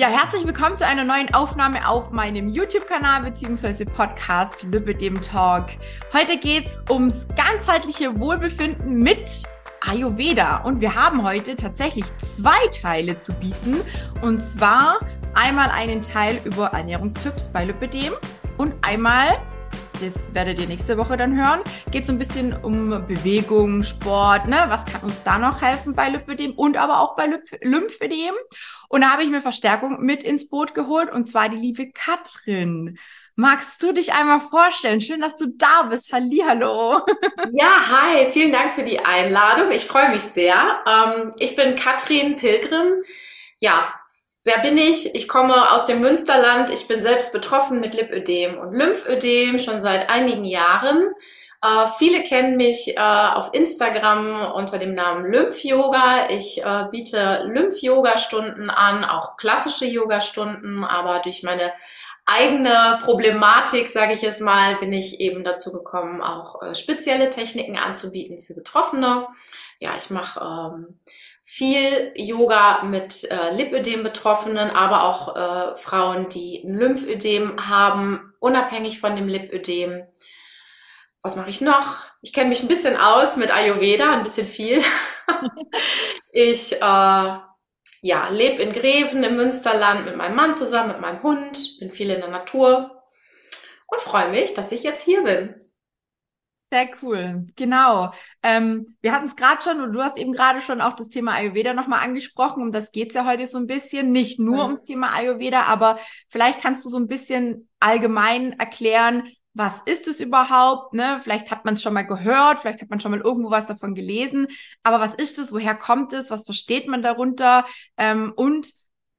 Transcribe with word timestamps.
Ja, 0.00 0.08
herzlich 0.08 0.46
willkommen 0.46 0.78
zu 0.78 0.86
einer 0.86 1.04
neuen 1.04 1.34
Aufnahme 1.34 1.86
auf 1.86 2.10
meinem 2.10 2.48
YouTube-Kanal 2.48 3.20
bzw. 3.20 3.84
Podcast 3.84 4.62
Lübbedem 4.62 5.20
Talk. 5.20 5.66
Heute 6.14 6.38
geht 6.38 6.68
es 6.68 6.82
ums 6.88 7.28
ganzheitliche 7.36 8.18
Wohlbefinden 8.18 9.02
mit 9.02 9.42
Ayurveda 9.86 10.62
und 10.62 10.80
wir 10.80 10.94
haben 10.94 11.22
heute 11.22 11.54
tatsächlich 11.54 12.06
zwei 12.16 12.66
Teile 12.68 13.18
zu 13.18 13.34
bieten 13.34 13.82
und 14.22 14.40
zwar 14.40 15.00
einmal 15.34 15.68
einen 15.68 16.00
Teil 16.00 16.40
über 16.46 16.68
Ernährungstipps 16.68 17.50
bei 17.52 17.66
Lübbedem 17.66 18.14
und 18.56 18.72
einmal 18.80 19.36
das 20.00 20.32
werdet 20.34 20.58
ihr 20.58 20.66
nächste 20.66 20.96
Woche 20.96 21.16
dann 21.16 21.36
hören. 21.36 21.60
Geht 21.90 22.06
so 22.06 22.12
ein 22.12 22.18
bisschen 22.18 22.56
um 22.64 22.88
Bewegung, 23.06 23.82
Sport, 23.84 24.46
ne? 24.48 24.64
Was 24.68 24.86
kann 24.86 25.02
uns 25.02 25.22
da 25.24 25.38
noch 25.38 25.60
helfen 25.60 25.94
bei 25.94 26.08
Lymphödem 26.08 26.52
und 26.52 26.76
aber 26.76 27.00
auch 27.00 27.16
bei 27.16 27.28
Lymphödem? 27.60 28.34
Und 28.88 29.02
da 29.02 29.10
habe 29.10 29.22
ich 29.22 29.30
mir 29.30 29.42
Verstärkung 29.42 30.02
mit 30.04 30.22
ins 30.22 30.48
Boot 30.48 30.74
geholt 30.74 31.12
und 31.12 31.26
zwar 31.26 31.48
die 31.48 31.58
liebe 31.58 31.90
Katrin. 31.92 32.98
Magst 33.36 33.82
du 33.82 33.92
dich 33.92 34.12
einmal 34.12 34.40
vorstellen? 34.40 35.00
Schön, 35.00 35.20
dass 35.20 35.36
du 35.36 35.46
da 35.48 35.84
bist. 35.84 36.12
Hallihallo. 36.12 37.00
Ja, 37.52 37.70
hi. 37.90 38.26
Vielen 38.32 38.52
Dank 38.52 38.72
für 38.72 38.84
die 38.84 39.00
Einladung. 39.00 39.70
Ich 39.72 39.84
freue 39.86 40.10
mich 40.10 40.22
sehr. 40.22 40.80
Ähm, 40.86 41.32
ich 41.38 41.56
bin 41.56 41.74
Katrin 41.74 42.36
Pilgrim. 42.36 43.02
Ja, 43.58 43.92
Wer 44.42 44.58
bin 44.60 44.78
ich? 44.78 45.14
Ich 45.14 45.28
komme 45.28 45.72
aus 45.72 45.84
dem 45.84 46.00
Münsterland. 46.00 46.70
Ich 46.70 46.88
bin 46.88 47.02
selbst 47.02 47.32
betroffen 47.32 47.78
mit 47.78 47.92
Lipödem 47.92 48.56
und 48.56 48.72
Lymphödem 48.72 49.58
schon 49.58 49.82
seit 49.82 50.08
einigen 50.08 50.44
Jahren. 50.44 51.12
Äh, 51.62 51.86
viele 51.98 52.22
kennen 52.22 52.56
mich 52.56 52.96
äh, 52.96 53.00
auf 53.00 53.52
Instagram 53.52 54.50
unter 54.52 54.78
dem 54.78 54.94
Namen 54.94 55.30
Lymph-Yoga. 55.30 56.30
Ich 56.30 56.64
äh, 56.64 56.84
biete 56.90 57.44
Lymph-Yoga-Stunden 57.48 58.70
an, 58.70 59.04
auch 59.04 59.36
klassische 59.36 59.84
Yoga-Stunden, 59.84 60.84
aber 60.84 61.18
durch 61.18 61.42
meine 61.42 61.72
eigene 62.24 62.98
Problematik, 63.02 63.90
sage 63.90 64.14
ich 64.14 64.22
es 64.22 64.40
mal, 64.40 64.76
bin 64.76 64.92
ich 64.92 65.20
eben 65.20 65.44
dazu 65.44 65.70
gekommen, 65.70 66.22
auch 66.22 66.62
äh, 66.62 66.74
spezielle 66.74 67.28
Techniken 67.28 67.76
anzubieten 67.76 68.40
für 68.40 68.54
Betroffene. 68.54 69.26
Ja, 69.80 69.90
ich 69.96 70.08
mache 70.08 70.40
ähm, 70.40 70.98
viel 71.52 72.12
Yoga 72.14 72.84
mit 72.84 73.28
äh, 73.28 73.52
Lipödem-Betroffenen, 73.56 74.70
aber 74.70 75.02
auch 75.02 75.34
äh, 75.34 75.76
Frauen, 75.76 76.28
die 76.28 76.62
ein 76.64 76.78
Lymphödem 76.78 77.68
haben, 77.68 78.32
unabhängig 78.38 79.00
von 79.00 79.16
dem 79.16 79.26
Lipödem. 79.26 80.04
Was 81.22 81.34
mache 81.34 81.50
ich 81.50 81.60
noch? 81.60 81.96
Ich 82.22 82.32
kenne 82.32 82.50
mich 82.50 82.62
ein 82.62 82.68
bisschen 82.68 82.96
aus 82.96 83.36
mit 83.36 83.50
Ayurveda, 83.52 84.12
ein 84.12 84.22
bisschen 84.22 84.46
viel. 84.46 84.80
ich 86.32 86.74
äh, 86.74 86.78
ja, 86.80 88.28
lebe 88.30 88.62
in 88.62 88.72
Greven 88.72 89.24
im 89.24 89.34
Münsterland 89.34 90.04
mit 90.04 90.16
meinem 90.16 90.36
Mann 90.36 90.54
zusammen, 90.54 90.92
mit 90.92 91.00
meinem 91.00 91.22
Hund, 91.24 91.80
bin 91.80 91.90
viel 91.90 92.10
in 92.10 92.20
der 92.20 92.30
Natur 92.30 93.02
und 93.88 94.00
freue 94.00 94.30
mich, 94.30 94.54
dass 94.54 94.70
ich 94.70 94.84
jetzt 94.84 95.04
hier 95.04 95.24
bin. 95.24 95.56
Sehr 96.72 96.88
cool, 97.02 97.46
genau. 97.56 98.12
Ähm, 98.44 98.96
wir 99.00 99.10
hatten 99.12 99.26
es 99.26 99.34
gerade 99.34 99.60
schon 99.60 99.80
und 99.80 99.92
du 99.92 100.02
hast 100.02 100.16
eben 100.16 100.30
gerade 100.30 100.60
schon 100.60 100.80
auch 100.80 100.94
das 100.94 101.08
Thema 101.08 101.32
Ayurveda 101.32 101.74
nochmal 101.74 102.04
angesprochen. 102.04 102.62
Um 102.62 102.70
das 102.70 102.92
geht 102.92 103.08
es 103.08 103.14
ja 103.14 103.26
heute 103.26 103.48
so 103.48 103.58
ein 103.58 103.66
bisschen, 103.66 104.12
nicht 104.12 104.38
nur 104.38 104.58
mhm. 104.58 104.62
ums 104.62 104.84
Thema 104.84 105.12
Ayurveda, 105.12 105.62
aber 105.62 105.98
vielleicht 106.28 106.60
kannst 106.60 106.84
du 106.84 106.88
so 106.88 106.96
ein 106.96 107.08
bisschen 107.08 107.68
allgemein 107.80 108.52
erklären, 108.52 109.24
was 109.52 109.80
ist 109.84 110.06
es 110.06 110.20
überhaupt? 110.20 110.94
Ne? 110.94 111.18
Vielleicht 111.24 111.50
hat 111.50 111.64
man 111.64 111.74
es 111.74 111.82
schon 111.82 111.92
mal 111.92 112.06
gehört, 112.06 112.60
vielleicht 112.60 112.82
hat 112.82 112.90
man 112.90 113.00
schon 113.00 113.10
mal 113.10 113.20
irgendwo 113.20 113.50
was 113.50 113.66
davon 113.66 113.96
gelesen, 113.96 114.46
aber 114.84 115.00
was 115.00 115.14
ist 115.14 115.40
es? 115.40 115.52
Woher 115.52 115.74
kommt 115.74 116.12
es? 116.12 116.30
Was 116.30 116.44
versteht 116.44 116.86
man 116.86 117.02
darunter? 117.02 117.64
Ähm, 117.96 118.32
und 118.36 118.70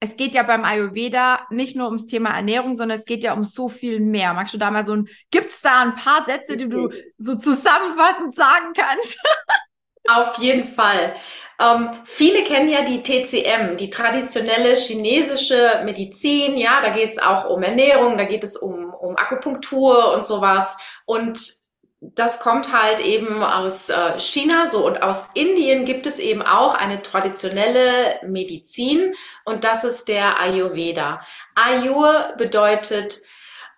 es 0.02 0.16
geht 0.16 0.34
ja 0.34 0.42
beim 0.42 0.64
Ayurveda 0.64 1.46
nicht 1.50 1.76
nur 1.76 1.86
ums 1.86 2.08
Thema 2.08 2.30
Ernährung, 2.30 2.74
sondern 2.74 2.98
es 2.98 3.04
geht 3.04 3.22
ja 3.22 3.34
um 3.34 3.44
so 3.44 3.68
viel 3.68 4.00
mehr. 4.00 4.34
Magst 4.34 4.52
du 4.52 4.58
da 4.58 4.68
mal 4.72 4.84
so 4.84 4.96
ein, 4.96 5.08
gibt's 5.30 5.62
da 5.62 5.80
ein 5.80 5.94
paar 5.94 6.26
Sätze, 6.26 6.56
die 6.56 6.68
du 6.68 6.90
so 7.18 7.36
zusammenfassend 7.36 8.34
sagen 8.34 8.72
kannst? 8.76 9.22
Auf 10.08 10.38
jeden 10.38 10.66
Fall. 10.66 11.14
Ähm, 11.60 11.90
viele 12.02 12.42
kennen 12.42 12.68
ja 12.68 12.82
die 12.82 13.04
TCM, 13.04 13.76
die 13.76 13.90
traditionelle 13.90 14.74
chinesische 14.74 15.82
Medizin. 15.84 16.56
Ja, 16.56 16.80
da 16.80 16.88
geht 16.88 17.10
es 17.10 17.18
auch 17.18 17.48
um 17.48 17.62
Ernährung, 17.62 18.18
da 18.18 18.24
geht 18.24 18.42
es 18.42 18.56
um, 18.56 18.92
um 18.92 19.16
Akupunktur 19.16 20.14
und 20.14 20.24
sowas. 20.24 20.76
Und 21.04 21.61
das 22.02 22.40
kommt 22.40 22.72
halt 22.72 23.00
eben 23.00 23.44
aus 23.44 23.88
äh, 23.88 24.18
China 24.18 24.66
so 24.66 24.84
und 24.84 25.02
aus 25.02 25.28
Indien 25.34 25.84
gibt 25.84 26.06
es 26.06 26.18
eben 26.18 26.42
auch 26.42 26.74
eine 26.74 27.00
traditionelle 27.00 28.18
Medizin 28.26 29.14
und 29.44 29.62
das 29.62 29.84
ist 29.84 30.08
der 30.08 30.40
Ayurveda. 30.40 31.20
Ayur 31.54 32.34
bedeutet 32.36 33.20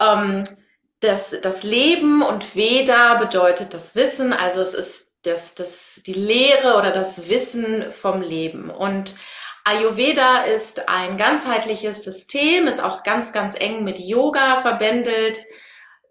ähm, 0.01 0.43
das, 1.01 1.39
das 1.43 1.65
Leben 1.65 2.23
und 2.23 2.57
Veda 2.57 3.17
bedeutet 3.17 3.75
das 3.75 3.95
Wissen, 3.95 4.33
also 4.33 4.63
es 4.63 4.73
ist 4.73 5.17
das, 5.23 5.55
das, 5.55 6.01
die 6.07 6.15
Lehre 6.15 6.77
oder 6.79 6.93
das 6.93 7.29
Wissen 7.29 7.93
vom 7.93 8.23
Leben. 8.23 8.71
Und 8.71 9.17
Ayurveda 9.65 10.45
ist 10.45 10.89
ein 10.89 11.19
ganzheitliches 11.19 12.05
System, 12.05 12.67
ist 12.69 12.83
auch 12.83 13.03
ganz, 13.03 13.33
ganz 13.33 13.55
eng 13.59 13.85
mit 13.85 13.99
Yoga 13.99 14.57
verbändelt 14.57 15.39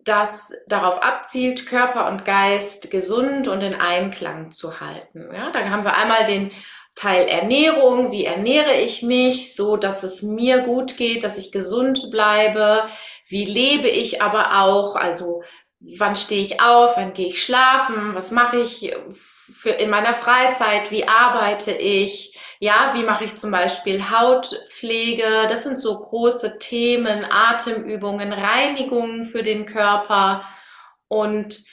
das 0.04 0.54
darauf 0.68 1.02
abzielt, 1.02 1.66
Körper 1.66 2.10
und 2.10 2.26
Geist 2.26 2.92
gesund 2.92 3.48
und 3.48 3.62
in 3.62 3.76
Einklang 3.76 4.52
zu 4.52 4.80
halten. 4.80 5.30
Ja, 5.34 5.52
da 5.52 5.70
haben 5.70 5.84
wir 5.84 5.96
einmal 5.96 6.26
den 6.26 6.52
Teil 6.96 7.28
Ernährung. 7.28 8.12
Wie 8.12 8.26
ernähre 8.26 8.76
ich 8.76 9.02
mich, 9.02 9.56
so 9.56 9.78
dass 9.78 10.04
es 10.04 10.22
mir 10.22 10.60
gut 10.60 10.98
geht, 10.98 11.24
dass 11.24 11.38
ich 11.38 11.52
gesund 11.52 12.12
bleibe? 12.12 12.84
Wie 13.28 13.46
lebe 13.46 13.88
ich 13.88 14.22
aber 14.22 14.62
auch? 14.62 14.96
Also, 14.96 15.44
wann 15.98 16.16
stehe 16.16 16.42
ich 16.42 16.62
auf? 16.62 16.98
Wann 16.98 17.14
gehe 17.14 17.28
ich 17.28 17.44
schlafen? 17.44 18.16
Was 18.16 18.32
mache 18.32 18.58
ich 18.58 18.96
für 19.12 19.72
in 19.72 19.90
meiner 19.90 20.14
Freizeit? 20.14 20.92
Wie 20.92 21.08
arbeite 21.08 21.72
ich? 21.72 22.38
Ja, 22.60 22.92
wie 22.94 23.04
mache 23.04 23.26
ich 23.26 23.36
zum 23.36 23.52
Beispiel 23.52 24.10
Hautpflege? 24.10 25.48
Das 25.50 25.64
sind 25.64 25.80
so 25.80 26.00
große 26.00 26.60
Themen, 26.60 27.26
Atemübungen, 27.30 28.32
Reinigungen 28.32 29.26
für 29.26 29.44
den 29.44 29.66
Körper. 29.66 30.44
Und 31.10 31.64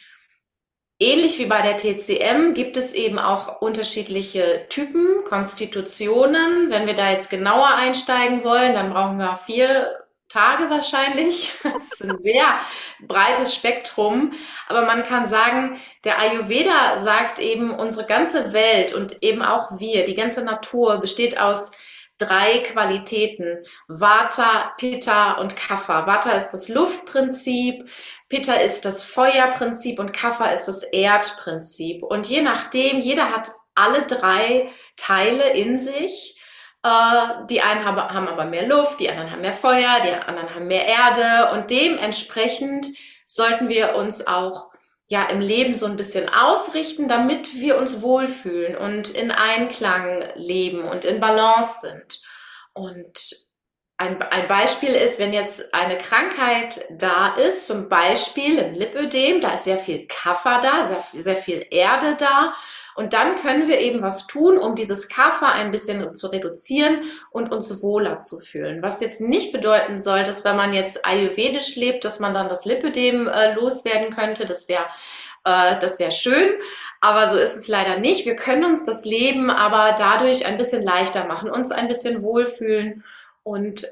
ähnlich 0.98 1.38
wie 1.38 1.46
bei 1.46 1.62
der 1.62 1.76
TCM 1.76 2.54
gibt 2.54 2.76
es 2.76 2.92
eben 2.92 3.20
auch 3.20 3.60
unterschiedliche 3.60 4.66
Typen, 4.68 5.22
Konstitutionen. 5.24 6.70
Wenn 6.70 6.86
wir 6.86 6.94
da 6.94 7.10
jetzt 7.10 7.30
genauer 7.30 7.68
einsteigen 7.68 8.42
wollen, 8.42 8.74
dann 8.74 8.90
brauchen 8.90 9.18
wir 9.18 9.36
vier 9.36 9.96
Tage 10.30 10.70
wahrscheinlich. 10.70 11.52
Das 11.62 11.92
ist 11.92 12.04
ein 12.04 12.16
sehr 12.16 12.58
breites 13.00 13.54
Spektrum. 13.54 14.32
Aber 14.68 14.82
man 14.82 15.02
kann 15.02 15.26
sagen, 15.26 15.80
der 16.04 16.18
Ayurveda 16.18 16.98
sagt 16.98 17.38
eben, 17.38 17.70
unsere 17.70 18.06
ganze 18.06 18.52
Welt 18.52 18.94
und 18.94 19.22
eben 19.22 19.42
auch 19.42 19.78
wir, 19.78 20.04
die 20.04 20.14
ganze 20.14 20.42
Natur 20.44 20.98
besteht 21.00 21.38
aus 21.38 21.72
drei 22.18 22.58
Qualitäten. 22.58 23.64
Vata, 23.88 24.72
Pitta 24.78 25.32
und 25.32 25.56
Kapha. 25.56 26.06
Vata 26.06 26.32
ist 26.32 26.50
das 26.50 26.68
Luftprinzip, 26.68 27.88
Pitta 28.28 28.54
ist 28.54 28.84
das 28.84 29.02
Feuerprinzip 29.02 29.98
und 29.98 30.12
Kapha 30.12 30.50
ist 30.52 30.66
das 30.66 30.84
Erdprinzip. 30.84 32.02
Und 32.02 32.28
je 32.28 32.42
nachdem, 32.42 33.00
jeder 33.00 33.30
hat 33.30 33.50
alle 33.74 34.06
drei 34.06 34.70
Teile 34.96 35.50
in 35.54 35.78
sich. 35.78 36.39
Äh, 36.82 37.46
die 37.48 37.60
einen 37.60 37.84
haben, 37.84 37.98
haben 37.98 38.28
aber 38.28 38.46
mehr 38.46 38.66
Luft, 38.66 39.00
die 39.00 39.10
anderen 39.10 39.30
haben 39.30 39.42
mehr 39.42 39.52
Feuer, 39.52 40.00
die 40.02 40.12
anderen 40.12 40.54
haben 40.54 40.66
mehr 40.66 40.86
Erde 40.86 41.52
und 41.52 41.70
dementsprechend 41.70 42.86
sollten 43.26 43.68
wir 43.68 43.94
uns 43.96 44.26
auch 44.26 44.70
ja 45.08 45.24
im 45.24 45.40
Leben 45.40 45.74
so 45.74 45.86
ein 45.86 45.96
bisschen 45.96 46.28
ausrichten, 46.28 47.08
damit 47.08 47.54
wir 47.54 47.78
uns 47.78 48.00
wohlfühlen 48.00 48.76
und 48.76 49.10
in 49.10 49.30
Einklang 49.30 50.24
leben 50.36 50.84
und 50.84 51.04
in 51.04 51.20
Balance 51.20 51.80
sind. 51.80 52.22
Und 52.72 53.49
ein, 54.00 54.20
ein 54.22 54.48
Beispiel 54.48 54.94
ist, 54.94 55.18
wenn 55.18 55.34
jetzt 55.34 55.74
eine 55.74 55.98
Krankheit 55.98 56.86
da 56.90 57.34
ist, 57.34 57.66
zum 57.66 57.90
Beispiel 57.90 58.58
ein 58.58 58.74
Lipödem, 58.74 59.42
da 59.42 59.52
ist 59.52 59.64
sehr 59.64 59.76
viel 59.76 60.06
Kaffer 60.06 60.62
da, 60.62 60.84
sehr, 60.84 61.22
sehr 61.22 61.36
viel 61.36 61.66
Erde 61.70 62.16
da 62.18 62.54
und 62.94 63.12
dann 63.12 63.36
können 63.36 63.68
wir 63.68 63.78
eben 63.78 64.00
was 64.00 64.26
tun, 64.26 64.56
um 64.56 64.74
dieses 64.74 65.10
Kaffer 65.10 65.52
ein 65.52 65.70
bisschen 65.70 66.14
zu 66.14 66.28
reduzieren 66.28 67.02
und 67.30 67.52
uns 67.52 67.82
wohler 67.82 68.20
zu 68.20 68.40
fühlen. 68.40 68.80
Was 68.82 69.02
jetzt 69.02 69.20
nicht 69.20 69.52
bedeuten 69.52 70.02
soll, 70.02 70.22
dass 70.22 70.44
wenn 70.44 70.56
man 70.56 70.72
jetzt 70.72 71.04
ayurvedisch 71.04 71.76
lebt, 71.76 72.02
dass 72.06 72.20
man 72.20 72.32
dann 72.32 72.48
das 72.48 72.64
Lipödem 72.64 73.28
äh, 73.28 73.52
loswerden 73.52 74.16
könnte. 74.16 74.46
Das 74.46 74.66
wäre 74.66 74.86
äh, 75.44 75.78
das 75.78 75.98
wäre 75.98 76.10
schön, 76.10 76.48
aber 77.02 77.28
so 77.28 77.36
ist 77.36 77.54
es 77.54 77.68
leider 77.68 77.98
nicht. 77.98 78.24
Wir 78.24 78.36
können 78.36 78.64
uns 78.64 78.86
das 78.86 79.04
Leben 79.04 79.50
aber 79.50 79.94
dadurch 79.98 80.46
ein 80.46 80.56
bisschen 80.56 80.82
leichter 80.82 81.26
machen, 81.26 81.50
uns 81.50 81.70
ein 81.70 81.86
bisschen 81.86 82.22
wohlfühlen 82.22 83.04
und 83.42 83.86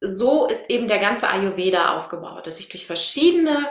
so 0.00 0.46
ist 0.46 0.68
eben 0.68 0.88
der 0.88 0.98
ganze 0.98 1.28
Ayurveda 1.28 1.96
aufgebaut, 1.96 2.46
dass 2.46 2.58
ich 2.58 2.68
durch 2.68 2.86
verschiedene 2.86 3.68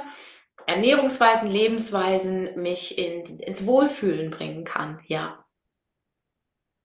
Ernährungsweisen, 0.68 1.50
Lebensweisen 1.50 2.62
mich 2.62 2.98
in, 2.98 3.40
ins 3.40 3.66
Wohlfühlen 3.66 4.32
bringen 4.32 4.64
kann, 4.64 5.00
ja. 5.08 5.44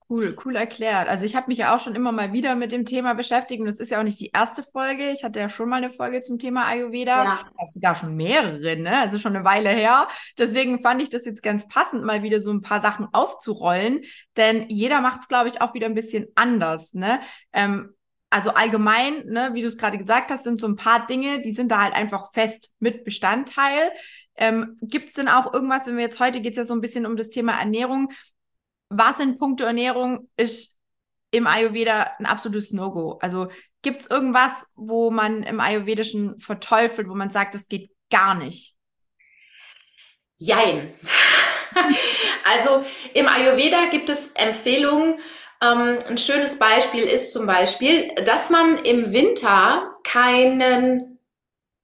Cool, 0.08 0.36
cool 0.44 0.54
erklärt. 0.54 1.08
Also 1.08 1.24
ich 1.24 1.34
habe 1.34 1.48
mich 1.48 1.58
ja 1.58 1.74
auch 1.74 1.80
schon 1.80 1.96
immer 1.96 2.12
mal 2.12 2.32
wieder 2.32 2.54
mit 2.54 2.70
dem 2.70 2.84
Thema 2.84 3.14
beschäftigt 3.14 3.60
und 3.60 3.66
das 3.66 3.80
ist 3.80 3.90
ja 3.90 3.98
auch 3.98 4.04
nicht 4.04 4.20
die 4.20 4.30
erste 4.32 4.62
Folge. 4.62 5.10
Ich 5.10 5.24
hatte 5.24 5.40
ja 5.40 5.48
schon 5.48 5.68
mal 5.68 5.82
eine 5.82 5.90
Folge 5.90 6.20
zum 6.20 6.38
Thema 6.38 6.64
Ayurveda. 6.66 7.24
Ja. 7.24 7.66
Sogar 7.66 7.96
schon 7.96 8.14
mehrere, 8.14 8.76
ne? 8.76 8.98
Also 9.00 9.18
schon 9.18 9.34
eine 9.34 9.44
Weile 9.44 9.70
her. 9.70 10.06
Deswegen 10.38 10.80
fand 10.80 11.02
ich 11.02 11.08
das 11.08 11.24
jetzt 11.24 11.42
ganz 11.42 11.66
passend, 11.66 12.04
mal 12.04 12.22
wieder 12.22 12.38
so 12.38 12.52
ein 12.52 12.62
paar 12.62 12.80
Sachen 12.82 13.08
aufzurollen. 13.12 14.02
Denn 14.36 14.66
jeder 14.68 15.00
macht 15.00 15.22
es, 15.22 15.28
glaube 15.28 15.48
ich, 15.48 15.60
auch 15.60 15.74
wieder 15.74 15.86
ein 15.86 15.94
bisschen 15.94 16.28
anders, 16.36 16.94
ne? 16.94 17.18
Ähm, 17.52 17.95
also 18.30 18.50
allgemein, 18.50 19.24
ne, 19.26 19.50
wie 19.54 19.62
du 19.62 19.68
es 19.68 19.78
gerade 19.78 19.98
gesagt 19.98 20.30
hast, 20.30 20.44
sind 20.44 20.60
so 20.60 20.66
ein 20.66 20.76
paar 20.76 21.06
Dinge, 21.06 21.40
die 21.40 21.52
sind 21.52 21.70
da 21.70 21.82
halt 21.82 21.94
einfach 21.94 22.32
fest 22.32 22.72
mit 22.80 23.04
Bestandteil. 23.04 23.92
Ähm, 24.34 24.76
Gibt 24.82 25.08
es 25.08 25.14
denn 25.14 25.28
auch 25.28 25.52
irgendwas, 25.52 25.86
wenn 25.86 25.96
wir 25.96 26.04
jetzt 26.04 26.20
heute 26.20 26.40
geht 26.40 26.52
es 26.52 26.58
ja 26.58 26.64
so 26.64 26.74
ein 26.74 26.80
bisschen 26.80 27.06
um 27.06 27.16
das 27.16 27.30
Thema 27.30 27.58
Ernährung, 27.58 28.12
was 28.88 29.20
in 29.20 29.38
puncto 29.38 29.64
Ernährung 29.64 30.28
ist 30.36 30.76
im 31.30 31.46
Ayurveda 31.46 32.14
ein 32.18 32.26
absolutes 32.26 32.72
No-Go? 32.72 33.18
Also 33.22 33.48
gibt 33.82 34.00
es 34.00 34.10
irgendwas, 34.10 34.66
wo 34.74 35.10
man 35.10 35.42
im 35.42 35.60
Ayurvedischen 35.60 36.40
verteufelt, 36.40 37.08
wo 37.08 37.14
man 37.14 37.30
sagt, 37.30 37.54
das 37.54 37.68
geht 37.68 37.90
gar 38.10 38.34
nicht? 38.34 38.74
Jein. 40.36 40.92
also 42.44 42.84
im 43.14 43.28
Ayurveda 43.28 43.86
gibt 43.86 44.08
es 44.08 44.32
Empfehlungen. 44.32 45.20
Ähm, 45.62 45.98
ein 46.08 46.18
schönes 46.18 46.58
Beispiel 46.58 47.04
ist 47.04 47.32
zum 47.32 47.46
Beispiel, 47.46 48.14
dass 48.24 48.50
man 48.50 48.78
im 48.84 49.12
Winter 49.12 49.94
keinen 50.04 51.18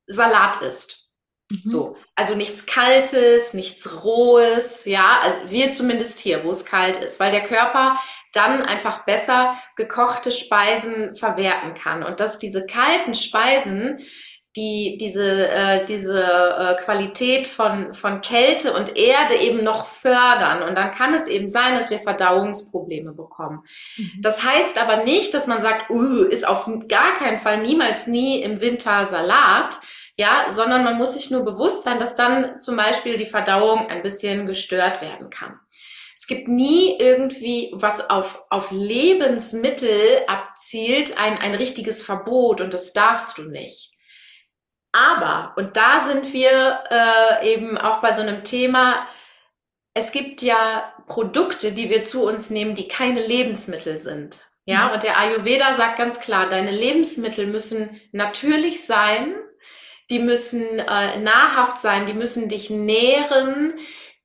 Salat 0.07 0.61
isst. 0.63 1.09
Mhm. 1.51 1.61
So, 1.65 1.97
also 2.15 2.35
nichts 2.35 2.67
Kaltes, 2.67 3.55
nichts 3.55 4.05
Rohes, 4.05 4.85
ja, 4.85 5.21
also 5.21 5.39
wir 5.47 5.73
zumindest 5.73 6.19
hier, 6.19 6.45
wo 6.45 6.51
es 6.51 6.65
kalt 6.65 6.97
ist, 6.99 7.21
weil 7.21 7.31
der 7.31 7.45
Körper 7.45 8.01
dann 8.33 8.63
einfach 8.63 9.05
besser 9.05 9.59
gekochte 9.77 10.33
Speisen 10.33 11.15
verwerten 11.15 11.75
kann 11.75 12.03
und 12.03 12.21
dass 12.21 12.39
diese 12.39 12.67
kalten 12.67 13.15
Speisen 13.15 14.01
die 14.55 14.99
diese 15.01 15.49
äh, 15.49 15.87
diese 15.87 16.23
äh, 16.23 16.75
Qualität 16.83 17.47
von 17.47 17.95
von 17.95 18.21
Kälte 18.21 18.75
und 18.75 18.97
Erde 18.97 19.37
eben 19.37 19.65
noch 19.65 19.87
fördern 19.87 20.63
und 20.63 20.77
dann 20.77 20.91
kann 20.91 21.15
es 21.15 21.27
eben 21.27 21.49
sein, 21.49 21.75
dass 21.75 21.91
wir 21.91 21.99
Verdauungsprobleme 21.99 23.13
bekommen. 23.13 23.65
Mhm. 23.97 24.21
Das 24.21 24.43
heißt 24.43 24.79
aber 24.79 25.05
nicht, 25.05 25.33
dass 25.33 25.47
man 25.47 25.63
sagt, 25.63 25.91
uh, 25.91 26.25
ist 26.25 26.47
auf 26.47 26.69
gar 26.89 27.15
keinen 27.15 27.39
Fall 27.39 27.63
niemals 27.63 28.07
nie 28.07 28.43
im 28.43 28.61
Winter 28.61 29.07
Salat, 29.07 29.81
ja, 30.19 30.47
sondern 30.51 30.85
man 30.85 30.99
muss 30.99 31.15
sich 31.15 31.31
nur 31.31 31.45
bewusst 31.45 31.85
sein, 31.85 31.99
dass 31.99 32.17
dann 32.17 32.61
zum 32.61 32.77
Beispiel 32.77 33.17
die 33.17 33.27
Verdauung 33.27 33.89
ein 33.89 34.03
bisschen 34.03 34.47
gestört 34.47 35.01
werden 35.01 35.31
kann. 35.31 35.59
Es 36.15 36.27
gibt 36.27 36.47
nie 36.47 36.99
irgendwie, 37.01 37.73
was 37.75 38.09
auf, 38.09 38.45
auf 38.49 38.71
Lebensmittel 38.71 40.23
abzielt, 40.29 41.19
ein, 41.19 41.39
ein 41.39 41.55
richtiges 41.55 42.01
Verbot 42.01 42.61
und 42.61 42.73
das 42.73 42.93
darfst 42.93 43.39
du 43.39 43.43
nicht. 43.43 43.92
Aber, 44.93 45.55
und 45.57 45.77
da 45.77 46.01
sind 46.01 46.33
wir 46.33 46.81
äh, 46.91 47.55
eben 47.55 47.79
auch 47.79 48.01
bei 48.01 48.13
so 48.13 48.21
einem 48.21 48.45
Thema, 48.45 49.07
es 49.95 50.13
gibt 50.13 50.43
ja 50.43 50.93
Produkte, 51.07 51.73
die 51.73 51.91
wir 51.91 52.03
zu 52.03 52.27
uns 52.27 52.51
nehmen, 52.51 52.75
die 52.75 52.89
keine 52.89 53.21
Lebensmittel 53.27 53.99
sind. 53.99 54.45
Ja, 54.65 54.87
mhm. 54.87 54.95
und 54.95 55.03
der 55.03 55.19
Ayurveda 55.19 55.75
sagt 55.75 55.99
ganz 55.99 56.21
klar, 56.21 56.49
deine 56.49 56.71
Lebensmittel 56.71 57.47
müssen 57.47 58.01
natürlich 58.13 58.87
sein, 58.87 59.35
die 60.11 60.19
müssen 60.19 60.79
äh, 60.79 61.19
nahrhaft 61.19 61.81
sein, 61.81 62.07
die 62.07 62.13
müssen 62.13 62.49
dich 62.49 62.71
nähren, 62.71 63.75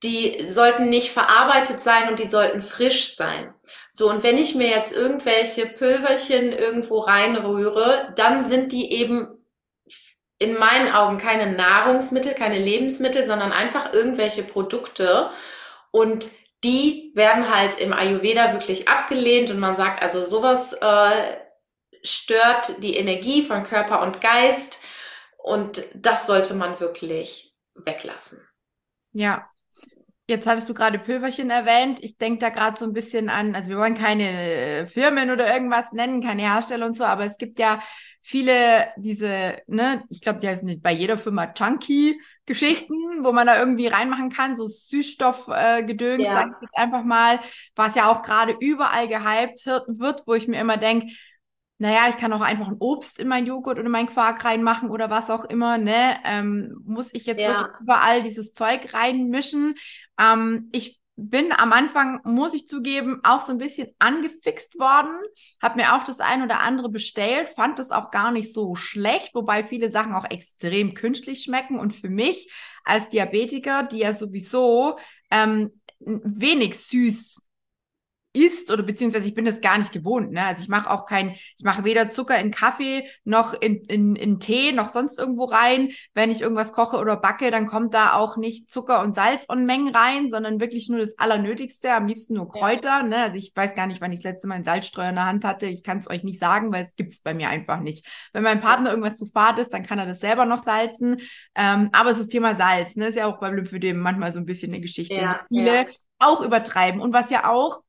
die 0.04 0.46
sollten 0.48 0.90
nicht 0.90 1.12
verarbeitet 1.12 1.82
sein 1.82 2.10
und 2.10 2.20
die 2.20 2.28
sollten 2.28 2.62
frisch 2.62 3.16
sein. 3.16 3.54
So, 3.92 4.10
und 4.10 4.22
wenn 4.22 4.38
ich 4.38 4.54
mir 4.54 4.68
jetzt 4.68 4.94
irgendwelche 4.94 5.66
Pülverchen 5.66 6.52
irgendwo 6.52 7.00
reinrühre, 7.00 8.14
dann 8.16 8.44
sind 8.44 8.74
die 8.74 8.92
eben 8.92 9.28
in 10.40 10.58
meinen 10.58 10.94
Augen 10.94 11.18
keine 11.18 11.52
Nahrungsmittel, 11.52 12.34
keine 12.34 12.60
Lebensmittel, 12.60 13.26
sondern 13.26 13.52
einfach 13.52 13.94
irgendwelche 13.94 14.44
Produkte. 14.44 15.32
Und 15.92 16.30
die 16.64 17.12
werden 17.16 17.54
halt 17.54 17.80
im 17.80 17.94
Ayurveda 17.94 18.54
wirklich 18.54 18.88
abgelehnt 18.88 19.50
und 19.50 19.60
man 19.60 19.76
sagt, 19.76 20.02
also 20.02 20.24
sowas 20.24 20.74
äh, 20.74 21.38
stört 22.04 22.84
die 22.84 22.96
Energie 22.96 23.44
von 23.44 23.64
Körper 23.64 24.02
und 24.02 24.22
Geist 24.22 24.80
und 25.38 25.84
das 25.96 26.26
sollte 26.28 26.54
man 26.54 26.80
wirklich 26.80 27.56
weglassen. 27.76 28.46
Ja. 29.14 29.50
Jetzt 30.30 30.46
hattest 30.46 30.68
du 30.68 30.74
gerade 30.74 31.00
Pülverchen 31.00 31.50
erwähnt. 31.50 32.04
Ich 32.04 32.18
denke 32.18 32.40
da 32.40 32.50
gerade 32.50 32.78
so 32.78 32.86
ein 32.86 32.92
bisschen 32.92 33.30
an, 33.30 33.56
also 33.56 33.70
wir 33.70 33.78
wollen 33.78 33.96
keine 33.96 34.30
äh, 34.30 34.88
Firmen 34.88 35.32
oder 35.32 35.52
irgendwas 35.54 35.94
nennen, 35.94 36.22
keine 36.22 36.42
Hersteller 36.42 36.86
und 36.86 36.96
so, 36.96 37.06
aber 37.06 37.24
es 37.24 37.38
gibt 37.38 37.60
ja 37.60 37.80
viele 38.28 38.90
diese, 38.98 39.56
ne, 39.68 40.04
ich 40.10 40.20
glaube, 40.20 40.40
die 40.40 40.50
heißen 40.50 40.82
bei 40.82 40.92
jeder 40.92 41.18
Firma 41.18 41.48
Chunky-Geschichten, 41.48 43.24
wo 43.24 43.32
man 43.32 43.48
da 43.48 43.58
irgendwie 43.58 43.88
reinmachen 43.88 44.30
kann, 44.30 44.58
so 44.58 44.68
Süßstoffgedöns, 44.68 46.24
äh, 46.24 46.26
ja. 46.26 46.34
sag 46.34 46.48
ich 46.48 46.62
jetzt 46.64 46.78
einfach 46.78 47.06
mal, 47.06 47.40
was 47.74 47.96
ja 47.96 48.12
auch 48.12 48.24
gerade 48.24 48.54
überall 48.60 49.08
gehypt 49.08 49.66
wird, 49.66 50.24
wo 50.26 50.34
ich 50.34 50.50
mir 50.50 50.60
immer 50.60 50.76
denke, 50.76 51.08
naja, 51.80 52.08
ich 52.10 52.18
kann 52.18 52.34
auch 52.34 52.42
einfach 52.42 52.68
ein 52.68 52.78
Obst 52.80 53.20
in 53.20 53.28
mein 53.28 53.46
Joghurt 53.46 53.78
oder 53.78 53.86
in 53.86 53.92
meinen 53.92 54.08
Quark 54.08 54.44
reinmachen 54.44 54.90
oder 54.90 55.10
was 55.10 55.30
auch 55.30 55.46
immer, 55.46 55.78
ne? 55.78 56.18
Ähm, 56.26 56.76
muss 56.86 57.14
ich 57.14 57.26
jetzt 57.26 57.42
ja. 57.42 57.50
wirklich 57.50 57.82
überall 57.82 58.24
dieses 58.24 58.54
Zeug 58.54 58.94
reinmischen? 58.94 59.76
Ähm, 60.20 60.70
ich 60.72 61.00
bin 61.18 61.52
am 61.52 61.74
Anfang, 61.74 62.22
muss 62.24 62.54
ich 62.54 62.68
zugeben, 62.68 63.22
auch 63.24 63.42
so 63.42 63.52
ein 63.52 63.58
bisschen 63.58 63.90
angefixt 63.98 64.78
worden, 64.80 65.18
habe 65.62 65.82
mir 65.82 65.96
auch 65.96 66.04
das 66.04 66.20
ein 66.20 66.44
oder 66.44 66.60
andere 66.60 66.90
bestellt, 66.90 67.50
fand 67.50 67.80
das 67.80 67.92
auch 67.92 68.12
gar 68.12 68.32
nicht 68.32 68.54
so 68.54 68.76
schlecht, 68.76 69.34
wobei 69.34 69.64
viele 69.64 69.92
Sachen 69.92 70.14
auch 70.14 70.26
extrem 70.30 70.94
künstlich 70.94 71.42
schmecken. 71.42 71.80
Und 71.80 71.96
für 71.96 72.10
mich 72.10 72.52
als 72.84 73.10
Diabetiker, 73.10 73.84
die 73.84 74.00
ja 74.00 74.14
sowieso 74.14 75.00
ähm, 75.32 75.82
wenig 76.00 76.78
süß 76.78 77.42
isst 78.38 78.72
oder 78.72 78.84
beziehungsweise 78.84 79.28
ich 79.28 79.34
bin 79.34 79.46
das 79.46 79.62
gar 79.62 79.78
nicht 79.78 79.92
gewohnt. 79.92 80.32
Ne? 80.32 80.44
Also 80.44 80.62
ich 80.62 80.70
mache 80.70 80.90
auch 80.90 81.06
kein, 81.06 81.32
ich 81.32 81.64
mache 81.64 81.84
weder 81.84 82.12
Zucker 82.12 82.40
in 82.40 82.52
Kaffee 82.52 83.06
noch 83.24 83.54
in, 83.54 83.78
in, 83.86 84.16
in 84.16 84.40
Tee 84.40 84.72
noch 84.72 84.90
sonst 84.90 85.18
irgendwo 85.18 85.46
rein. 85.46 85.90
Wenn 86.14 86.30
ich 86.30 86.42
irgendwas 86.42 86.72
koche 86.72 86.98
oder 86.98 87.18
backe, 87.18 87.50
dann 87.50 87.66
kommt 87.66 87.94
da 87.94 88.14
auch 88.14 88.38
nicht 88.38 88.70
Zucker 88.70 89.02
und 89.02 89.16
Salz 89.16 89.46
und 89.48 89.66
Mengen 89.66 89.94
rein, 89.94 90.30
sondern 90.30 90.60
wirklich 90.60 90.88
nur 90.90 91.00
das 91.00 91.18
Allernötigste, 91.18 91.92
am 91.92 92.08
liebsten 92.08 92.36
nur 92.36 92.50
Kräuter. 92.50 93.00
Ja. 93.00 93.04
Ne? 93.04 93.18
Also 93.18 93.38
ich 93.38 93.52
weiß 93.56 93.74
gar 93.74 93.88
nicht, 93.88 94.02
wann 94.02 94.12
ich 94.12 94.20
das 94.20 94.32
letzte 94.32 94.48
Mal 94.48 94.56
einen 94.56 94.66
Salzstreuer 94.66 95.10
in 95.10 95.16
der 95.16 95.26
Hand 95.26 95.44
hatte. 95.44 95.66
Ich 95.66 95.84
kann 95.84 95.98
es 95.98 96.10
euch 96.10 96.24
nicht 96.24 96.40
sagen, 96.40 96.72
weil 96.72 96.84
es 96.84 96.96
gibt 96.96 97.14
es 97.14 97.22
bei 97.22 97.34
mir 97.34 97.50
einfach 97.50 97.80
nicht. 97.80 98.06
Wenn 98.34 98.44
mein 98.44 98.62
Partner 98.62 98.92
irgendwas 98.92 99.16
zu 99.16 99.26
fad 99.26 99.58
ist, 99.58 99.74
dann 99.74 99.84
kann 99.84 100.00
er 100.00 100.06
das 100.06 100.20
selber 100.20 100.46
noch 100.46 100.64
salzen. 100.64 101.22
Ähm, 101.56 101.90
aber 101.92 102.12
es 102.12 102.18
ist 102.18 102.26
das 102.26 102.32
Thema 102.32 102.56
Salz, 102.56 102.96
ne? 102.96 103.08
Ist 103.08 103.16
ja 103.16 103.26
auch 103.26 103.40
beim 103.40 103.56
Lymphödem 103.56 103.98
manchmal 103.98 104.32
so 104.32 104.40
ein 104.40 104.46
bisschen 104.46 104.72
eine 104.72 104.82
Geschichte. 104.82 105.16
Ja, 105.16 105.40
viele 105.48 105.76
ja. 105.76 105.86
auch 106.20 106.42
übertreiben. 106.42 107.02
Und 107.02 107.14
was 107.14 107.30
ja 107.30 107.50
auch 107.50 107.82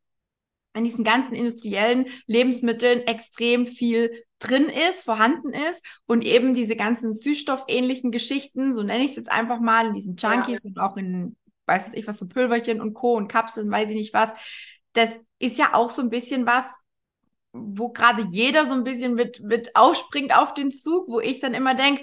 in 0.78 0.84
diesen 0.84 1.04
ganzen 1.04 1.34
industriellen 1.34 2.06
Lebensmitteln 2.26 3.00
extrem 3.00 3.66
viel 3.66 4.24
drin 4.38 4.66
ist, 4.90 5.02
vorhanden 5.02 5.52
ist 5.52 5.84
und 6.06 6.24
eben 6.24 6.54
diese 6.54 6.76
ganzen 6.76 7.12
süßstoffähnlichen 7.12 8.10
Geschichten, 8.10 8.74
so 8.74 8.82
nenne 8.82 9.04
ich 9.04 9.10
es 9.10 9.16
jetzt 9.16 9.32
einfach 9.32 9.60
mal, 9.60 9.88
in 9.88 9.94
diesen 9.94 10.16
Junkies 10.16 10.62
ja. 10.62 10.70
und 10.70 10.78
auch 10.78 10.96
in, 10.96 11.36
weiß 11.66 11.94
ich 11.94 12.06
was, 12.06 12.18
so 12.18 12.28
Pülverchen 12.28 12.80
und 12.80 12.94
Co. 12.94 13.16
und 13.16 13.28
Kapseln, 13.28 13.70
weiß 13.70 13.90
ich 13.90 13.96
nicht 13.96 14.14
was, 14.14 14.30
das 14.92 15.18
ist 15.38 15.58
ja 15.58 15.74
auch 15.74 15.90
so 15.90 16.02
ein 16.02 16.10
bisschen 16.10 16.46
was, 16.46 16.64
wo 17.52 17.88
gerade 17.90 18.26
jeder 18.30 18.66
so 18.66 18.74
ein 18.74 18.84
bisschen 18.84 19.14
mit, 19.14 19.40
mit 19.40 19.74
aufspringt 19.74 20.36
auf 20.36 20.54
den 20.54 20.70
Zug, 20.70 21.08
wo 21.08 21.20
ich 21.20 21.40
dann 21.40 21.54
immer 21.54 21.74
denke, 21.74 22.02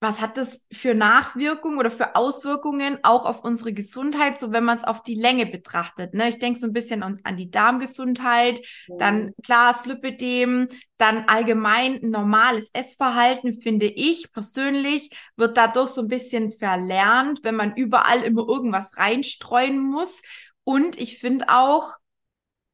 was 0.00 0.22
hat 0.22 0.38
das 0.38 0.64
für 0.72 0.94
Nachwirkungen 0.94 1.78
oder 1.78 1.90
für 1.90 2.16
Auswirkungen 2.16 2.98
auch 3.02 3.26
auf 3.26 3.44
unsere 3.44 3.74
Gesundheit, 3.74 4.38
so 4.38 4.50
wenn 4.50 4.64
man 4.64 4.78
es 4.78 4.84
auf 4.84 5.02
die 5.02 5.14
Länge 5.14 5.44
betrachtet. 5.44 6.14
Ne? 6.14 6.30
Ich 6.30 6.38
denke 6.38 6.58
so 6.58 6.66
ein 6.66 6.72
bisschen 6.72 7.02
an, 7.02 7.20
an 7.22 7.36
die 7.36 7.50
Darmgesundheit, 7.50 8.60
ja. 8.88 8.96
dann 8.96 9.32
klar 9.44 9.76
Lipidem, 9.84 10.68
dann 10.96 11.24
allgemein 11.26 11.98
normales 12.02 12.70
Essverhalten, 12.72 13.60
finde 13.60 13.86
ich 13.86 14.32
persönlich, 14.32 15.10
wird 15.36 15.58
dadurch 15.58 15.90
so 15.90 16.00
ein 16.00 16.08
bisschen 16.08 16.50
verlernt, 16.50 17.40
wenn 17.42 17.56
man 17.56 17.76
überall 17.76 18.22
immer 18.22 18.48
irgendwas 18.48 18.96
reinstreuen 18.96 19.78
muss. 19.78 20.22
Und 20.64 20.98
ich 20.98 21.18
finde 21.18 21.46
auch, 21.48 21.99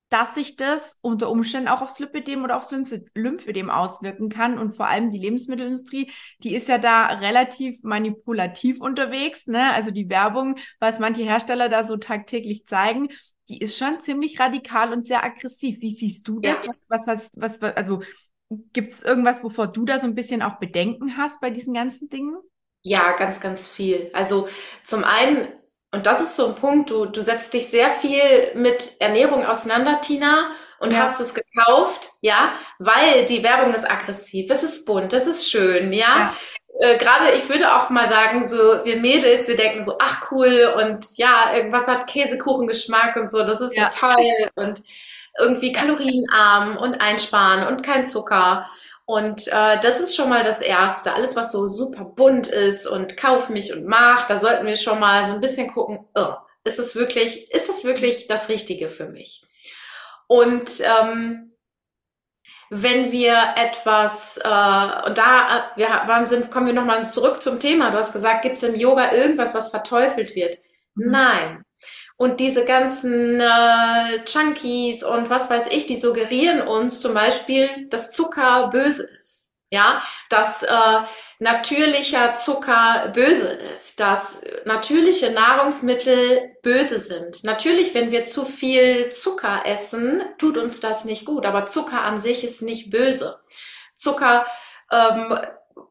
dass 0.08 0.34
sich 0.34 0.56
das 0.56 0.96
unter 1.00 1.30
Umständen 1.30 1.68
auch 1.68 1.82
aufs 1.82 1.98
Lipidem 1.98 2.44
oder 2.44 2.56
aufs 2.56 2.72
Lymphödem 3.14 3.70
auswirken 3.70 4.28
kann. 4.28 4.58
Und 4.58 4.76
vor 4.76 4.86
allem 4.86 5.10
die 5.10 5.18
Lebensmittelindustrie, 5.18 6.12
die 6.38 6.54
ist 6.54 6.68
ja 6.68 6.78
da 6.78 7.06
relativ 7.06 7.82
manipulativ 7.82 8.80
unterwegs. 8.80 9.46
Ne? 9.46 9.72
Also 9.72 9.90
die 9.90 10.08
Werbung, 10.08 10.56
was 10.78 11.00
manche 11.00 11.22
Hersteller 11.22 11.68
da 11.68 11.82
so 11.82 11.96
tagtäglich 11.96 12.66
zeigen, 12.66 13.08
die 13.48 13.58
ist 13.58 13.78
schon 13.78 14.00
ziemlich 14.00 14.38
radikal 14.38 14.92
und 14.92 15.06
sehr 15.06 15.24
aggressiv. 15.24 15.80
Wie 15.80 15.94
siehst 15.94 16.26
du 16.28 16.40
das? 16.40 16.64
Ja. 16.64 16.68
Was, 16.68 16.84
was 16.88 17.06
hast, 17.06 17.32
was, 17.36 17.62
also 17.62 18.02
gibt 18.72 18.92
es 18.92 19.02
irgendwas, 19.02 19.42
wovor 19.42 19.68
du 19.68 19.84
da 19.84 19.98
so 19.98 20.06
ein 20.06 20.14
bisschen 20.14 20.42
auch 20.42 20.58
Bedenken 20.58 21.16
hast 21.16 21.40
bei 21.40 21.50
diesen 21.50 21.74
ganzen 21.74 22.08
Dingen? 22.08 22.36
Ja, 22.82 23.16
ganz, 23.16 23.40
ganz 23.40 23.66
viel. 23.66 24.10
Also 24.12 24.48
zum 24.84 25.02
einen 25.02 25.48
Und 25.92 26.06
das 26.06 26.20
ist 26.20 26.36
so 26.36 26.48
ein 26.48 26.54
Punkt, 26.54 26.90
du, 26.90 27.06
du 27.06 27.22
setzt 27.22 27.54
dich 27.54 27.68
sehr 27.68 27.90
viel 27.90 28.52
mit 28.54 28.92
Ernährung 29.00 29.46
auseinander, 29.46 30.00
Tina, 30.00 30.50
und 30.78 30.92
ja. 30.92 31.00
hast 31.00 31.20
es 31.20 31.34
gekauft, 31.34 32.10
ja, 32.20 32.52
weil 32.78 33.24
die 33.24 33.42
Werbung 33.42 33.72
ist 33.72 33.90
aggressiv, 33.90 34.50
es 34.50 34.62
ist 34.62 34.84
bunt, 34.84 35.12
es 35.12 35.26
ist 35.26 35.50
schön, 35.50 35.92
ja. 35.92 36.06
ja. 36.06 36.36
Äh, 36.80 36.98
Gerade, 36.98 37.32
ich 37.32 37.48
würde 37.48 37.74
auch 37.74 37.88
mal 37.88 38.08
sagen, 38.08 38.42
so 38.42 38.84
wir 38.84 38.98
Mädels, 38.98 39.48
wir 39.48 39.56
denken 39.56 39.82
so, 39.82 39.96
ach 39.98 40.30
cool 40.30 40.74
und 40.76 41.16
ja, 41.16 41.54
irgendwas 41.54 41.88
hat 41.88 42.06
Käsekuchengeschmack 42.06 43.16
und 43.16 43.30
so, 43.30 43.42
das 43.42 43.60
ist 43.60 43.76
ja, 43.76 43.88
toll 43.88 44.50
und 44.54 44.82
irgendwie 45.38 45.72
kalorienarm 45.72 46.76
und 46.76 47.00
einsparen 47.00 47.66
und 47.66 47.82
kein 47.82 48.04
Zucker. 48.04 48.66
Und 49.06 49.46
äh, 49.48 49.78
das 49.80 50.00
ist 50.00 50.16
schon 50.16 50.28
mal 50.28 50.42
das 50.42 50.60
Erste. 50.60 51.14
Alles, 51.14 51.36
was 51.36 51.52
so 51.52 51.66
super 51.66 52.04
bunt 52.04 52.48
ist 52.48 52.86
und 52.86 53.16
kauf 53.16 53.48
mich 53.48 53.72
und 53.72 53.86
mach, 53.86 54.26
da 54.26 54.36
sollten 54.36 54.66
wir 54.66 54.76
schon 54.76 54.98
mal 54.98 55.24
so 55.24 55.32
ein 55.32 55.40
bisschen 55.40 55.72
gucken, 55.72 56.00
oh, 56.16 56.34
ist 56.64 56.80
es 56.80 56.96
wirklich, 56.96 57.50
ist 57.52 57.68
das 57.68 57.84
wirklich 57.84 58.26
das 58.26 58.48
Richtige 58.48 58.88
für 58.88 59.06
mich? 59.06 59.46
Und 60.26 60.80
ähm, 60.80 61.52
wenn 62.68 63.12
wir 63.12 63.54
etwas, 63.56 64.38
äh, 64.38 65.08
und 65.08 65.18
da 65.18 65.70
äh, 65.74 65.78
wir 65.78 65.88
waren, 65.88 66.26
sind, 66.26 66.50
kommen 66.50 66.66
wir 66.66 66.74
nochmal 66.74 67.06
zurück 67.06 67.40
zum 67.42 67.60
Thema. 67.60 67.92
Du 67.92 67.98
hast 67.98 68.12
gesagt, 68.12 68.42
gibt 68.42 68.56
es 68.56 68.64
im 68.64 68.74
Yoga 68.74 69.12
irgendwas, 69.12 69.54
was 69.54 69.68
verteufelt 69.68 70.34
wird? 70.34 70.58
Mhm. 70.96 71.10
Nein. 71.12 71.65
Und 72.18 72.40
diese 72.40 72.64
ganzen 72.64 73.40
äh, 73.40 74.24
Chunkies 74.24 75.02
und 75.02 75.28
was 75.28 75.50
weiß 75.50 75.66
ich, 75.70 75.86
die 75.86 75.96
suggerieren 75.96 76.62
uns 76.62 77.00
zum 77.00 77.12
Beispiel, 77.12 77.88
dass 77.90 78.12
Zucker 78.12 78.68
böse 78.68 79.06
ist. 79.16 79.52
Ja, 79.70 80.00
dass 80.30 80.62
äh, 80.62 81.00
natürlicher 81.40 82.34
Zucker 82.34 83.10
böse 83.12 83.48
ist, 83.48 83.98
dass 83.98 84.40
natürliche 84.64 85.32
Nahrungsmittel 85.32 86.56
böse 86.62 87.00
sind. 87.00 87.42
Natürlich, 87.42 87.92
wenn 87.92 88.12
wir 88.12 88.24
zu 88.24 88.44
viel 88.44 89.08
Zucker 89.10 89.62
essen, 89.66 90.22
tut 90.38 90.56
uns 90.56 90.78
das 90.78 91.04
nicht 91.04 91.26
gut, 91.26 91.44
aber 91.44 91.66
Zucker 91.66 92.02
an 92.02 92.18
sich 92.18 92.44
ist 92.44 92.62
nicht 92.62 92.90
böse. 92.90 93.40
Zucker 93.96 94.46
ähm, 94.92 95.36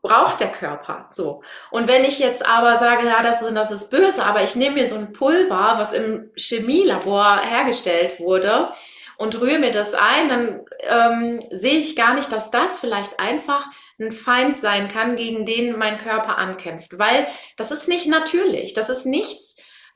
braucht 0.06 0.40
der 0.40 0.52
Körper 0.52 1.06
so. 1.10 1.42
Und 1.72 1.88
wenn 1.88 2.04
ich 2.04 2.20
jetzt 2.20 2.46
aber 2.46 2.78
sage, 2.78 3.08
ja, 3.08 3.22
das 3.24 3.42
ist, 3.42 3.56
das 3.56 3.72
ist 3.72 3.90
böse, 3.90 4.24
aber 4.24 4.44
ich 4.44 4.56
nehme 4.56 4.76
mir 4.76 4.86
so 4.86 4.96
ein 4.96 5.14
Pulver, 5.14 5.76
was 5.78 5.94
im 5.94 6.32
Chemielabor 6.36 7.40
hergestellt 7.42 8.20
wurde, 8.20 8.72
und 9.18 9.40
rühre 9.40 9.60
mir 9.60 9.72
das 9.72 9.94
ein, 9.94 10.28
dann 10.28 10.66
ähm, 10.82 11.40
sehe 11.52 11.78
ich 11.80 11.96
gar 11.96 12.16
nicht, 12.16 12.32
dass 12.32 12.52
das 12.52 12.78
vielleicht 12.78 13.20
einfach 13.20 13.66
ein 14.00 14.12
Feind 14.12 14.58
sein 14.58 14.90
kann, 14.90 15.16
gegen 15.16 15.46
den 15.46 15.78
mein 15.78 15.98
Körper 15.98 16.38
ankämpft. 16.38 17.00
Weil 17.00 17.28
das 17.56 17.72
ist 17.72 17.88
nicht 17.88 18.08
natürlich. 18.08 18.74
Das 18.74 18.90
ist 18.90 19.06
nichts, 19.06 19.55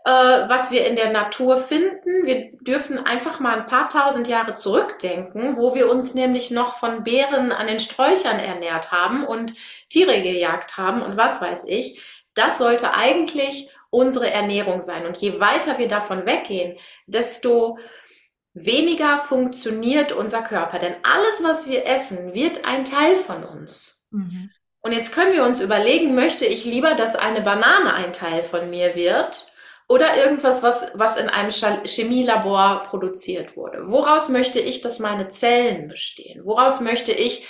äh, 0.09 0.49
was 0.49 0.71
wir 0.71 0.87
in 0.87 0.95
der 0.95 1.11
Natur 1.11 1.57
finden. 1.57 2.25
Wir 2.25 2.49
dürfen 2.61 2.97
einfach 2.97 3.39
mal 3.39 3.59
ein 3.59 3.67
paar 3.67 3.89
tausend 3.89 4.27
Jahre 4.27 4.55
zurückdenken, 4.55 5.55
wo 5.55 5.75
wir 5.75 5.87
uns 5.87 6.15
nämlich 6.15 6.49
noch 6.49 6.77
von 6.77 7.03
Bären 7.03 7.51
an 7.51 7.67
den 7.67 7.79
Sträuchern 7.79 8.39
ernährt 8.39 8.91
haben 8.91 9.23
und 9.23 9.53
Tiere 9.89 10.23
gejagt 10.23 10.77
haben 10.77 11.03
und 11.03 11.15
was 11.15 11.41
weiß 11.41 11.65
ich. 11.65 12.01
Das 12.33 12.57
sollte 12.57 12.95
eigentlich 12.95 13.69
unsere 13.91 14.31
Ernährung 14.31 14.81
sein. 14.81 15.05
Und 15.05 15.15
je 15.17 15.39
weiter 15.39 15.77
wir 15.77 15.87
davon 15.87 16.25
weggehen, 16.25 16.79
desto 17.05 17.77
weniger 18.53 19.19
funktioniert 19.19 20.11
unser 20.11 20.41
Körper. 20.41 20.79
Denn 20.79 20.95
alles, 21.03 21.43
was 21.43 21.69
wir 21.69 21.85
essen, 21.85 22.33
wird 22.33 22.65
ein 22.65 22.83
Teil 22.83 23.15
von 23.15 23.43
uns. 23.43 24.07
Mhm. 24.09 24.49
Und 24.81 24.91
jetzt 24.91 25.13
können 25.13 25.33
wir 25.33 25.43
uns 25.43 25.61
überlegen, 25.61 26.15
möchte 26.15 26.45
ich 26.45 26.65
lieber, 26.65 26.95
dass 26.95 27.15
eine 27.15 27.41
Banane 27.41 27.93
ein 27.93 28.11
Teil 28.11 28.41
von 28.41 28.71
mir 28.71 28.95
wird 28.95 29.53
oder 29.89 30.15
irgendwas, 30.15 30.61
was, 30.61 30.91
was 30.93 31.17
in 31.17 31.29
einem 31.29 31.49
Chemielabor 31.49 32.83
produziert 32.87 33.57
wurde? 33.57 33.89
Woraus 33.89 34.29
möchte 34.29 34.59
ich, 34.59 34.81
dass 34.81 34.99
meine 34.99 35.29
Zellen 35.29 35.87
bestehen? 35.87 36.45
Woraus 36.45 36.79
möchte 36.79 37.11
ich, 37.11 37.43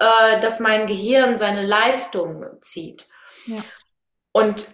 äh, 0.00 0.40
dass 0.40 0.58
mein 0.58 0.88
Gehirn 0.88 1.36
seine 1.36 1.64
Leistung 1.64 2.44
zieht? 2.60 3.06
Ja. 3.46 3.62
Und 4.32 4.66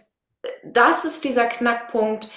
das 0.64 1.04
ist 1.04 1.22
dieser 1.24 1.44
Knackpunkt, 1.44 2.30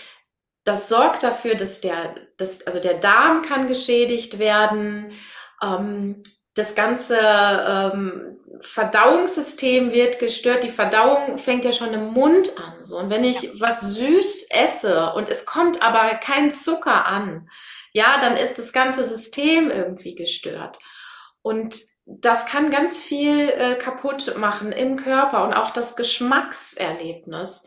das 0.66 0.90
sorgt 0.90 1.24
dafür, 1.24 1.56
dass 1.56 1.80
der, 1.80 2.16
dass, 2.38 2.68
also 2.68 2.80
der 2.80 2.96
Darm 2.96 3.42
kann 3.42 3.70
geschädigt 3.70 4.38
werden, 4.38 5.14
ähm, 5.62 6.24
das 6.56 6.76
ganze 6.76 7.18
ähm, 7.20 8.40
Verdauungssystem 8.60 9.92
wird 9.92 10.20
gestört. 10.20 10.64
Die 10.64 10.70
Verdauung 10.70 11.38
fängt 11.40 11.66
ja 11.66 11.72
schon 11.72 11.94
im 11.94 12.14
Mund 12.14 12.58
an. 12.58 12.84
So. 12.84 12.98
Und 12.98 13.10
wenn 13.10 13.24
ich 13.24 13.42
ja. 13.42 13.52
was 13.60 13.82
süß 13.82 14.48
esse 14.50 15.14
und 15.14 15.30
es 15.30 15.46
kommt 15.46 15.82
aber 15.82 16.16
kein 16.16 16.52
Zucker 16.52 17.06
an, 17.06 17.50
ja, 17.92 18.20
dann 18.20 18.38
ist 18.38 18.58
das 18.58 18.72
ganze 18.74 19.04
System 19.04 19.72
irgendwie 19.72 20.16
gestört. 20.16 20.80
Und 21.42 21.82
das 22.06 22.46
kann 22.46 22.70
ganz 22.70 23.00
viel 23.00 23.50
äh, 23.50 23.76
kaputt 23.76 24.36
machen 24.38 24.72
im 24.72 24.98
Körper 24.98 25.46
und 25.46 25.54
auch 25.54 25.72
das 25.72 25.96
Geschmackserlebnis. 25.96 27.66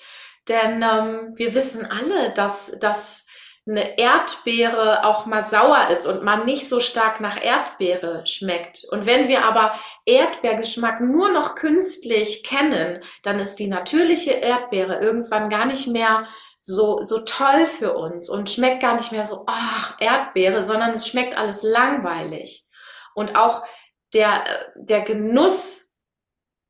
Denn 0.48 0.82
ähm, 0.82 1.32
wir 1.34 1.54
wissen 1.54 1.86
alle, 1.86 2.32
dass, 2.34 2.76
dass 2.78 3.25
eine 3.68 3.98
Erdbeere 3.98 5.04
auch 5.04 5.26
mal 5.26 5.42
sauer 5.42 5.88
ist 5.90 6.06
und 6.06 6.22
man 6.22 6.44
nicht 6.44 6.68
so 6.68 6.78
stark 6.78 7.20
nach 7.20 7.42
Erdbeere 7.42 8.24
schmeckt. 8.24 8.84
Und 8.90 9.06
wenn 9.06 9.26
wir 9.26 9.44
aber 9.44 9.74
Erdbeergeschmack 10.04 11.00
nur 11.00 11.30
noch 11.32 11.56
künstlich 11.56 12.44
kennen, 12.44 13.00
dann 13.24 13.40
ist 13.40 13.56
die 13.56 13.66
natürliche 13.66 14.30
Erdbeere 14.30 15.00
irgendwann 15.00 15.50
gar 15.50 15.66
nicht 15.66 15.88
mehr 15.88 16.26
so, 16.58 17.00
so 17.02 17.20
toll 17.20 17.66
für 17.66 17.94
uns 17.94 18.28
und 18.28 18.50
schmeckt 18.50 18.82
gar 18.82 18.94
nicht 18.94 19.10
mehr 19.10 19.24
so, 19.24 19.44
ach, 19.46 19.96
Erdbeere, 19.98 20.62
sondern 20.62 20.92
es 20.92 21.08
schmeckt 21.08 21.36
alles 21.36 21.64
langweilig. 21.64 22.66
Und 23.14 23.34
auch 23.34 23.64
der, 24.12 24.44
der 24.76 25.00
Genuss 25.00 25.85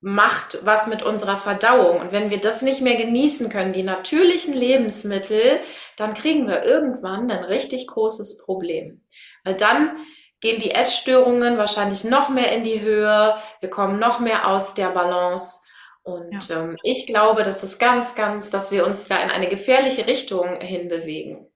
macht 0.01 0.65
was 0.65 0.87
mit 0.87 1.03
unserer 1.03 1.37
Verdauung. 1.37 2.01
Und 2.01 2.13
wenn 2.13 2.31
wir 2.31 2.41
das 2.41 2.63
nicht 2.63 2.81
mehr 2.81 2.97
genießen 2.97 3.49
können, 3.49 3.73
die 3.73 3.83
natürlichen 3.83 4.55
Lebensmittel, 4.55 5.61
dann 5.97 6.15
kriegen 6.15 6.47
wir 6.47 6.63
irgendwann 6.63 7.31
ein 7.31 7.45
richtig 7.45 7.87
großes 7.87 8.39
Problem. 8.39 9.05
Weil 9.45 9.55
dann 9.55 9.97
gehen 10.41 10.61
die 10.61 10.71
Essstörungen 10.71 11.59
wahrscheinlich 11.59 12.05
noch 12.05 12.29
mehr 12.29 12.53
in 12.53 12.63
die 12.63 12.81
Höhe, 12.81 13.37
wir 13.61 13.71
kommen 13.71 13.99
noch 13.99 14.21
mehr 14.21 14.49
aus 14.49 14.75
der 14.75 14.91
Balance. 14.91 15.61
Und 16.03 16.49
ja. 16.49 16.63
ähm, 16.63 16.77
ich 16.83 17.07
glaube, 17.07 17.43
dass 17.43 17.63
das 17.63 17.79
ganz, 17.79 18.15
ganz, 18.15 18.51
dass 18.51 18.71
wir 18.71 18.87
uns 18.87 19.09
da 19.09 19.17
in 19.23 19.31
eine 19.31 19.49
gefährliche 19.49 20.07
Richtung 20.07 20.61
hinbewegen. 20.61 21.49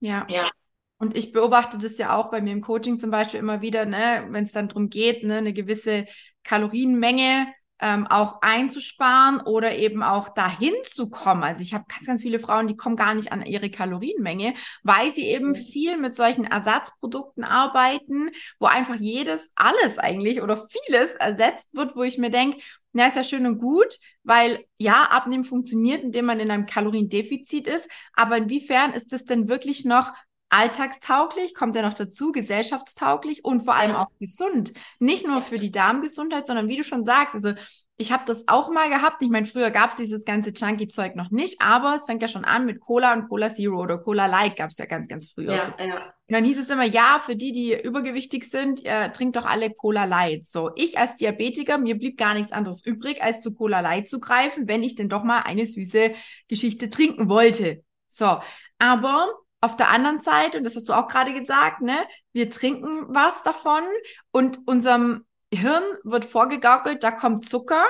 Ja. 0.00 0.26
ja. 0.28 0.50
Und 0.98 1.16
ich 1.16 1.32
beobachte 1.32 1.78
das 1.78 1.98
ja 1.98 2.16
auch 2.16 2.30
bei 2.30 2.40
mir 2.40 2.52
im 2.52 2.60
Coaching 2.60 2.98
zum 2.98 3.10
Beispiel 3.10 3.38
immer 3.38 3.60
wieder, 3.60 3.84
ne, 3.84 4.26
wenn 4.30 4.44
es 4.44 4.52
dann 4.52 4.68
darum 4.68 4.88
geht, 4.88 5.22
ne, 5.22 5.36
eine 5.36 5.52
gewisse 5.52 6.06
Kalorienmenge 6.44 7.46
ähm, 7.80 8.06
auch 8.06 8.40
einzusparen 8.40 9.40
oder 9.40 9.76
eben 9.76 10.02
auch 10.02 10.28
dahin 10.28 10.74
zu 10.84 11.10
kommen. 11.10 11.42
Also 11.42 11.62
ich 11.62 11.74
habe 11.74 11.84
ganz, 11.88 12.06
ganz 12.06 12.22
viele 12.22 12.38
Frauen, 12.38 12.68
die 12.68 12.76
kommen 12.76 12.96
gar 12.96 13.14
nicht 13.14 13.32
an 13.32 13.44
ihre 13.44 13.70
Kalorienmenge, 13.70 14.54
weil 14.82 15.10
sie 15.10 15.26
eben 15.26 15.54
viel 15.54 15.96
mit 15.96 16.14
solchen 16.14 16.44
Ersatzprodukten 16.44 17.44
arbeiten, 17.44 18.30
wo 18.58 18.66
einfach 18.66 18.94
jedes, 18.94 19.52
alles 19.56 19.98
eigentlich 19.98 20.40
oder 20.40 20.56
vieles 20.56 21.14
ersetzt 21.16 21.70
wird, 21.74 21.96
wo 21.96 22.02
ich 22.02 22.18
mir 22.18 22.30
denke, 22.30 22.58
na, 22.92 23.08
ist 23.08 23.16
ja 23.16 23.24
schön 23.24 23.46
und 23.46 23.58
gut, 23.58 23.98
weil 24.22 24.64
ja, 24.78 25.08
Abnehmen 25.10 25.44
funktioniert, 25.44 26.04
indem 26.04 26.26
man 26.26 26.38
in 26.38 26.52
einem 26.52 26.66
Kaloriendefizit 26.66 27.66
ist. 27.66 27.90
Aber 28.12 28.36
inwiefern 28.36 28.92
ist 28.92 29.12
das 29.12 29.24
denn 29.24 29.48
wirklich 29.48 29.84
noch 29.84 30.12
alltagstauglich, 30.54 31.52
kommt 31.54 31.74
ja 31.74 31.82
noch 31.82 31.94
dazu, 31.94 32.30
gesellschaftstauglich 32.30 33.44
und 33.44 33.62
vor 33.62 33.74
allem 33.74 33.96
auch 33.96 34.06
gesund. 34.20 34.72
Nicht 35.00 35.26
nur 35.26 35.42
für 35.42 35.58
die 35.58 35.72
Darmgesundheit, 35.72 36.46
sondern 36.46 36.68
wie 36.68 36.76
du 36.76 36.84
schon 36.84 37.04
sagst, 37.04 37.34
also 37.34 37.54
ich 37.96 38.12
habe 38.12 38.24
das 38.26 38.48
auch 38.48 38.70
mal 38.70 38.88
gehabt. 38.88 39.22
Ich 39.22 39.30
meine, 39.30 39.46
früher 39.46 39.70
gab 39.70 39.90
es 39.90 39.96
dieses 39.96 40.24
ganze 40.24 40.52
Chunky-Zeug 40.52 41.16
noch 41.16 41.30
nicht, 41.30 41.60
aber 41.60 41.94
es 41.96 42.06
fängt 42.06 42.22
ja 42.22 42.28
schon 42.28 42.44
an 42.44 42.66
mit 42.66 42.80
Cola 42.80 43.12
und 43.12 43.28
Cola 43.28 43.52
Zero 43.52 43.80
oder 43.80 43.98
Cola 43.98 44.26
Light 44.26 44.56
gab 44.56 44.70
es 44.70 44.78
ja 44.78 44.86
ganz, 44.86 45.08
ganz 45.08 45.30
früher. 45.30 45.54
Ja, 45.54 45.66
so. 45.66 45.72
ja. 45.78 45.94
Und 45.94 46.34
dann 46.34 46.44
hieß 46.44 46.58
es 46.58 46.70
immer, 46.70 46.84
ja, 46.84 47.20
für 47.24 47.36
die, 47.36 47.52
die 47.52 47.80
übergewichtig 47.80 48.48
sind, 48.48 48.84
äh, 48.84 49.10
trinkt 49.10 49.36
doch 49.36 49.44
alle 49.44 49.70
Cola 49.70 50.04
Light. 50.04 50.44
So, 50.44 50.70
ich 50.74 50.98
als 50.98 51.16
Diabetiker, 51.16 51.78
mir 51.78 51.96
blieb 51.96 52.16
gar 52.16 52.34
nichts 52.34 52.52
anderes 52.52 52.84
übrig, 52.84 53.22
als 53.22 53.40
zu 53.40 53.54
Cola 53.54 53.80
Light 53.80 54.08
zu 54.08 54.20
greifen, 54.20 54.66
wenn 54.68 54.82
ich 54.82 54.94
denn 54.94 55.08
doch 55.08 55.24
mal 55.24 55.40
eine 55.42 55.66
süße 55.66 56.14
Geschichte 56.48 56.90
trinken 56.90 57.28
wollte. 57.28 57.84
So, 58.08 58.38
aber 58.78 59.32
auf 59.64 59.76
der 59.76 59.88
anderen 59.88 60.20
Seite, 60.20 60.58
und 60.58 60.64
das 60.64 60.76
hast 60.76 60.88
du 60.88 60.92
auch 60.92 61.08
gerade 61.08 61.32
gesagt, 61.32 61.80
ne, 61.80 61.96
wir 62.32 62.50
trinken 62.50 63.06
was 63.08 63.42
davon 63.42 63.82
und 64.30 64.60
unserem 64.66 65.24
Hirn 65.52 65.84
wird 66.02 66.24
vorgegaukelt, 66.24 67.02
da 67.02 67.10
kommt 67.10 67.48
Zucker 67.48 67.84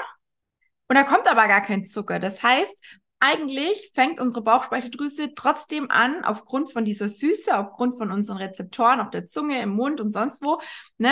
und 0.88 0.97
da 0.97 1.02
kommt 1.02 1.28
aber 1.31 1.49
gar 1.49 1.62
kein 1.62 1.85
Zucker. 1.85 2.21
Das 2.21 2.43
heißt, 2.43 2.76
eigentlich 3.19 3.90
fängt 3.95 4.21
unsere 4.21 4.45
Bauchspeicheldrüse 4.45 5.35
trotzdem 5.35 5.90
an, 5.90 6.25
aufgrund 6.25 6.71
von 6.71 6.85
dieser 6.85 7.09
Süße, 7.09 7.57
aufgrund 7.57 7.97
von 7.97 8.12
unseren 8.12 8.37
Rezeptoren 8.37 9.00
auf 9.00 9.11
der 9.11 9.25
Zunge, 9.25 9.62
im 9.62 9.71
Mund 9.71 10.00
und 10.00 10.11
sonst 10.11 10.43
wo, 10.43 10.61
ne, 10.99 11.11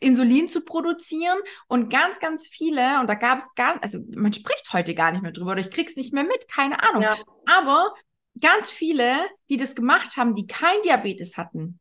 Insulin 0.00 0.48
zu 0.48 0.64
produzieren. 0.64 1.38
Und 1.68 1.90
ganz, 1.90 2.18
ganz 2.18 2.46
viele, 2.46 2.98
und 3.00 3.08
da 3.08 3.14
gab 3.14 3.38
es 3.38 3.54
gar, 3.54 3.80
also 3.82 3.98
man 4.16 4.32
spricht 4.32 4.72
heute 4.72 4.94
gar 4.94 5.12
nicht 5.12 5.22
mehr 5.22 5.32
drüber, 5.32 5.52
oder 5.52 5.60
ich 5.60 5.70
krieg's 5.70 5.96
nicht 5.96 6.14
mehr 6.14 6.24
mit, 6.24 6.48
keine 6.48 6.82
Ahnung. 6.82 7.02
Ja. 7.02 7.16
Aber 7.46 7.92
ganz 8.40 8.70
viele, 8.70 9.16
die 9.48 9.56
das 9.56 9.74
gemacht 9.74 10.16
haben, 10.16 10.34
die 10.34 10.46
kein 10.46 10.80
Diabetes 10.82 11.36
hatten, 11.36 11.80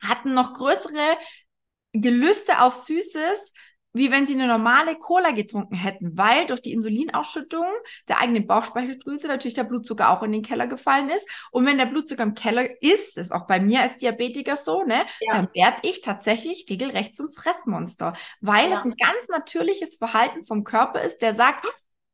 hatten 0.00 0.34
noch 0.34 0.54
größere 0.54 1.18
Gelüste 1.92 2.60
auf 2.60 2.74
Süßes, 2.74 3.52
wie 3.94 4.10
wenn 4.10 4.26
sie 4.26 4.34
eine 4.34 4.48
normale 4.48 4.96
Cola 4.96 5.30
getrunken 5.30 5.76
hätten, 5.76 6.18
weil 6.18 6.46
durch 6.46 6.60
die 6.60 6.72
Insulinausschüttung 6.72 7.64
der 8.08 8.20
eigenen 8.20 8.46
Bauchspeicheldrüse 8.46 9.28
natürlich 9.28 9.54
der 9.54 9.62
Blutzucker 9.62 10.10
auch 10.10 10.24
in 10.24 10.32
den 10.32 10.42
Keller 10.42 10.66
gefallen 10.66 11.08
ist. 11.10 11.28
Und 11.52 11.64
wenn 11.64 11.78
der 11.78 11.86
Blutzucker 11.86 12.24
im 12.24 12.34
Keller 12.34 12.68
ist, 12.82 13.16
ist 13.16 13.32
auch 13.32 13.46
bei 13.46 13.60
mir 13.60 13.82
als 13.82 13.98
Diabetiker 13.98 14.56
so, 14.56 14.82
ne, 14.82 15.06
ja. 15.20 15.36
dann 15.36 15.48
werde 15.54 15.78
ich 15.82 16.00
tatsächlich 16.00 16.66
regelrecht 16.68 17.14
zum 17.14 17.30
Fressmonster, 17.30 18.14
weil 18.40 18.70
ja. 18.70 18.78
es 18.78 18.84
ein 18.84 18.96
ganz 18.96 19.28
natürliches 19.28 19.96
Verhalten 19.96 20.44
vom 20.44 20.64
Körper 20.64 21.00
ist, 21.00 21.22
der 21.22 21.36
sagt, 21.36 21.66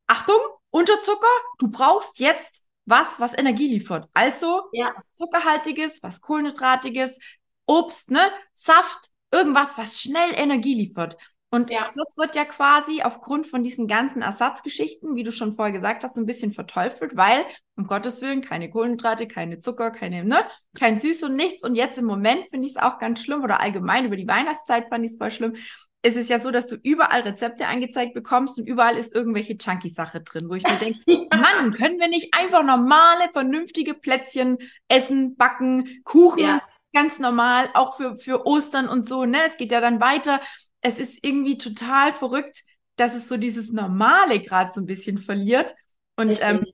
Achtung, 0.05 0.39
Unterzucker, 0.69 1.27
du 1.57 1.71
brauchst 1.71 2.19
jetzt 2.19 2.63
was, 2.85 3.19
was 3.19 3.37
Energie 3.37 3.67
liefert. 3.67 4.09
Also 4.13 4.63
ja. 4.73 4.93
was 4.95 5.05
zuckerhaltiges, 5.13 6.01
was 6.03 6.21
kohlenhydratiges, 6.21 7.19
Obst, 7.65 8.11
ne, 8.11 8.31
Saft, 8.53 9.09
irgendwas, 9.31 9.77
was 9.77 10.01
schnell 10.01 10.31
Energie 10.35 10.75
liefert. 10.75 11.17
Und 11.53 11.69
ja. 11.69 11.91
das 11.95 12.15
wird 12.17 12.37
ja 12.37 12.45
quasi 12.45 13.01
aufgrund 13.01 13.45
von 13.45 13.61
diesen 13.61 13.85
ganzen 13.85 14.21
Ersatzgeschichten, 14.21 15.15
wie 15.15 15.23
du 15.23 15.33
schon 15.33 15.51
vorher 15.51 15.73
gesagt 15.73 16.03
hast, 16.03 16.15
so 16.15 16.21
ein 16.21 16.25
bisschen 16.25 16.53
verteufelt, 16.53 17.17
weil, 17.17 17.45
um 17.75 17.87
Gottes 17.87 18.21
Willen, 18.21 18.39
keine 18.39 18.69
Kohlenhydrate, 18.69 19.27
keine 19.27 19.59
Zucker, 19.59 19.91
keine, 19.91 20.23
ne, 20.23 20.45
kein 20.77 20.97
Süß 20.97 21.23
und 21.23 21.35
nichts. 21.35 21.61
Und 21.61 21.75
jetzt 21.75 21.97
im 21.97 22.05
Moment 22.05 22.47
finde 22.49 22.67
ich 22.67 22.75
es 22.75 22.81
auch 22.81 22.99
ganz 22.99 23.21
schlimm 23.21 23.43
oder 23.43 23.59
allgemein 23.59 24.05
über 24.05 24.15
die 24.15 24.27
Weihnachtszeit 24.29 24.87
fand 24.87 25.03
ich 25.03 25.11
es 25.11 25.17
voll 25.17 25.31
schlimm. 25.31 25.55
Es 26.03 26.15
ist 26.15 26.29
ja 26.29 26.39
so, 26.39 26.49
dass 26.51 26.67
du 26.67 26.75
überall 26.81 27.21
Rezepte 27.21 27.67
angezeigt 27.67 28.13
bekommst 28.13 28.57
und 28.57 28.67
überall 28.67 28.97
ist 28.97 29.13
irgendwelche 29.13 29.57
Chunky-Sache 29.57 30.21
drin, 30.21 30.49
wo 30.49 30.55
ich 30.55 30.63
mir 30.63 30.77
denke, 30.77 30.99
Mann, 31.31 31.73
können 31.73 31.99
wir 31.99 32.07
nicht 32.07 32.33
einfach 32.33 32.63
normale, 32.63 33.29
vernünftige 33.31 33.93
Plätzchen 33.93 34.57
essen, 34.87 35.35
backen, 35.35 36.01
Kuchen, 36.03 36.43
ja. 36.43 36.61
ganz 36.93 37.19
normal, 37.19 37.69
auch 37.75 37.97
für, 37.97 38.17
für 38.17 38.45
Ostern 38.47 38.89
und 38.89 39.03
so, 39.03 39.25
ne? 39.25 39.37
Es 39.45 39.57
geht 39.57 39.71
ja 39.71 39.79
dann 39.79 40.01
weiter 40.01 40.39
es 40.81 40.99
ist 40.99 41.19
irgendwie 41.23 41.57
total 41.57 42.13
verrückt, 42.13 42.63
dass 42.95 43.15
es 43.15 43.27
so 43.27 43.37
dieses 43.37 43.71
Normale 43.71 44.41
gerade 44.41 44.71
so 44.71 44.81
ein 44.81 44.85
bisschen 44.85 45.17
verliert. 45.17 45.75
Und 46.15 46.39
ähm, 46.41 46.65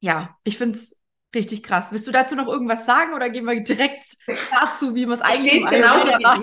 ja, 0.00 0.36
ich 0.44 0.56
finde 0.56 0.78
es 0.78 0.96
richtig 1.34 1.62
krass. 1.62 1.88
Willst 1.90 2.06
du 2.06 2.12
dazu 2.12 2.34
noch 2.34 2.48
irgendwas 2.48 2.86
sagen 2.86 3.14
oder 3.14 3.30
gehen 3.30 3.44
wir 3.44 3.60
direkt 3.60 4.04
dazu, 4.60 4.94
wie 4.94 5.06
man 5.06 5.14
es 5.14 5.22
eigentlich 5.22 5.54
ich 5.54 5.70
genau 5.70 5.98
macht? 6.20 6.42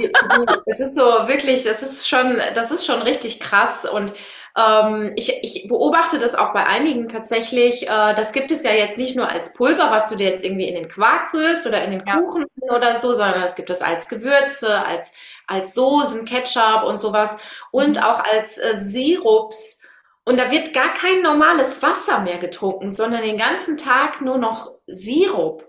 Es 0.66 0.80
ist 0.80 0.96
so 0.96 1.02
wirklich, 1.02 1.64
das 1.64 1.84
ist 1.84 2.08
schon, 2.08 2.40
das 2.56 2.72
ist 2.72 2.86
schon 2.86 3.02
richtig 3.02 3.40
krass 3.40 3.86
und 3.86 4.14
ähm, 4.58 5.14
ich, 5.16 5.44
ich 5.44 5.68
beobachte 5.68 6.20
das 6.20 6.36
auch 6.36 6.54
bei 6.54 6.66
einigen 6.66 7.08
tatsächlich. 7.08 7.84
Äh, 7.84 8.16
das 8.16 8.34
gibt 8.34 8.52
es 8.52 8.64
ja 8.64 8.72
jetzt 8.72 8.98
nicht 8.98 9.16
nur 9.16 9.30
als 9.30 9.54
Pulver, 9.54 9.92
was 9.92 10.10
du 10.10 10.16
dir 10.16 10.30
jetzt 10.30 10.44
irgendwie 10.44 10.68
in 10.68 10.76
den 10.76 10.90
Quark 10.90 11.34
rührst 11.34 11.68
oder 11.68 11.84
in 11.84 11.92
den 11.92 12.04
ja. 12.06 12.18
Kuchen 12.18 12.46
oder 12.58 12.96
so, 12.96 13.14
sondern 13.14 13.44
es 13.44 13.56
gibt 13.56 13.70
es 13.70 13.82
als 13.82 14.08
Gewürze, 14.08 14.84
als, 14.86 15.14
als 15.48 15.74
Soßen, 15.74 16.26
Ketchup 16.26 16.84
und 16.86 17.00
sowas 17.00 17.38
und 17.72 17.98
mhm. 17.98 18.04
auch 18.04 18.24
als 18.24 18.58
äh, 18.58 18.76
Sirups. 18.76 19.82
Und 20.26 20.38
da 20.40 20.52
wird 20.52 20.74
gar 20.74 20.94
kein 20.94 21.22
normales 21.22 21.82
Wasser 21.82 22.22
mehr 22.22 22.38
getrunken, 22.38 22.92
sondern 22.92 23.24
den 23.24 23.38
ganzen 23.38 23.78
Tag 23.78 24.22
nur 24.22 24.38
noch 24.38 24.72
Sirup. 24.92 25.66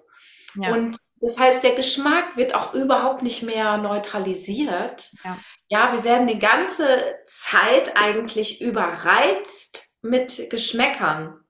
Ja. 0.54 0.72
Und 0.72 0.96
das 1.20 1.38
heißt, 1.38 1.62
der 1.62 1.74
Geschmack 1.74 2.36
wird 2.36 2.54
auch 2.54 2.72
überhaupt 2.72 3.22
nicht 3.22 3.42
mehr 3.42 3.76
neutralisiert. 3.76 5.12
Ja. 5.22 5.38
ja, 5.68 5.92
wir 5.92 6.04
werden 6.04 6.26
die 6.26 6.38
ganze 6.38 6.86
Zeit 7.26 7.96
eigentlich 7.96 8.60
überreizt 8.60 9.88
mit 10.02 10.48
Geschmäckern. 10.48 11.40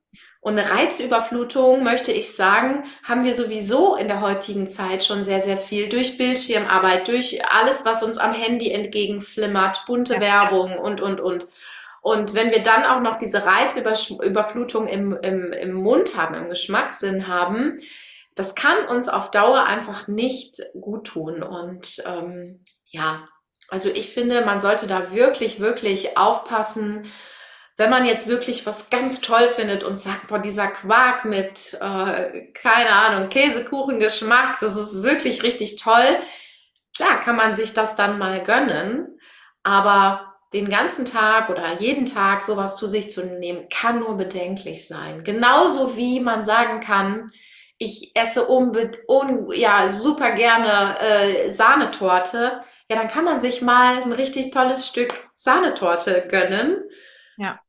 Und 0.43 0.59
eine 0.59 0.71
Reizüberflutung, 0.71 1.83
möchte 1.85 2.13
ich 2.13 2.35
sagen, 2.35 2.85
haben 3.05 3.25
wir 3.25 3.35
sowieso 3.35 3.95
in 3.95 4.09
der 4.09 4.23
heutigen 4.23 4.69
Zeit 4.69 5.05
schon 5.05 5.23
sehr, 5.23 5.41
sehr 5.41 5.59
viel 5.59 5.91
durch 5.91 6.17
Bildschirmarbeit, 6.17 7.09
durch 7.09 7.45
alles, 7.45 7.85
was 7.85 8.03
uns 8.03 8.17
am 8.17 8.33
Handy 8.33 8.71
entgegenflimmert, 8.71 9.85
bunte 9.87 10.15
ja. 10.15 10.21
Werbung 10.21 10.79
und, 10.79 11.03
und, 11.03 11.21
und. 11.21 11.49
Und 12.03 12.35
wenn 12.35 12.51
wir 12.51 12.63
dann 12.63 12.85
auch 12.85 13.01
noch 13.01 13.19
diese 13.19 13.45
Reizüberflutung 13.45 14.87
im, 14.87 15.17
im, 15.23 15.53
im 15.53 15.73
Mund 15.73 16.17
haben, 16.17 16.35
im 16.35 16.49
Geschmackssinn 16.49 17.29
haben, 17.29 17.79
das 18.35 18.55
kann 18.55 18.87
uns 18.89 19.09
auf 19.09 19.31
Dauer 19.31 19.65
einfach 19.65 20.09
nicht 20.09 20.63
gut 20.81 21.09
tun. 21.09 21.43
Und 21.43 22.03
ähm, 22.07 22.65
ja, 22.87 23.29
also 23.69 23.91
ich 23.91 24.13
finde, 24.13 24.45
man 24.45 24.61
sollte 24.61 24.87
da 24.87 25.13
wirklich, 25.13 25.61
wirklich 25.61 26.17
aufpassen, 26.17 27.11
wenn 27.77 27.91
man 27.91 28.05
jetzt 28.05 28.27
wirklich 28.27 28.67
was 28.67 28.91
ganz 28.91 29.21
toll 29.21 29.49
findet 29.49 29.85
und 29.85 29.97
sagt, 29.97 30.29
boah, 30.29 30.39
dieser 30.39 30.69
Quark 30.69 31.25
mit, 31.25 31.79
äh, 31.81 32.53
keine 32.53 32.93
Ahnung, 32.93 33.29
Käsekuchengeschmack, 33.31 34.59
das 34.61 34.77
ist 34.77 35.03
wirklich 35.03 35.43
richtig 35.43 35.77
toll. 35.77 36.19
Klar 36.95 37.21
kann 37.21 37.37
man 37.37 37.55
sich 37.55 37.73
das 37.73 37.97
dann 37.97 38.19
mal 38.19 38.43
gönnen, 38.43 39.19
aber 39.63 40.30
den 40.53 40.69
ganzen 40.69 41.05
Tag 41.05 41.49
oder 41.49 41.75
jeden 41.75 42.07
Tag 42.07 42.43
sowas 42.43 42.77
zu 42.77 42.87
sich 42.87 43.11
zu 43.11 43.25
nehmen, 43.25 43.69
kann 43.69 44.01
nur 44.01 44.17
bedenklich 44.17 44.89
sein. 44.89 45.23
Genauso 45.23 45.97
wie 45.97 46.21
man 46.21 46.45
sagen 46.45 46.81
kann, 46.81 47.31
ich 47.79 48.13
esse 48.15 48.47
unbe 48.47 48.91
un 49.09 49.51
ja, 49.53 49.89
super 49.89 50.33
gerne 50.33 50.99
äh, 51.01 51.51
Sahnetorte, 51.51 52.61
ja, 52.91 52.97
dann 52.97 53.09
kann 53.09 53.25
man 53.25 53.41
sich 53.41 53.63
mal 53.63 54.03
ein 54.03 54.13
richtig 54.13 54.51
tolles 54.51 54.87
Stück 54.87 55.13
Sahnetorte 55.33 56.27
gönnen. 56.29 56.83
Ja. 57.37 57.61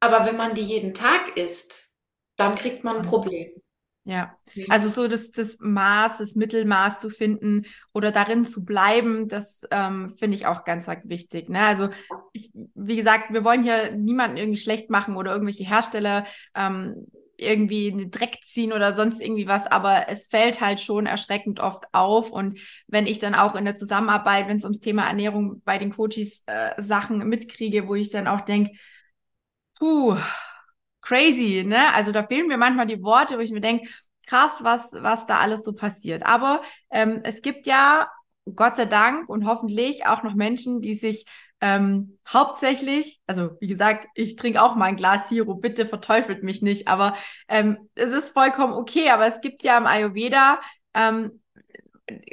Aber 0.00 0.24
wenn 0.24 0.36
man 0.36 0.54
die 0.54 0.62
jeden 0.62 0.94
Tag 0.94 1.36
isst, 1.36 1.92
dann 2.36 2.54
kriegt 2.54 2.82
man 2.82 2.96
ein 2.96 3.02
Problem. 3.02 3.61
Ja, 4.04 4.36
also 4.68 4.88
so 4.88 5.06
das, 5.06 5.30
das 5.30 5.58
Maß, 5.60 6.18
das 6.18 6.34
Mittelmaß 6.34 6.98
zu 6.98 7.08
finden 7.08 7.66
oder 7.92 8.10
darin 8.10 8.44
zu 8.44 8.64
bleiben, 8.64 9.28
das 9.28 9.62
ähm, 9.70 10.14
finde 10.18 10.36
ich 10.36 10.46
auch 10.46 10.64
ganz 10.64 10.88
wichtig. 11.04 11.48
Ne? 11.48 11.60
Also 11.60 11.88
ich, 12.32 12.50
wie 12.74 12.96
gesagt, 12.96 13.32
wir 13.32 13.44
wollen 13.44 13.62
hier 13.62 13.92
niemanden 13.92 14.38
irgendwie 14.38 14.58
schlecht 14.58 14.90
machen 14.90 15.16
oder 15.16 15.32
irgendwelche 15.32 15.64
Hersteller 15.64 16.24
ähm, 16.56 17.06
irgendwie 17.36 17.92
einen 17.92 18.10
Dreck 18.10 18.38
ziehen 18.42 18.72
oder 18.72 18.92
sonst 18.94 19.20
irgendwie 19.20 19.46
was, 19.46 19.66
aber 19.66 20.08
es 20.08 20.26
fällt 20.26 20.60
halt 20.60 20.80
schon 20.80 21.06
erschreckend 21.06 21.60
oft 21.60 21.84
auf. 21.92 22.30
Und 22.30 22.58
wenn 22.88 23.06
ich 23.06 23.20
dann 23.20 23.34
auch 23.34 23.54
in 23.54 23.64
der 23.64 23.74
Zusammenarbeit, 23.74 24.48
wenn 24.48 24.56
es 24.56 24.64
ums 24.64 24.80
Thema 24.80 25.06
Ernährung 25.06 25.62
bei 25.64 25.78
den 25.78 25.90
Coaches 25.92 26.42
äh, 26.46 26.80
Sachen 26.82 27.18
mitkriege, 27.28 27.86
wo 27.86 27.94
ich 27.94 28.10
dann 28.10 28.26
auch 28.26 28.40
denke, 28.40 28.72
puh, 29.78 30.16
crazy, 31.02 31.64
ne? 31.64 31.92
Also 31.94 32.12
da 32.12 32.24
fehlen 32.26 32.46
mir 32.46 32.56
manchmal 32.56 32.86
die 32.86 33.02
Worte, 33.02 33.36
wo 33.36 33.40
ich 33.40 33.50
mir 33.50 33.60
denke, 33.60 33.88
krass, 34.26 34.52
was, 34.60 34.90
was 34.92 35.26
da 35.26 35.38
alles 35.38 35.64
so 35.64 35.72
passiert. 35.72 36.24
Aber 36.24 36.62
ähm, 36.90 37.20
es 37.24 37.42
gibt 37.42 37.66
ja 37.66 38.08
Gott 38.54 38.76
sei 38.76 38.86
Dank 38.86 39.28
und 39.28 39.46
hoffentlich 39.46 40.06
auch 40.06 40.22
noch 40.22 40.34
Menschen, 40.34 40.80
die 40.80 40.94
sich 40.94 41.26
ähm, 41.60 42.18
hauptsächlich, 42.28 43.20
also 43.26 43.50
wie 43.60 43.68
gesagt, 43.68 44.08
ich 44.14 44.34
trinke 44.36 44.60
auch 44.60 44.74
mal 44.74 44.86
ein 44.86 44.96
Glas 44.96 45.28
Sirup, 45.28 45.62
bitte 45.62 45.86
verteufelt 45.86 46.42
mich 46.42 46.60
nicht, 46.60 46.88
aber 46.88 47.14
ähm, 47.46 47.88
es 47.94 48.12
ist 48.12 48.30
vollkommen 48.30 48.72
okay, 48.72 49.10
aber 49.10 49.26
es 49.26 49.40
gibt 49.40 49.62
ja 49.62 49.78
im 49.78 49.86
Ayurveda, 49.86 50.60
ähm, 50.94 51.40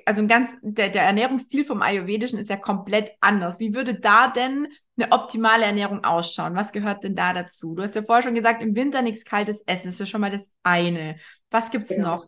also 0.05 0.21
ein 0.21 0.27
ganz, 0.27 0.51
der, 0.61 0.89
der 0.89 1.03
Ernährungsstil 1.03 1.63
vom 1.63 1.81
Ayurvedischen 1.83 2.39
ist 2.39 2.49
ja 2.49 2.57
komplett 2.57 3.11
anders. 3.21 3.59
Wie 3.59 3.75
würde 3.75 3.99
da 3.99 4.27
denn 4.27 4.67
eine 5.01 5.11
optimale 5.11 5.65
Ernährung 5.65 6.03
ausschauen? 6.03 6.55
Was 6.55 6.71
gehört 6.71 7.03
denn 7.03 7.15
da 7.15 7.33
dazu? 7.33 7.75
Du 7.75 7.83
hast 7.83 7.95
ja 7.95 8.03
vorher 8.03 8.23
schon 8.23 8.35
gesagt, 8.35 8.61
im 8.61 8.75
Winter 8.75 9.01
nichts 9.01 9.25
Kaltes 9.25 9.61
essen, 9.65 9.87
das 9.87 9.95
ist 9.95 9.99
ja 9.99 10.05
schon 10.05 10.21
mal 10.21 10.31
das 10.31 10.49
eine. 10.63 11.19
Was 11.51 11.71
gibt's 11.71 11.95
genau. 11.95 12.17
noch? 12.17 12.25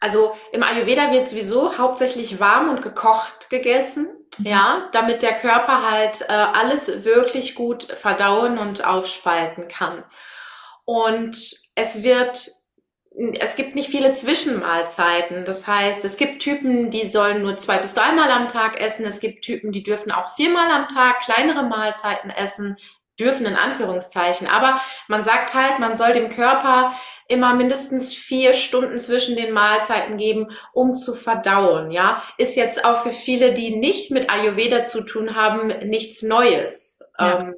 Also 0.00 0.34
im 0.52 0.62
Ayurveda 0.62 1.12
wird 1.12 1.28
sowieso 1.28 1.78
hauptsächlich 1.78 2.38
warm 2.40 2.68
und 2.68 2.82
gekocht 2.82 3.48
gegessen. 3.48 4.08
Mhm. 4.38 4.46
Ja, 4.46 4.88
damit 4.92 5.22
der 5.22 5.34
Körper 5.34 5.90
halt 5.90 6.22
äh, 6.28 6.32
alles 6.32 7.04
wirklich 7.04 7.54
gut 7.54 7.84
verdauen 7.84 8.58
und 8.58 8.84
aufspalten 8.84 9.68
kann. 9.68 10.04
Und 10.84 11.36
es 11.74 12.02
wird, 12.02 12.50
es 13.38 13.54
gibt 13.54 13.74
nicht 13.74 13.90
viele 13.90 14.12
Zwischenmahlzeiten. 14.12 15.44
Das 15.44 15.66
heißt, 15.66 16.04
es 16.04 16.16
gibt 16.16 16.42
Typen, 16.42 16.90
die 16.90 17.06
sollen 17.06 17.42
nur 17.42 17.56
zwei 17.58 17.78
bis 17.78 17.94
dreimal 17.94 18.30
am 18.30 18.48
Tag 18.48 18.80
essen. 18.80 19.06
Es 19.06 19.20
gibt 19.20 19.44
Typen, 19.44 19.72
die 19.72 19.82
dürfen 19.82 20.10
auch 20.10 20.34
viermal 20.34 20.70
am 20.70 20.88
Tag 20.88 21.20
kleinere 21.20 21.62
Mahlzeiten 21.62 22.30
essen 22.30 22.76
dürfen 23.18 23.46
in 23.46 23.54
Anführungszeichen. 23.54 24.48
Aber 24.48 24.80
man 25.06 25.22
sagt 25.22 25.54
halt, 25.54 25.78
man 25.78 25.94
soll 25.94 26.12
dem 26.12 26.28
Körper 26.28 26.92
immer 27.28 27.54
mindestens 27.54 28.12
vier 28.12 28.54
Stunden 28.54 28.98
zwischen 28.98 29.36
den 29.36 29.52
Mahlzeiten 29.52 30.18
geben, 30.18 30.48
um 30.72 30.96
zu 30.96 31.14
verdauen. 31.14 31.92
Ja, 31.92 32.22
ist 32.38 32.56
jetzt 32.56 32.84
auch 32.84 33.02
für 33.02 33.12
viele, 33.12 33.54
die 33.54 33.76
nicht 33.76 34.10
mit 34.10 34.30
Ayurveda 34.30 34.82
zu 34.82 35.02
tun 35.02 35.36
haben, 35.36 35.68
nichts 35.88 36.22
Neues. 36.22 36.98
Ja. 37.18 37.40
Ähm, 37.40 37.54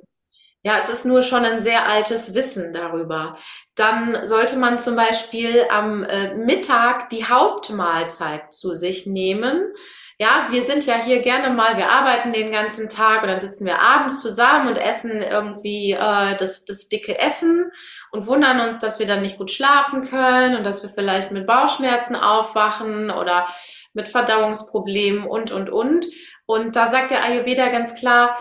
ja, 0.66 0.78
es 0.78 0.88
ist 0.88 1.06
nur 1.06 1.22
schon 1.22 1.44
ein 1.44 1.60
sehr 1.60 1.88
altes 1.88 2.34
Wissen 2.34 2.72
darüber. 2.72 3.36
Dann 3.76 4.26
sollte 4.26 4.56
man 4.56 4.78
zum 4.78 4.96
Beispiel 4.96 5.64
am 5.70 6.02
äh, 6.02 6.34
Mittag 6.34 7.08
die 7.10 7.24
Hauptmahlzeit 7.24 8.52
zu 8.52 8.74
sich 8.74 9.06
nehmen 9.06 9.72
Ja, 10.18 10.48
wir 10.50 10.64
sind 10.64 10.84
ja 10.84 10.94
hier 10.96 11.20
gerne 11.20 11.54
mal, 11.54 11.76
wir 11.76 11.88
arbeiten 11.88 12.32
den 12.32 12.50
ganzen 12.50 12.88
Tag 12.88 13.22
und 13.22 13.28
dann 13.28 13.38
sitzen 13.38 13.64
wir 13.64 13.80
abends 13.80 14.20
zusammen 14.20 14.66
und 14.66 14.76
essen 14.76 15.22
irgendwie 15.22 15.92
äh, 15.92 16.36
das, 16.36 16.64
das 16.64 16.88
dicke 16.88 17.16
Essen 17.16 17.70
und 18.10 18.26
wundern 18.26 18.58
uns, 18.58 18.80
dass 18.80 18.98
wir 18.98 19.06
dann 19.06 19.22
nicht 19.22 19.38
gut 19.38 19.52
schlafen 19.52 20.02
können 20.02 20.56
und 20.56 20.64
dass 20.64 20.82
wir 20.82 20.90
vielleicht 20.90 21.30
mit 21.30 21.46
Bauchschmerzen 21.46 22.16
aufwachen 22.16 23.12
oder 23.12 23.46
mit 23.94 24.08
Verdauungsproblemen 24.08 25.26
und, 25.26 25.52
und, 25.52 25.70
und. 25.70 26.06
Und 26.44 26.74
da 26.74 26.88
sagt 26.88 27.12
der 27.12 27.22
Ayurveda 27.22 27.68
ganz 27.68 27.94
klar, 27.94 28.36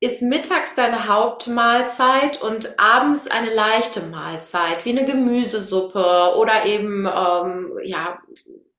ist 0.00 0.22
mittags 0.22 0.74
deine 0.74 1.08
Hauptmahlzeit 1.08 2.42
und 2.42 2.78
abends 2.78 3.28
eine 3.28 3.52
leichte 3.52 4.02
Mahlzeit, 4.02 4.84
wie 4.84 4.90
eine 4.90 5.06
Gemüsesuppe 5.06 6.34
oder 6.36 6.66
eben 6.66 7.06
ähm, 7.06 7.78
ja 7.82 8.18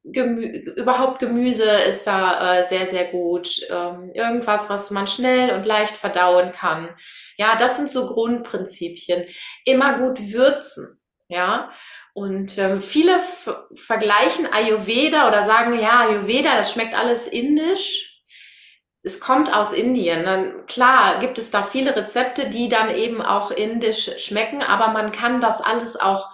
Gemü 0.10 0.46
überhaupt 0.76 1.20
Gemüse 1.20 1.70
ist 1.70 2.08
da 2.08 2.60
äh, 2.60 2.64
sehr, 2.64 2.88
sehr 2.88 3.06
gut. 3.06 3.60
Ähm, 3.70 4.12
irgendwas, 4.14 4.70
was 4.70 4.90
man 4.90 5.08
schnell 5.08 5.54
und 5.54 5.66
leicht 5.66 5.96
verdauen 5.96 6.52
kann. 6.52 6.90
Ja, 7.38 7.56
das 7.58 7.76
sind 7.76 7.90
so 7.90 8.08
Grundprinzipien. 8.08 9.26
Immer 9.66 10.00
gut 10.00 10.32
würzen. 10.32 11.00
Ja, 11.30 11.72
und 12.14 12.58
ähm, 12.58 12.80
viele 12.80 13.20
vergleichen 13.76 14.48
Ayurveda 14.52 15.28
oder 15.28 15.44
sagen, 15.44 15.78
ja, 15.78 16.08
Ayurveda, 16.08 16.56
das 16.56 16.72
schmeckt 16.72 16.98
alles 16.98 17.28
indisch. 17.28 18.07
Es 19.08 19.20
kommt 19.22 19.56
aus 19.56 19.72
Indien. 19.72 20.26
Dann, 20.26 20.66
klar, 20.68 21.20
gibt 21.20 21.38
es 21.38 21.50
da 21.50 21.64
viele 21.64 21.96
Rezepte, 21.96 22.50
die 22.50 22.68
dann 22.68 22.94
eben 22.94 23.22
auch 23.22 23.52
indisch 23.52 24.12
schmecken, 24.20 24.62
aber 24.62 24.90
man 24.90 25.12
kann 25.12 25.40
das 25.42 25.62
alles 25.62 25.98
auch 25.98 26.30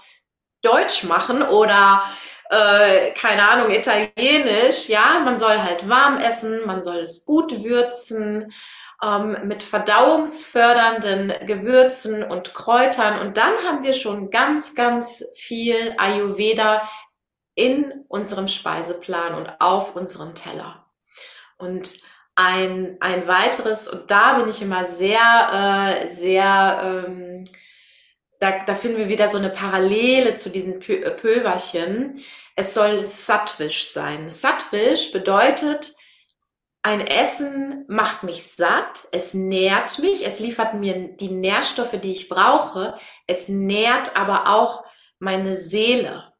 deutsch 0.63 1.03
machen 1.03 1.43
oder 1.43 2.03
äh, 2.49 3.11
keine 3.11 3.47
Ahnung, 3.49 3.71
italienisch, 3.71 4.87
ja, 4.87 5.21
man 5.23 5.37
soll 5.37 5.59
halt 5.59 5.87
warm 5.87 6.17
essen, 6.17 6.65
man 6.65 6.81
soll 6.81 6.97
es 6.97 7.25
gut 7.25 7.63
würzen, 7.63 8.51
ähm, 9.03 9.37
mit 9.43 9.61
verdauungsfördernden 9.63 11.47
Gewürzen 11.47 12.23
und 12.23 12.53
Kräutern. 12.53 13.19
Und 13.19 13.37
dann 13.37 13.53
haben 13.67 13.83
wir 13.83 13.93
schon 13.93 14.29
ganz, 14.29 14.75
ganz 14.75 15.25
viel 15.35 15.93
Ayurveda 15.97 16.87
in 17.55 18.05
unserem 18.07 18.47
Speiseplan 18.47 19.35
und 19.35 19.49
auf 19.59 19.95
unserem 19.95 20.33
Teller. 20.33 20.85
Und 21.57 22.01
ein, 22.35 22.97
ein 22.99 23.27
weiteres, 23.27 23.87
und 23.87 24.09
da 24.09 24.39
bin 24.39 24.49
ich 24.49 24.61
immer 24.61 24.85
sehr, 24.85 26.03
äh, 26.03 26.07
sehr, 26.09 27.05
ähm, 27.07 27.43
da, 28.39 28.63
da 28.65 28.75
finden 28.75 28.97
wir 28.97 29.09
wieder 29.09 29.27
so 29.27 29.37
eine 29.37 29.49
Parallele 29.49 30.35
zu 30.35 30.49
diesen 30.49 30.79
Pülverchen. 30.79 32.15
Es 32.55 32.73
soll 32.73 33.07
Sattwisch 33.07 33.85
sein. 33.85 34.29
Sattwisch 34.29 35.11
bedeutet, 35.11 35.93
ein 36.85 36.99
Essen 36.99 37.85
macht 37.87 38.23
mich 38.23 38.43
satt, 38.43 39.07
es 39.13 39.33
nährt 39.33 39.99
mich, 39.99 40.27
es 40.27 40.41
liefert 40.41 40.73
mir 40.73 41.15
die 41.15 41.31
Nährstoffe, 41.31 41.97
die 42.01 42.11
ich 42.11 42.27
brauche, 42.27 42.99
es 43.25 43.47
nährt 43.47 44.17
aber 44.17 44.53
auch 44.53 44.83
meine 45.17 45.55
Seele. 45.55 46.32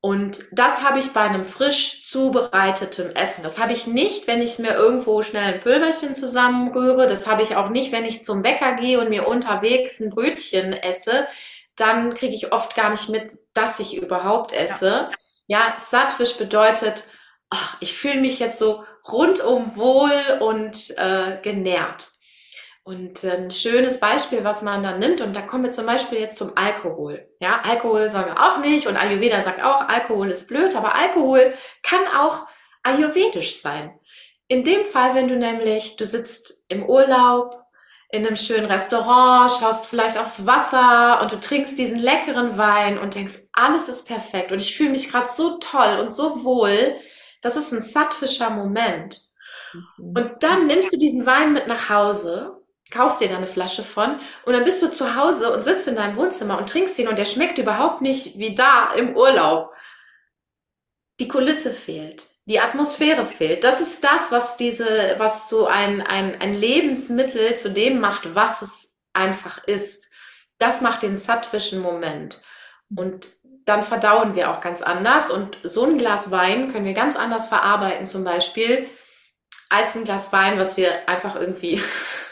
Und 0.00 0.44
das 0.52 0.82
habe 0.82 1.00
ich 1.00 1.12
bei 1.12 1.22
einem 1.22 1.44
frisch 1.44 2.02
zubereiteten 2.08 3.16
Essen. 3.16 3.42
Das 3.42 3.58
habe 3.58 3.72
ich 3.72 3.88
nicht, 3.88 4.28
wenn 4.28 4.40
ich 4.40 4.58
mir 4.60 4.74
irgendwo 4.74 5.22
schnell 5.22 5.54
ein 5.54 5.60
Pülverchen 5.60 6.14
zusammenrühre. 6.14 7.08
Das 7.08 7.26
habe 7.26 7.42
ich 7.42 7.56
auch 7.56 7.68
nicht, 7.68 7.90
wenn 7.90 8.04
ich 8.04 8.22
zum 8.22 8.42
Bäcker 8.42 8.74
gehe 8.74 9.00
und 9.00 9.08
mir 9.08 9.26
unterwegs 9.26 9.98
ein 9.98 10.10
Brötchen 10.10 10.72
esse. 10.72 11.26
Dann 11.74 12.14
kriege 12.14 12.34
ich 12.34 12.52
oft 12.52 12.76
gar 12.76 12.90
nicht 12.90 13.08
mit, 13.08 13.38
dass 13.54 13.80
ich 13.80 13.96
überhaupt 13.96 14.52
esse. 14.52 14.86
Ja. 14.86 15.10
Ja, 15.50 15.74
Sattwisch 15.78 16.36
bedeutet, 16.36 17.04
ach, 17.48 17.78
ich 17.80 17.96
fühle 17.96 18.20
mich 18.20 18.38
jetzt 18.38 18.58
so 18.58 18.84
rundum 19.10 19.76
wohl 19.76 20.38
und 20.40 20.94
äh, 20.98 21.38
genährt. 21.42 22.10
Und 22.88 23.22
ein 23.22 23.50
schönes 23.50 24.00
Beispiel, 24.00 24.44
was 24.44 24.62
man 24.62 24.82
dann 24.82 24.98
nimmt, 24.98 25.20
und 25.20 25.36
da 25.36 25.42
kommen 25.42 25.64
wir 25.64 25.70
zum 25.72 25.84
Beispiel 25.84 26.20
jetzt 26.20 26.38
zum 26.38 26.52
Alkohol. 26.56 27.28
Ja, 27.38 27.60
Alkohol 27.62 28.08
sagen 28.08 28.34
wir 28.34 28.42
auch 28.42 28.60
nicht 28.60 28.86
und 28.86 28.96
Ayurveda 28.96 29.42
sagt 29.42 29.62
auch, 29.62 29.86
Alkohol 29.86 30.30
ist 30.30 30.48
blöd, 30.48 30.74
aber 30.74 30.94
Alkohol 30.94 31.52
kann 31.82 32.00
auch 32.18 32.46
ayurvedisch 32.82 33.60
sein. 33.60 33.92
In 34.46 34.64
dem 34.64 34.86
Fall, 34.86 35.14
wenn 35.14 35.28
du 35.28 35.36
nämlich, 35.36 35.96
du 35.96 36.06
sitzt 36.06 36.64
im 36.68 36.88
Urlaub, 36.88 37.62
in 38.10 38.26
einem 38.26 38.36
schönen 38.36 38.64
Restaurant, 38.64 39.50
schaust 39.50 39.84
vielleicht 39.84 40.16
aufs 40.16 40.46
Wasser 40.46 41.20
und 41.20 41.30
du 41.30 41.38
trinkst 41.38 41.78
diesen 41.78 41.98
leckeren 41.98 42.56
Wein 42.56 42.96
und 42.96 43.16
denkst, 43.16 43.50
alles 43.52 43.90
ist 43.90 44.08
perfekt 44.08 44.50
und 44.50 44.62
ich 44.62 44.74
fühle 44.74 44.92
mich 44.92 45.10
gerade 45.10 45.28
so 45.28 45.58
toll 45.58 45.98
und 46.00 46.10
so 46.10 46.42
wohl. 46.42 46.96
Das 47.42 47.54
ist 47.54 47.70
ein 47.70 47.82
sattfischer 47.82 48.48
Moment. 48.48 49.20
Mhm. 49.74 50.14
Und 50.16 50.30
dann 50.40 50.66
nimmst 50.66 50.90
du 50.90 50.96
diesen 50.96 51.26
Wein 51.26 51.52
mit 51.52 51.66
nach 51.66 51.90
Hause, 51.90 52.57
kaufst 52.90 53.20
dir 53.20 53.28
da 53.28 53.36
eine 53.36 53.46
Flasche 53.46 53.82
von 53.82 54.18
und 54.44 54.52
dann 54.52 54.64
bist 54.64 54.82
du 54.82 54.90
zu 54.90 55.16
Hause 55.16 55.52
und 55.52 55.62
sitzt 55.62 55.88
in 55.88 55.96
deinem 55.96 56.16
Wohnzimmer 56.16 56.58
und 56.58 56.68
trinkst 56.68 56.98
ihn 56.98 57.08
und 57.08 57.18
der 57.18 57.24
schmeckt 57.24 57.58
überhaupt 57.58 58.00
nicht 58.00 58.38
wie 58.38 58.54
da 58.54 58.92
im 58.94 59.16
Urlaub. 59.16 59.74
Die 61.20 61.28
Kulisse 61.28 61.72
fehlt 61.72 62.30
die 62.48 62.60
Atmosphäre 62.60 63.26
fehlt. 63.26 63.62
Das 63.62 63.80
ist 63.80 64.02
das, 64.02 64.32
was 64.32 64.56
diese, 64.56 65.16
was 65.18 65.50
so 65.50 65.66
ein, 65.66 66.00
ein, 66.00 66.40
ein 66.40 66.54
Lebensmittel 66.54 67.54
zu 67.56 67.70
dem 67.70 68.00
macht, 68.00 68.34
was 68.34 68.62
es 68.62 68.98
einfach 69.12 69.62
ist. 69.64 70.08
Das 70.56 70.80
macht 70.80 71.02
den 71.02 71.16
sattwischen 71.16 71.80
Moment. 71.80 72.40
Und 72.96 73.28
dann 73.66 73.82
verdauen 73.82 74.34
wir 74.34 74.50
auch 74.50 74.62
ganz 74.62 74.80
anders. 74.80 75.28
Und 75.28 75.58
so 75.62 75.84
ein 75.84 75.98
Glas 75.98 76.30
Wein 76.30 76.72
können 76.72 76.86
wir 76.86 76.94
ganz 76.94 77.16
anders 77.16 77.46
verarbeiten, 77.46 78.06
zum 78.06 78.24
Beispiel, 78.24 78.88
als 79.68 79.94
ein 79.94 80.04
Glas 80.04 80.32
Wein, 80.32 80.58
was 80.58 80.78
wir 80.78 81.06
einfach 81.06 81.36
irgendwie 81.36 81.82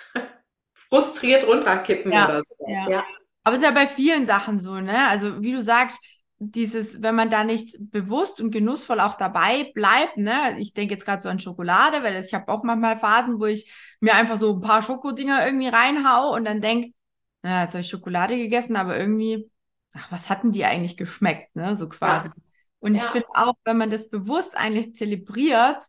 frustriert 0.88 1.46
runterkippen 1.46 2.12
ja, 2.12 2.25
oder 2.27 2.42
sowas. 2.49 2.88
Ja. 2.88 3.05
Aber 3.42 3.57
es 3.57 3.62
ist 3.62 3.68
ja 3.68 3.75
bei 3.75 3.87
vielen 3.87 4.27
Sachen 4.27 4.61
so, 4.61 4.81
ne? 4.81 5.09
Also 5.09 5.42
wie 5.42 5.53
du 5.53 5.62
sagst, 5.62 6.01
dieses, 6.38 7.01
wenn 7.03 7.14
man 7.14 7.31
da 7.31 7.44
nicht 7.44 7.77
bewusst 7.79 8.40
und 8.40 8.51
genussvoll 8.51 9.01
auch 9.01 9.14
dabei 9.14 9.70
bleibt, 9.75 10.18
ne, 10.18 10.57
ich 10.59 10.75
denke 10.75 10.94
jetzt 10.94 11.07
gerade 11.07 11.22
so 11.22 11.29
an 11.29 11.40
Schokolade, 11.40 12.03
weil 12.03 12.22
ich 12.22 12.35
habe 12.35 12.53
auch 12.53 12.62
manchmal 12.62 12.99
Phasen, 12.99 13.40
wo 13.40 13.46
ich 13.46 13.72
mir 14.01 14.14
einfach 14.14 14.37
so 14.37 14.55
ein 14.55 14.61
paar 14.61 14.83
Schokodinger 14.83 15.46
irgendwie 15.46 15.68
reinhau 15.68 16.35
und 16.35 16.44
dann 16.44 16.61
denk, 16.61 16.94
na, 17.42 17.62
jetzt 17.62 17.72
habe 17.72 17.81
ich 17.81 17.88
Schokolade 17.88 18.37
gegessen, 18.37 18.77
aber 18.77 18.99
irgendwie, 18.99 19.51
ach, 19.94 20.12
was 20.12 20.29
hatten 20.29 20.53
die 20.53 20.64
eigentlich 20.64 20.96
geschmeckt, 20.99 21.57
ne, 21.57 21.75
so 21.77 21.88
quasi. 21.88 22.29
Ja. 22.29 22.35
Und 22.81 22.94
ich 22.94 23.03
ja. 23.03 23.09
finde 23.09 23.29
auch, 23.35 23.55
wenn 23.64 23.79
man 23.79 23.90
das 23.90 24.11
bewusst 24.11 24.57
eigentlich 24.57 24.94
zelebriert 24.94 25.83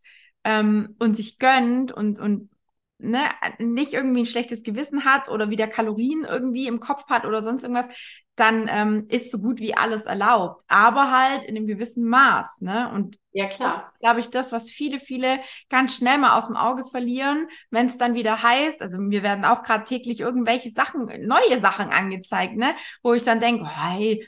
ähm, 0.46 0.96
und 1.00 1.18
sich 1.18 1.40
gönnt 1.40 1.92
und, 1.92 2.20
und 2.20 2.50
ne, 3.00 3.22
nicht 3.60 3.94
irgendwie 3.94 4.22
ein 4.22 4.26
schlechtes 4.26 4.64
Gewissen 4.64 5.06
hat 5.06 5.30
oder 5.30 5.50
wieder 5.50 5.68
Kalorien 5.68 6.26
irgendwie 6.26 6.68
im 6.68 6.80
Kopf 6.80 7.08
hat 7.10 7.26
oder 7.26 7.44
sonst 7.44 7.64
irgendwas, 7.64 7.88
dann 8.36 8.70
ähm, 8.72 9.06
ist 9.10 9.32
so 9.32 9.40
gut 9.40 9.60
wie 9.60 9.76
alles 9.76 10.04
erlaubt, 10.04 10.64
aber 10.68 11.12
halt 11.12 11.44
in 11.44 11.58
einem 11.58 11.66
gewissen 11.66 12.04
Maß, 12.08 12.62
ne? 12.62 12.92
Und 12.94 13.18
ja 13.32 13.48
klar, 13.48 13.92
glaube 14.00 14.20
ich, 14.20 14.30
das, 14.30 14.52
was 14.52 14.70
viele, 14.70 15.00
viele 15.00 15.40
ganz 15.70 15.96
schnell 15.96 16.20
mal 16.20 16.38
aus 16.38 16.46
dem 16.46 16.56
Auge 16.56 16.86
verlieren, 16.86 17.48
wenn 17.72 17.88
es 17.88 17.98
dann 17.98 18.14
wieder 18.14 18.44
heißt, 18.44 18.82
also 18.84 19.00
mir 19.00 19.24
werden 19.24 19.44
auch 19.44 19.64
gerade 19.64 19.86
täglich 19.86 20.20
irgendwelche 20.20 20.70
Sachen, 20.72 21.06
neue 21.26 21.60
Sachen 21.60 21.90
angezeigt, 21.90 22.56
ne? 22.56 22.76
Wo 23.02 23.14
ich 23.14 23.24
dann 23.24 23.40
denke, 23.40 23.64
oh, 23.64 23.70
hey, 23.70 24.28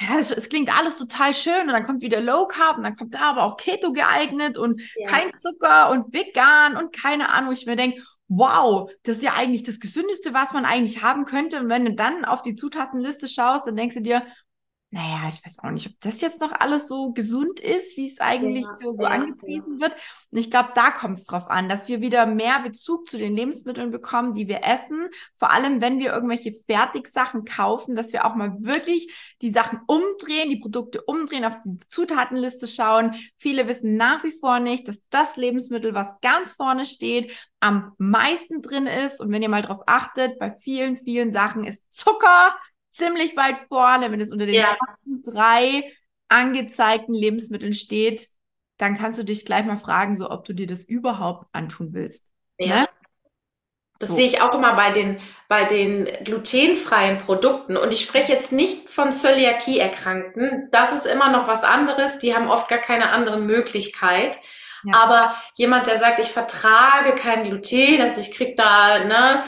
ja, 0.00 0.18
es, 0.18 0.30
es, 0.30 0.48
klingt 0.48 0.76
alles 0.76 0.98
total 0.98 1.34
schön 1.34 1.62
und 1.62 1.68
dann 1.68 1.84
kommt 1.84 2.02
wieder 2.02 2.20
Low 2.20 2.46
Carb 2.46 2.78
und 2.78 2.82
dann 2.82 2.96
kommt 2.96 3.14
da 3.14 3.30
aber 3.30 3.44
auch 3.44 3.56
Keto 3.56 3.92
geeignet 3.92 4.58
und 4.58 4.80
ja. 4.96 5.08
kein 5.08 5.32
Zucker 5.32 5.90
und 5.90 6.12
vegan 6.12 6.76
und 6.76 6.92
keine 6.92 7.30
Ahnung. 7.30 7.52
Ich 7.52 7.66
mir 7.66 7.76
denke, 7.76 8.02
wow, 8.28 8.90
das 9.04 9.18
ist 9.18 9.22
ja 9.22 9.34
eigentlich 9.34 9.62
das 9.62 9.78
Gesündeste, 9.78 10.34
was 10.34 10.52
man 10.52 10.64
eigentlich 10.64 11.02
haben 11.02 11.24
könnte. 11.26 11.60
Und 11.60 11.68
wenn 11.68 11.84
du 11.84 11.94
dann 11.94 12.24
auf 12.24 12.42
die 12.42 12.56
Zutatenliste 12.56 13.28
schaust, 13.28 13.66
dann 13.66 13.76
denkst 13.76 13.94
du 13.94 14.02
dir, 14.02 14.22
naja, 14.94 15.28
ich 15.28 15.44
weiß 15.44 15.58
auch 15.58 15.72
nicht, 15.72 15.88
ob 15.88 16.00
das 16.02 16.20
jetzt 16.20 16.40
noch 16.40 16.52
alles 16.52 16.86
so 16.86 17.12
gesund 17.12 17.58
ist, 17.58 17.96
wie 17.96 18.08
es 18.08 18.20
eigentlich 18.20 18.62
ja, 18.62 18.74
so, 18.74 18.96
so 18.96 19.02
ja, 19.02 19.08
angepriesen 19.08 19.80
ja. 19.80 19.86
wird. 19.86 19.96
Und 20.30 20.38
ich 20.38 20.52
glaube, 20.52 20.68
da 20.76 20.92
kommt 20.92 21.18
es 21.18 21.24
drauf 21.24 21.50
an, 21.50 21.68
dass 21.68 21.88
wir 21.88 22.00
wieder 22.00 22.26
mehr 22.26 22.60
Bezug 22.60 23.08
zu 23.08 23.18
den 23.18 23.34
Lebensmitteln 23.34 23.90
bekommen, 23.90 24.34
die 24.34 24.46
wir 24.46 24.62
essen. 24.62 25.08
Vor 25.34 25.50
allem, 25.50 25.80
wenn 25.80 25.98
wir 25.98 26.12
irgendwelche 26.12 26.52
Fertigsachen 26.68 27.44
kaufen, 27.44 27.96
dass 27.96 28.12
wir 28.12 28.24
auch 28.24 28.36
mal 28.36 28.54
wirklich 28.60 29.12
die 29.42 29.50
Sachen 29.50 29.80
umdrehen, 29.88 30.48
die 30.48 30.60
Produkte 30.60 31.02
umdrehen, 31.02 31.44
auf 31.44 31.56
die 31.64 31.76
Zutatenliste 31.88 32.68
schauen. 32.68 33.16
Viele 33.36 33.66
wissen 33.66 33.96
nach 33.96 34.22
wie 34.22 34.38
vor 34.38 34.60
nicht, 34.60 34.86
dass 34.86 35.02
das 35.10 35.36
Lebensmittel, 35.36 35.94
was 35.94 36.20
ganz 36.20 36.52
vorne 36.52 36.84
steht, 36.84 37.36
am 37.58 37.94
meisten 37.98 38.62
drin 38.62 38.86
ist. 38.86 39.20
Und 39.20 39.32
wenn 39.32 39.42
ihr 39.42 39.48
mal 39.48 39.62
drauf 39.62 39.82
achtet, 39.88 40.38
bei 40.38 40.52
vielen, 40.52 40.96
vielen 40.96 41.32
Sachen 41.32 41.64
ist 41.64 41.82
Zucker 41.90 42.54
ziemlich 42.94 43.36
weit 43.36 43.56
vorne, 43.68 44.10
wenn 44.10 44.20
es 44.20 44.32
unter 44.32 44.46
den 44.46 44.54
ja. 44.54 44.76
drei 45.24 45.92
angezeigten 46.28 47.14
Lebensmitteln 47.14 47.74
steht, 47.74 48.28
dann 48.78 48.96
kannst 48.96 49.18
du 49.18 49.22
dich 49.22 49.44
gleich 49.44 49.64
mal 49.64 49.78
fragen, 49.78 50.16
so 50.16 50.30
ob 50.30 50.44
du 50.44 50.52
dir 50.52 50.66
das 50.66 50.84
überhaupt 50.84 51.46
antun 51.52 51.92
willst. 51.92 52.32
Ja. 52.58 52.82
Ne? 52.82 52.88
Das 54.00 54.08
so. 54.08 54.16
sehe 54.16 54.26
ich 54.26 54.42
auch 54.42 54.52
immer 54.52 54.74
bei 54.74 54.90
den, 54.90 55.20
bei 55.48 55.64
den 55.64 56.06
glutenfreien 56.24 57.18
Produkten. 57.18 57.76
Und 57.76 57.92
ich 57.92 58.00
spreche 58.00 58.32
jetzt 58.32 58.50
nicht 58.50 58.90
von 58.90 59.12
Zöliakie-Erkrankten. 59.12 60.68
Das 60.72 60.92
ist 60.92 61.06
immer 61.06 61.30
noch 61.30 61.46
was 61.46 61.62
anderes. 61.62 62.18
Die 62.18 62.34
haben 62.34 62.50
oft 62.50 62.68
gar 62.68 62.80
keine 62.80 63.10
andere 63.10 63.38
Möglichkeit. 63.38 64.36
Ja. 64.82 64.94
Aber 64.96 65.34
jemand, 65.54 65.86
der 65.86 65.98
sagt, 65.98 66.18
ich 66.18 66.28
vertrage 66.28 67.14
kein 67.14 67.44
Gluten, 67.44 68.00
also 68.02 68.20
ich 68.20 68.32
krieg 68.32 68.56
da, 68.56 69.04
ne, 69.04 69.44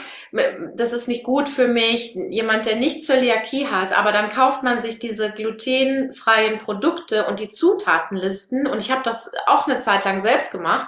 das 0.75 0.93
ist 0.93 1.07
nicht 1.07 1.23
gut 1.23 1.49
für 1.49 1.67
mich. 1.67 2.13
Jemand, 2.29 2.65
der 2.65 2.75
nicht 2.75 3.03
Zöliakie 3.03 3.67
hat, 3.67 3.97
aber 3.97 4.11
dann 4.11 4.29
kauft 4.29 4.63
man 4.63 4.81
sich 4.81 4.99
diese 4.99 5.31
glutenfreien 5.31 6.59
Produkte 6.59 7.25
und 7.27 7.39
die 7.39 7.49
Zutatenlisten. 7.49 8.67
Und 8.67 8.81
ich 8.81 8.91
habe 8.91 9.03
das 9.03 9.31
auch 9.45 9.67
eine 9.67 9.79
Zeit 9.79 10.05
lang 10.05 10.19
selbst 10.19 10.51
gemacht. 10.51 10.87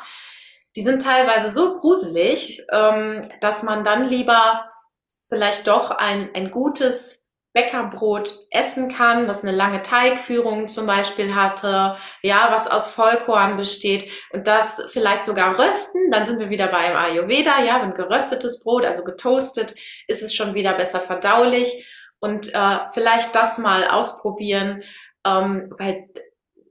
Die 0.75 0.81
sind 0.81 1.01
teilweise 1.01 1.51
so 1.51 1.79
gruselig, 1.79 2.63
ähm, 2.71 3.29
dass 3.41 3.63
man 3.63 3.83
dann 3.83 4.07
lieber 4.07 4.69
vielleicht 5.27 5.67
doch 5.67 5.91
ein, 5.91 6.29
ein 6.33 6.51
gutes 6.51 7.28
Bäckerbrot 7.53 8.35
essen 8.51 8.89
kann, 8.89 9.27
was 9.27 9.41
eine 9.41 9.51
lange 9.51 9.81
Teigführung 9.81 10.69
zum 10.69 10.85
Beispiel 10.85 11.33
hatte, 11.33 11.95
ja, 12.21 12.49
was 12.51 12.69
aus 12.69 12.89
Vollkorn 12.89 13.57
besteht 13.57 14.11
und 14.31 14.47
das 14.47 14.85
vielleicht 14.89 15.25
sogar 15.25 15.57
rösten, 15.57 16.11
dann 16.11 16.25
sind 16.25 16.39
wir 16.39 16.49
wieder 16.49 16.67
beim 16.67 16.95
Ayurveda, 16.95 17.63
ja, 17.63 17.81
wenn 17.81 17.95
geröstetes 17.95 18.63
Brot, 18.63 18.85
also 18.85 19.03
getoastet, 19.03 19.73
ist 20.07 20.21
es 20.21 20.35
schon 20.35 20.53
wieder 20.53 20.73
besser 20.73 20.99
verdaulich 20.99 21.87
und 22.19 22.53
äh, 22.53 22.79
vielleicht 22.93 23.33
das 23.33 23.57
mal 23.57 23.87
ausprobieren, 23.87 24.83
ähm, 25.25 25.73
weil 25.77 26.07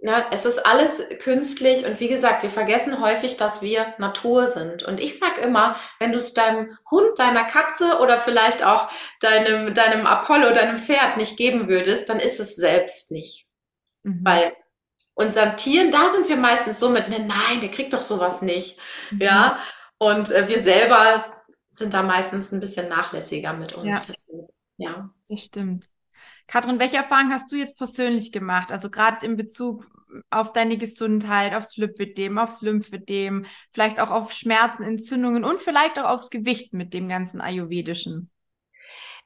ja, 0.00 0.26
es 0.30 0.44
ist 0.44 0.64
alles 0.64 1.08
künstlich 1.20 1.84
und 1.84 1.98
wie 1.98 2.08
gesagt, 2.08 2.44
wir 2.44 2.50
vergessen 2.50 3.00
häufig, 3.00 3.36
dass 3.36 3.62
wir 3.62 3.94
Natur 3.98 4.46
sind. 4.46 4.84
Und 4.84 5.00
ich 5.00 5.18
sag 5.18 5.38
immer, 5.38 5.74
wenn 5.98 6.12
du 6.12 6.18
es 6.18 6.34
deinem 6.34 6.78
Hund, 6.90 7.18
deiner 7.18 7.44
Katze 7.44 7.98
oder 7.98 8.20
vielleicht 8.20 8.64
auch 8.64 8.88
deinem, 9.20 9.74
deinem 9.74 10.06
Apollo, 10.06 10.54
deinem 10.54 10.78
Pferd 10.78 11.16
nicht 11.16 11.36
geben 11.36 11.68
würdest, 11.68 12.08
dann 12.08 12.20
ist 12.20 12.38
es 12.38 12.54
selbst 12.54 13.10
nicht. 13.10 13.48
Mhm. 14.04 14.20
Weil 14.22 14.56
unseren 15.14 15.56
Tieren, 15.56 15.90
da 15.90 16.10
sind 16.10 16.28
wir 16.28 16.36
meistens 16.36 16.78
so 16.78 16.90
mit, 16.90 17.08
ne, 17.08 17.18
nein, 17.18 17.60
der 17.60 17.70
kriegt 17.70 17.92
doch 17.92 18.02
sowas 18.02 18.40
nicht. 18.40 18.78
Mhm. 19.10 19.20
Ja. 19.20 19.58
Und 19.98 20.30
äh, 20.30 20.46
wir 20.46 20.60
selber 20.60 21.24
sind 21.70 21.92
da 21.92 22.04
meistens 22.04 22.52
ein 22.52 22.60
bisschen 22.60 22.88
nachlässiger 22.88 23.52
mit 23.52 23.72
uns. 23.72 23.88
Ja, 23.88 24.02
Deswegen, 24.06 24.48
ja. 24.76 25.10
das 25.28 25.40
stimmt. 25.40 25.86
Katrin, 26.48 26.80
welche 26.80 26.96
Erfahrungen 26.96 27.32
hast 27.32 27.52
du 27.52 27.56
jetzt 27.56 27.76
persönlich 27.76 28.32
gemacht? 28.32 28.72
Also 28.72 28.90
gerade 28.90 29.24
in 29.24 29.36
Bezug 29.36 29.86
auf 30.30 30.52
deine 30.52 30.78
Gesundheit, 30.78 31.54
aufs 31.54 31.76
Lipidem, 31.76 32.38
aufs 32.38 32.62
Lymphedem, 32.62 33.44
vielleicht 33.72 34.00
auch 34.00 34.10
auf 34.10 34.32
Schmerzen, 34.32 34.82
Entzündungen 34.82 35.44
und 35.44 35.60
vielleicht 35.60 35.98
auch 35.98 36.08
aufs 36.08 36.30
Gewicht 36.30 36.72
mit 36.72 36.94
dem 36.94 37.08
ganzen 37.08 37.42
Ayurvedischen. 37.42 38.30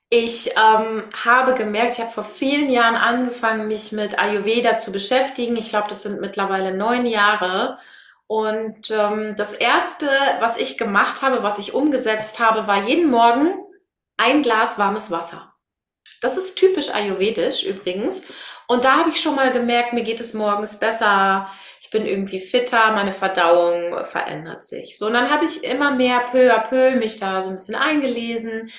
Ich 0.08 0.50
ähm, 0.56 1.04
habe 1.24 1.54
gemerkt, 1.54 1.94
ich 1.94 2.00
habe 2.00 2.10
vor 2.10 2.24
vielen 2.24 2.68
Jahren 2.70 2.96
angefangen, 2.96 3.68
mich 3.68 3.92
mit 3.92 4.18
Ayurveda 4.18 4.76
zu 4.76 4.92
beschäftigen. 4.92 5.56
Ich 5.56 5.70
glaube, 5.70 5.88
das 5.88 6.02
sind 6.02 6.20
mittlerweile 6.20 6.76
neun 6.76 7.06
Jahre. 7.06 7.78
Und 8.26 8.90
ähm, 8.90 9.36
das 9.36 9.54
Erste, 9.54 10.08
was 10.40 10.56
ich 10.58 10.76
gemacht 10.76 11.22
habe, 11.22 11.42
was 11.42 11.58
ich 11.58 11.72
umgesetzt 11.72 12.40
habe, 12.40 12.66
war 12.66 12.86
jeden 12.86 13.10
Morgen 13.10 13.54
ein 14.18 14.42
Glas 14.42 14.76
warmes 14.76 15.10
Wasser. 15.10 15.51
Das 16.22 16.36
ist 16.38 16.54
typisch 16.54 16.88
ayurvedisch 16.88 17.64
übrigens. 17.64 18.22
Und 18.68 18.84
da 18.84 18.98
habe 18.98 19.10
ich 19.10 19.20
schon 19.20 19.34
mal 19.34 19.52
gemerkt, 19.52 19.92
mir 19.92 20.04
geht 20.04 20.20
es 20.20 20.32
morgens 20.32 20.78
besser, 20.78 21.50
ich 21.82 21.90
bin 21.90 22.06
irgendwie 22.06 22.40
fitter, 22.40 22.92
meine 22.92 23.12
Verdauung 23.12 24.04
verändert 24.04 24.64
sich. 24.64 24.96
So, 24.96 25.08
und 25.08 25.12
dann 25.12 25.28
habe 25.28 25.44
ich 25.44 25.62
immer 25.64 25.90
mehr 25.90 26.20
peu 26.30 26.54
à 26.54 26.60
peu 26.60 26.92
mich 26.96 27.18
da 27.18 27.42
so 27.42 27.50
ein 27.50 27.56
bisschen 27.56 27.74
eingelesen. 27.74 28.70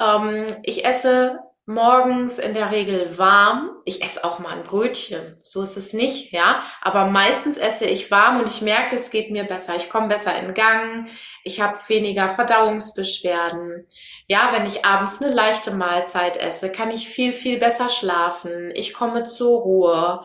Ähm, 0.00 0.48
ich 0.64 0.84
esse 0.84 1.38
morgens 1.66 2.38
in 2.38 2.54
der 2.54 2.70
Regel 2.70 3.18
warm. 3.18 3.70
Ich 3.84 4.02
esse 4.02 4.24
auch 4.24 4.38
mal 4.38 4.56
ein 4.56 4.62
Brötchen, 4.62 5.38
so 5.42 5.62
ist 5.62 5.76
es 5.76 5.92
nicht, 5.92 6.32
ja. 6.32 6.62
Aber 6.80 7.06
meistens 7.06 7.56
esse 7.56 7.84
ich 7.84 8.10
warm 8.10 8.40
und 8.40 8.48
ich 8.48 8.62
merke, 8.62 8.96
es 8.96 9.10
geht 9.10 9.30
mir 9.30 9.44
besser. 9.44 9.76
Ich 9.76 9.88
komme 9.88 10.08
besser 10.08 10.36
in 10.38 10.54
Gang, 10.54 11.08
ich 11.44 11.60
habe 11.60 11.78
weniger 11.88 12.28
Verdauungsbeschwerden. 12.28 13.86
Ja, 14.26 14.50
wenn 14.52 14.66
ich 14.66 14.84
abends 14.84 15.22
eine 15.22 15.32
leichte 15.32 15.72
Mahlzeit 15.72 16.36
esse, 16.36 16.70
kann 16.70 16.90
ich 16.90 17.08
viel, 17.08 17.32
viel 17.32 17.58
besser 17.58 17.88
schlafen. 17.88 18.72
Ich 18.74 18.92
komme 18.92 19.24
zur 19.24 19.60
Ruhe. 19.60 20.24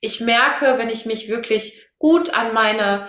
Ich 0.00 0.20
merke, 0.20 0.78
wenn 0.78 0.90
ich 0.90 1.06
mich 1.06 1.28
wirklich 1.28 1.86
gut 1.98 2.32
an 2.32 2.54
meine 2.54 3.08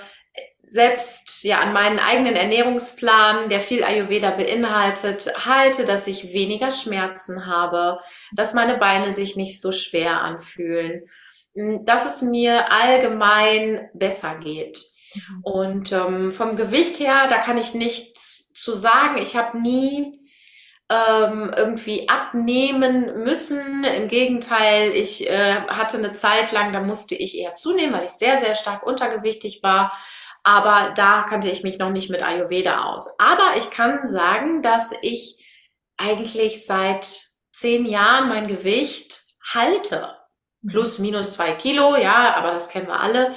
selbst 0.69 1.43
ja 1.43 1.59
an 1.59 1.73
meinen 1.73 1.97
eigenen 1.97 2.35
Ernährungsplan, 2.35 3.49
der 3.49 3.59
viel 3.59 3.83
Ayurveda 3.83 4.31
beinhaltet, 4.31 5.31
halte, 5.45 5.83
dass 5.83 6.05
ich 6.05 6.31
weniger 6.31 6.71
Schmerzen 6.71 7.47
habe, 7.47 7.99
dass 8.33 8.53
meine 8.53 8.77
Beine 8.77 9.11
sich 9.11 9.35
nicht 9.35 9.59
so 9.59 9.71
schwer 9.71 10.21
anfühlen, 10.21 11.05
hm, 11.55 11.85
dass 11.85 12.05
es 12.05 12.21
mir 12.21 12.71
allgemein 12.71 13.89
besser 13.93 14.35
geht. 14.35 14.79
Mhm. 15.15 15.41
Und 15.41 15.91
ähm, 15.91 16.31
vom 16.31 16.55
Gewicht 16.55 16.99
her, 16.99 17.27
da 17.29 17.39
kann 17.39 17.57
ich 17.57 17.73
nichts 17.73 18.53
zu 18.53 18.75
sagen. 18.75 19.17
Ich 19.17 19.35
habe 19.35 19.59
nie 19.59 20.19
ähm, 20.87 21.51
irgendwie 21.55 22.09
abnehmen 22.09 23.23
müssen. 23.23 23.83
Im 23.83 24.07
Gegenteil, 24.07 24.91
ich 24.91 25.27
äh, 25.27 25.61
hatte 25.67 25.97
eine 25.97 26.13
Zeit 26.13 26.51
lang, 26.51 26.73
da 26.73 26.81
musste 26.81 27.15
ich 27.15 27.37
eher 27.37 27.53
zunehmen, 27.53 27.93
weil 27.93 28.05
ich 28.05 28.11
sehr, 28.11 28.39
sehr 28.39 28.53
stark 28.53 28.83
untergewichtig 28.83 29.63
war. 29.63 29.91
Aber 30.43 30.93
da 30.95 31.23
kannte 31.23 31.49
ich 31.49 31.63
mich 31.63 31.77
noch 31.77 31.91
nicht 31.91 32.09
mit 32.09 32.23
Ayurveda 32.23 32.85
aus. 32.85 33.19
Aber 33.19 33.57
ich 33.57 33.69
kann 33.69 34.07
sagen, 34.07 34.61
dass 34.61 34.93
ich 35.01 35.45
eigentlich 35.97 36.65
seit 36.65 37.29
zehn 37.51 37.85
Jahren 37.85 38.29
mein 38.29 38.47
Gewicht 38.47 39.23
halte. 39.53 40.15
Plus, 40.67 40.99
minus 40.99 41.33
zwei 41.33 41.53
Kilo, 41.53 41.95
ja, 41.95 42.35
aber 42.35 42.51
das 42.51 42.69
kennen 42.69 42.87
wir 42.87 42.99
alle. 42.99 43.35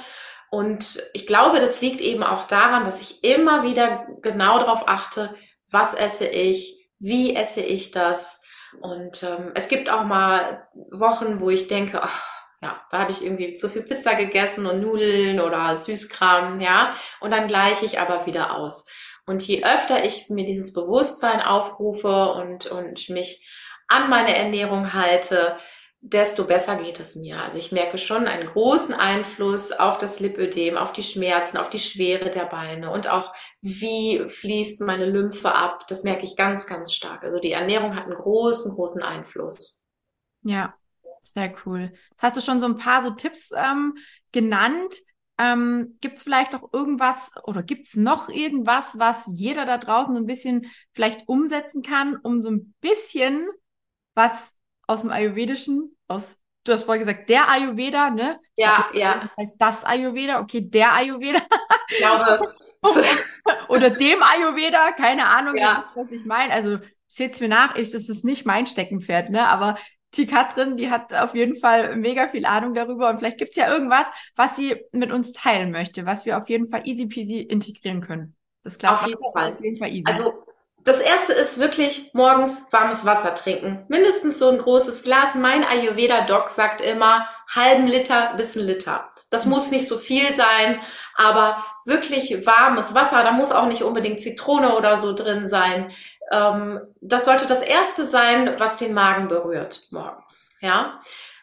Und 0.49 1.01
ich 1.13 1.25
glaube, 1.25 1.59
das 1.59 1.81
liegt 1.81 1.99
eben 1.99 2.23
auch 2.23 2.45
daran, 2.45 2.85
dass 2.85 3.01
ich 3.01 3.23
immer 3.23 3.63
wieder 3.63 4.05
genau 4.21 4.59
darauf 4.59 4.87
achte, 4.87 5.35
was 5.71 5.93
esse 5.93 6.27
ich, 6.27 6.89
wie 6.99 7.35
esse 7.35 7.61
ich 7.61 7.91
das. 7.91 8.41
Und 8.81 9.23
ähm, 9.23 9.51
es 9.55 9.67
gibt 9.67 9.89
auch 9.89 10.03
mal 10.03 10.67
Wochen, 10.91 11.39
wo 11.39 11.49
ich 11.49 11.67
denke, 11.67 12.01
ach, 12.03 12.42
ja, 12.63 12.81
da 12.89 12.99
habe 12.99 13.11
ich 13.11 13.23
irgendwie 13.23 13.55
zu 13.55 13.69
viel 13.69 13.83
Pizza 13.83 14.15
gegessen 14.15 14.65
und 14.65 14.81
Nudeln 14.81 15.41
oder 15.41 15.75
Süßkram, 15.75 16.61
ja, 16.61 16.95
und 17.19 17.31
dann 17.31 17.47
gleiche 17.47 17.85
ich 17.85 17.99
aber 17.99 18.25
wieder 18.25 18.55
aus. 18.57 18.85
Und 19.25 19.45
je 19.45 19.63
öfter 19.63 20.03
ich 20.05 20.29
mir 20.29 20.45
dieses 20.45 20.73
Bewusstsein 20.73 21.41
aufrufe 21.41 22.33
und, 22.33 22.67
und 22.67 23.09
mich 23.09 23.47
an 23.87 24.09
meine 24.09 24.35
Ernährung 24.35 24.93
halte, 24.93 25.57
desto 25.99 26.45
besser 26.45 26.75
geht 26.75 26.99
es 26.99 27.15
mir. 27.15 27.41
Also 27.41 27.57
ich 27.57 27.71
merke 27.71 27.97
schon 27.97 28.27
einen 28.27 28.47
großen 28.47 28.93
Einfluss 28.93 29.71
auf 29.71 29.97
das 29.97 30.19
Lipödem, 30.19 30.77
auf 30.77 30.91
die 30.91 31.03
Schmerzen, 31.03 31.57
auf 31.57 31.69
die 31.69 31.79
Schwere 31.79 32.29
der 32.29 32.45
Beine 32.45 32.91
und 32.91 33.09
auch 33.09 33.33
wie 33.61 34.27
fließt 34.27 34.81
meine 34.81 35.05
Lymphe 35.05 35.53
ab. 35.53 35.85
Das 35.87 36.03
merke 36.03 36.25
ich 36.25 36.35
ganz, 36.35 36.67
ganz 36.67 36.93
stark. 36.93 37.23
Also 37.23 37.39
die 37.39 37.53
Ernährung 37.53 37.95
hat 37.95 38.05
einen 38.05 38.15
großen, 38.15 38.73
großen 38.73 39.01
Einfluss. 39.01 39.81
Ja, 40.41 40.75
sehr 41.25 41.53
cool. 41.65 41.91
Jetzt 42.11 42.23
hast 42.23 42.37
du 42.37 42.41
schon 42.41 42.59
so 42.59 42.65
ein 42.65 42.77
paar 42.77 43.01
so 43.01 43.11
Tipps 43.11 43.51
ähm, 43.55 43.97
genannt. 44.31 44.95
Ähm, 45.39 45.97
gibt 45.99 46.17
es 46.17 46.23
vielleicht 46.23 46.53
auch 46.53 46.71
irgendwas 46.73 47.31
oder 47.43 47.63
gibt 47.63 47.87
es 47.87 47.95
noch 47.95 48.29
irgendwas, 48.29 48.99
was 48.99 49.27
jeder 49.33 49.65
da 49.65 49.79
draußen 49.79 50.13
so 50.13 50.21
ein 50.21 50.27
bisschen 50.27 50.71
vielleicht 50.93 51.27
umsetzen 51.27 51.81
kann, 51.81 52.17
um 52.17 52.39
so 52.39 52.51
ein 52.51 52.75
bisschen 52.81 53.47
was 54.13 54.53
aus 54.87 55.01
dem 55.01 55.09
Ayurvedischen, 55.09 55.97
aus, 56.07 56.37
du 56.63 56.73
hast 56.73 56.83
vorher 56.83 57.03
gesagt, 57.03 57.29
der 57.29 57.49
Ayurveda, 57.49 58.09
ne? 58.09 58.39
Ja, 58.55 58.87
so, 58.91 58.97
ja. 58.97 59.21
Das 59.21 59.31
heißt 59.39 59.55
das 59.57 59.85
Ayurveda, 59.85 60.39
okay, 60.39 60.61
der 60.61 60.93
Ayurveda. 60.93 61.41
Ich 61.89 61.97
glaube. 61.97 62.53
oder 63.69 63.89
dem 63.89 64.21
Ayurveda, 64.21 64.91
keine 64.91 65.25
Ahnung, 65.25 65.57
ja. 65.57 65.89
was 65.95 66.11
ich 66.11 66.25
meine. 66.25 66.53
Also 66.53 66.79
seht's 67.07 67.39
mir 67.39 67.49
nach, 67.49 67.75
ich, 67.75 67.91
das 67.91 68.09
ist 68.09 68.25
nicht 68.25 68.45
mein 68.45 68.67
Steckenpferd, 68.67 69.29
ne? 69.29 69.47
Aber 69.47 69.77
die 70.17 70.27
Katrin, 70.27 70.77
die 70.77 70.89
hat 70.89 71.13
auf 71.13 71.35
jeden 71.35 71.55
Fall 71.55 71.95
mega 71.95 72.27
viel 72.27 72.45
Ahnung 72.45 72.73
darüber 72.73 73.09
und 73.09 73.19
vielleicht 73.19 73.37
gibt's 73.37 73.57
ja 73.57 73.71
irgendwas, 73.71 74.07
was 74.35 74.55
sie 74.55 74.75
mit 74.91 75.11
uns 75.11 75.33
teilen 75.33 75.71
möchte, 75.71 76.05
was 76.05 76.25
wir 76.25 76.37
auf 76.37 76.49
jeden 76.49 76.67
Fall 76.67 76.81
easy 76.85 77.07
peasy 77.07 77.39
integrieren 77.39 78.01
können. 78.01 78.35
Das 78.63 78.77
Glas 78.77 79.01
auf 79.01 79.07
jeden, 79.07 79.21
Fall. 79.33 79.53
auf 79.53 79.61
jeden 79.61 79.77
Fall 79.77 79.89
easy. 79.89 80.03
Also 80.05 80.45
das 80.83 80.99
erste 80.99 81.31
ist 81.33 81.59
wirklich 81.59 82.13
morgens 82.13 82.65
warmes 82.71 83.05
Wasser 83.05 83.35
trinken. 83.35 83.85
Mindestens 83.87 84.37
so 84.37 84.49
ein 84.49 84.57
großes 84.57 85.03
Glas. 85.03 85.33
Mein 85.33 85.63
Ayurveda-Doc 85.63 86.49
sagt 86.49 86.81
immer 86.81 87.27
halben 87.53 87.87
Liter 87.87 88.33
bis 88.35 88.55
ein 88.55 88.63
Liter. 88.63 89.09
Das 89.29 89.45
muss 89.45 89.71
nicht 89.71 89.87
so 89.87 89.97
viel 89.97 90.35
sein, 90.35 90.79
aber 91.15 91.63
wirklich 91.85 92.45
warmes 92.45 92.93
Wasser, 92.93 93.23
da 93.23 93.31
muss 93.31 93.51
auch 93.51 93.65
nicht 93.65 93.81
unbedingt 93.81 94.21
Zitrone 94.21 94.75
oder 94.75 94.97
so 94.97 95.13
drin 95.13 95.47
sein 95.47 95.91
das 97.01 97.25
sollte 97.25 97.45
das 97.45 97.61
erste 97.61 98.05
sein, 98.05 98.55
was 98.57 98.77
den 98.77 98.93
Magen 98.93 99.27
berührt 99.27 99.87
morgens, 99.91 100.55
ja. 100.61 100.99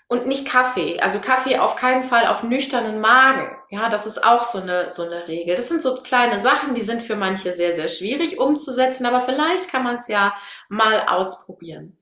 Und 0.09 0.27
nicht 0.27 0.49
Kaffee. 0.49 0.99
Also 0.99 1.21
Kaffee 1.21 1.59
auf 1.59 1.77
keinen 1.77 2.03
Fall 2.03 2.27
auf 2.27 2.43
nüchternen 2.43 3.01
Magen. 3.01 3.57
Ja, 3.69 3.89
das 3.89 4.07
ist 4.07 4.25
auch 4.25 4.43
so 4.43 4.59
eine, 4.61 4.91
so 4.91 5.05
eine 5.05 5.29
Regel. 5.29 5.55
Das 5.55 5.69
sind 5.69 5.81
so 5.83 5.95
kleine 5.95 6.41
Sachen, 6.41 6.75
die 6.75 6.81
sind 6.81 7.03
für 7.03 7.15
manche 7.15 7.53
sehr, 7.53 7.77
sehr 7.77 7.87
schwierig 7.87 8.41
umzusetzen, 8.41 9.07
aber 9.07 9.21
vielleicht 9.21 9.69
kann 9.69 9.85
man 9.85 9.97
es 9.97 10.09
ja 10.09 10.35
mal 10.69 11.05
ausprobieren. 11.07 11.97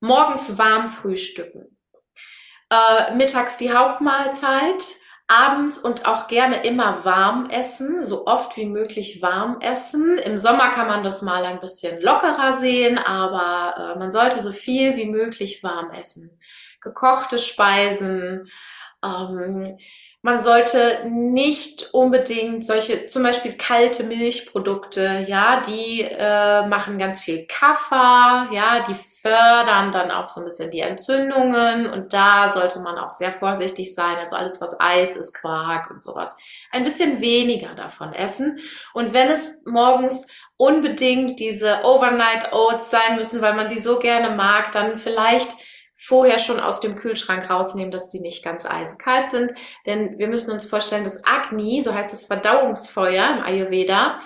Morgens 0.00 0.58
warm 0.58 0.88
frühstücken. 0.88 1.78
Äh, 2.70 3.14
mittags 3.14 3.56
die 3.56 3.72
Hauptmahlzeit 3.72 4.96
Abends 5.26 5.78
und 5.78 6.06
auch 6.06 6.26
gerne 6.26 6.64
immer 6.64 7.04
warm 7.06 7.48
essen, 7.48 8.02
so 8.02 8.26
oft 8.26 8.58
wie 8.58 8.66
möglich 8.66 9.22
warm 9.22 9.58
essen. 9.60 10.18
Im 10.18 10.38
Sommer 10.38 10.68
kann 10.68 10.86
man 10.86 11.02
das 11.02 11.22
mal 11.22 11.44
ein 11.44 11.60
bisschen 11.60 12.02
lockerer 12.02 12.52
sehen, 12.52 12.98
aber 12.98 13.94
äh, 13.94 13.98
man 13.98 14.12
sollte 14.12 14.40
so 14.40 14.52
viel 14.52 14.96
wie 14.96 15.06
möglich 15.06 15.62
warm 15.62 15.90
essen. 15.92 16.38
Gekochte 16.82 17.38
Speisen, 17.38 18.50
ähm, 19.04 19.76
man 20.24 20.40
sollte 20.40 21.02
nicht 21.06 21.92
unbedingt 21.92 22.64
solche, 22.64 23.04
zum 23.04 23.22
Beispiel 23.22 23.52
kalte 23.58 24.04
Milchprodukte, 24.04 25.26
ja, 25.28 25.60
die 25.60 26.00
äh, 26.00 26.66
machen 26.66 26.98
ganz 26.98 27.20
viel 27.20 27.46
Kaffer, 27.46 28.48
ja, 28.50 28.86
die 28.88 28.94
fördern 28.94 29.92
dann 29.92 30.10
auch 30.10 30.30
so 30.30 30.40
ein 30.40 30.44
bisschen 30.44 30.70
die 30.70 30.80
Entzündungen 30.80 31.90
und 31.90 32.14
da 32.14 32.48
sollte 32.48 32.80
man 32.80 32.96
auch 32.96 33.12
sehr 33.12 33.32
vorsichtig 33.32 33.94
sein. 33.94 34.16
Also 34.16 34.36
alles, 34.36 34.62
was 34.62 34.80
Eis 34.80 35.14
ist, 35.18 35.34
Quark 35.34 35.90
und 35.90 36.02
sowas, 36.02 36.38
ein 36.72 36.84
bisschen 36.84 37.20
weniger 37.20 37.74
davon 37.74 38.14
essen. 38.14 38.58
Und 38.94 39.12
wenn 39.12 39.30
es 39.30 39.60
morgens 39.66 40.26
unbedingt 40.56 41.38
diese 41.38 41.84
Overnight 41.84 42.50
Oats 42.54 42.90
sein 42.90 43.16
müssen, 43.16 43.42
weil 43.42 43.54
man 43.54 43.68
die 43.68 43.78
so 43.78 43.98
gerne 43.98 44.34
mag, 44.34 44.72
dann 44.72 44.96
vielleicht 44.96 45.50
vorher 45.94 46.38
schon 46.38 46.60
aus 46.60 46.80
dem 46.80 46.96
Kühlschrank 46.96 47.48
rausnehmen, 47.48 47.90
dass 47.90 48.10
die 48.10 48.20
nicht 48.20 48.44
ganz 48.44 48.66
eisekalt 48.66 49.30
sind. 49.30 49.52
Denn 49.86 50.18
wir 50.18 50.28
müssen 50.28 50.50
uns 50.50 50.66
vorstellen, 50.66 51.04
das 51.04 51.24
Agni, 51.24 51.80
so 51.80 51.94
heißt 51.94 52.12
das 52.12 52.26
Verdauungsfeuer 52.26 53.36
im 53.36 53.42
Ayurveda, 53.42 54.18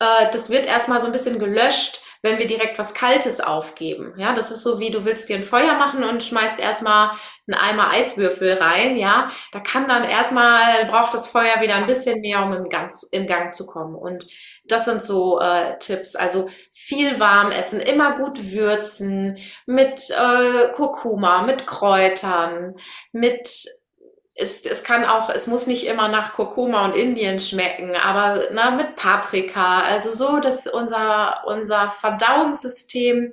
äh, 0.00 0.30
das 0.32 0.50
wird 0.50 0.66
erstmal 0.66 1.00
so 1.00 1.06
ein 1.06 1.12
bisschen 1.12 1.38
gelöscht, 1.38 2.00
wenn 2.24 2.38
wir 2.38 2.46
direkt 2.46 2.78
was 2.78 2.94
Kaltes 2.94 3.38
aufgeben. 3.38 4.14
Ja, 4.16 4.32
das 4.32 4.50
ist 4.50 4.62
so 4.62 4.78
wie 4.78 4.90
du 4.90 5.04
willst 5.04 5.28
dir 5.28 5.36
ein 5.36 5.42
Feuer 5.42 5.74
machen 5.74 6.02
und 6.02 6.24
schmeißt 6.24 6.58
erstmal 6.58 7.10
einen 7.46 7.60
Eimer 7.60 7.90
Eiswürfel 7.90 8.54
rein. 8.54 8.96
Ja, 8.96 9.28
da 9.52 9.60
kann 9.60 9.86
dann 9.88 10.04
erstmal, 10.04 10.86
braucht 10.86 11.12
das 11.12 11.28
Feuer 11.28 11.60
wieder 11.60 11.74
ein 11.74 11.86
bisschen 11.86 12.22
mehr, 12.22 12.42
um 12.42 12.54
im 12.54 12.70
Gang, 12.70 12.90
im 13.12 13.26
Gang 13.26 13.54
zu 13.54 13.66
kommen. 13.66 13.94
Und 13.94 14.26
das 14.64 14.86
sind 14.86 15.02
so 15.02 15.38
äh, 15.38 15.78
Tipps. 15.78 16.16
Also 16.16 16.48
viel 16.72 17.20
warm 17.20 17.50
essen, 17.52 17.78
immer 17.78 18.16
gut 18.16 18.52
würzen 18.52 19.36
mit 19.66 20.10
äh, 20.10 20.72
Kurkuma, 20.72 21.42
mit 21.42 21.66
Kräutern, 21.66 22.74
mit 23.12 23.66
es, 24.34 24.64
es 24.66 24.82
kann 24.82 25.04
auch, 25.04 25.30
es 25.30 25.46
muss 25.46 25.66
nicht 25.66 25.86
immer 25.86 26.08
nach 26.08 26.34
Kurkuma 26.34 26.84
und 26.84 26.94
Indien 26.94 27.40
schmecken, 27.40 27.94
aber 27.94 28.48
na, 28.52 28.72
mit 28.72 28.96
Paprika, 28.96 29.82
also 29.82 30.10
so, 30.12 30.40
dass 30.40 30.66
unser, 30.66 31.44
unser 31.46 31.88
Verdauungssystem 31.88 33.32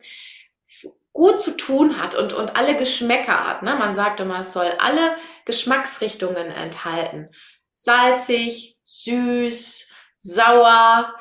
gut 1.14 1.42
zu 1.42 1.58
tun 1.58 2.00
hat 2.02 2.16
und, 2.16 2.34
und 2.34 2.56
alle 2.56 2.78
Geschmäcker 2.78 3.48
hat. 3.48 3.64
Ne? 3.64 3.76
Man 3.76 3.96
sagt 3.96 4.20
immer, 4.20 4.42
es 4.42 4.54
soll 4.54 4.72
alle 4.80 5.16
Geschmacksrichtungen 5.46 6.52
enthalten. 6.52 7.30
Salzig, 7.74 8.78
süß, 8.84 9.90
sauer, 10.18 11.14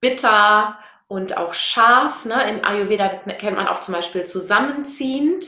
bitter 0.00 0.78
und 1.08 1.36
auch 1.36 1.54
scharf. 1.54 2.24
Ne? 2.24 2.48
Im 2.48 2.64
Ayurveda 2.64 3.08
kennt 3.08 3.56
man 3.56 3.68
auch 3.68 3.80
zum 3.80 3.94
Beispiel 3.94 4.24
zusammenziehend. 4.24 5.44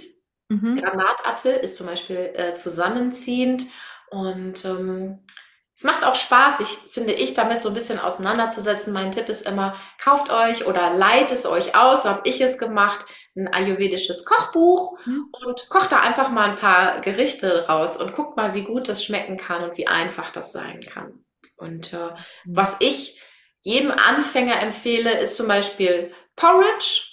Mhm. 0.49 0.81
Granatapfel 0.81 1.55
ist 1.55 1.77
zum 1.77 1.87
Beispiel 1.87 2.33
äh, 2.35 2.55
zusammenziehend 2.55 3.67
und 4.11 4.65
ähm, 4.65 5.21
es 5.77 5.85
macht 5.85 6.05
auch 6.05 6.15
Spaß, 6.15 6.61
ich 6.61 6.69
finde 6.91 7.13
ich, 7.13 7.35
damit 7.35 7.61
so 7.61 7.69
ein 7.69 7.75
bisschen 7.75 7.99
auseinanderzusetzen. 7.99 8.95
Mein 8.95 9.13
Tipp 9.13 9.29
ist 9.29 9.47
immer, 9.47 9.75
kauft 10.03 10.31
euch 10.31 10.67
oder 10.67 10.95
leiht 10.95 11.31
es 11.31 11.45
euch 11.45 11.75
aus, 11.77 12.05
so 12.05 12.09
habe 12.09 12.23
ich 12.25 12.41
es 12.41 12.57
gemacht, 12.57 13.05
ein 13.37 13.53
ayurvedisches 13.53 14.25
Kochbuch 14.25 14.97
mhm. 15.05 15.31
und 15.45 15.69
kocht 15.69 15.93
da 15.93 16.01
einfach 16.01 16.31
mal 16.31 16.49
ein 16.49 16.57
paar 16.57 17.03
Gerichte 17.03 17.67
raus 17.67 17.99
und 17.99 18.15
guckt 18.15 18.39
mal, 18.39 18.55
wie 18.55 18.63
gut 18.63 18.89
das 18.89 19.05
schmecken 19.05 19.37
kann 19.37 19.65
und 19.65 19.77
wie 19.77 19.87
einfach 19.87 20.31
das 20.31 20.51
sein 20.51 20.81
kann. 20.81 21.27
Und 21.59 21.93
äh, 21.93 22.07
mhm. 22.07 22.57
was 22.57 22.77
ich 22.81 23.21
jedem 23.61 23.91
Anfänger 23.91 24.63
empfehle, 24.63 25.19
ist 25.19 25.37
zum 25.37 25.47
Beispiel 25.47 26.11
Porridge 26.37 27.06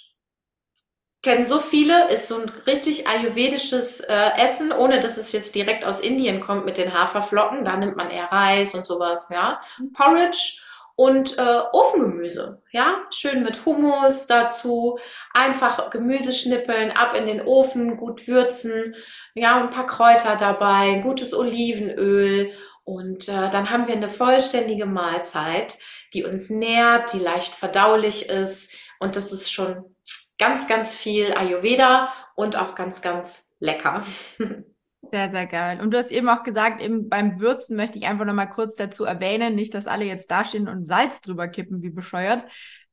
kennen 1.24 1.44
so 1.44 1.58
viele, 1.58 2.10
ist 2.10 2.28
so 2.28 2.36
ein 2.36 2.48
richtig 2.66 3.08
ayurvedisches 3.08 4.00
äh, 4.00 4.30
Essen, 4.38 4.70
ohne 4.70 5.00
dass 5.00 5.16
es 5.16 5.32
jetzt 5.32 5.54
direkt 5.54 5.84
aus 5.84 5.98
Indien 5.98 6.40
kommt 6.40 6.66
mit 6.66 6.76
den 6.76 6.92
Haferflocken. 6.94 7.64
Da 7.64 7.76
nimmt 7.76 7.96
man 7.96 8.10
eher 8.10 8.30
Reis 8.30 8.74
und 8.74 8.84
sowas, 8.86 9.30
ja. 9.32 9.60
Porridge 9.94 10.58
und 10.96 11.38
äh, 11.38 11.60
Ofengemüse, 11.72 12.62
ja. 12.70 13.00
Schön 13.10 13.42
mit 13.42 13.64
Hummus 13.64 14.26
dazu. 14.26 14.98
Einfach 15.32 15.90
Gemüse 15.90 16.34
schnippeln, 16.34 16.92
ab 16.92 17.14
in 17.16 17.26
den 17.26 17.40
Ofen, 17.40 17.96
gut 17.96 18.28
würzen. 18.28 18.94
Ja, 19.34 19.60
ein 19.60 19.70
paar 19.70 19.86
Kräuter 19.86 20.36
dabei, 20.36 21.00
gutes 21.02 21.34
Olivenöl. 21.34 22.52
Und 22.84 23.30
äh, 23.30 23.50
dann 23.50 23.70
haben 23.70 23.88
wir 23.88 23.96
eine 23.96 24.10
vollständige 24.10 24.84
Mahlzeit, 24.84 25.78
die 26.12 26.22
uns 26.22 26.50
nährt, 26.50 27.14
die 27.14 27.18
leicht 27.18 27.54
verdaulich 27.54 28.28
ist. 28.28 28.70
Und 29.00 29.16
das 29.16 29.32
ist 29.32 29.50
schon 29.50 29.93
ganz, 30.38 30.68
ganz 30.68 30.94
viel 30.94 31.32
Ayurveda 31.32 32.12
und 32.34 32.56
auch 32.56 32.74
ganz, 32.74 33.02
ganz 33.02 33.50
lecker. 33.58 34.02
Sehr, 35.12 35.30
sehr 35.30 35.46
geil. 35.46 35.80
Und 35.80 35.92
du 35.92 35.98
hast 35.98 36.10
eben 36.10 36.28
auch 36.28 36.42
gesagt, 36.42 36.80
eben 36.80 37.08
beim 37.08 37.38
Würzen 37.38 37.76
möchte 37.76 37.98
ich 37.98 38.06
einfach 38.06 38.24
nochmal 38.24 38.48
kurz 38.48 38.74
dazu 38.74 39.04
erwähnen, 39.04 39.54
nicht, 39.54 39.74
dass 39.74 39.86
alle 39.86 40.04
jetzt 40.04 40.30
dastehen 40.30 40.66
und 40.66 40.86
Salz 40.86 41.20
drüber 41.20 41.46
kippen, 41.46 41.82
wie 41.82 41.90
bescheuert. 41.90 42.44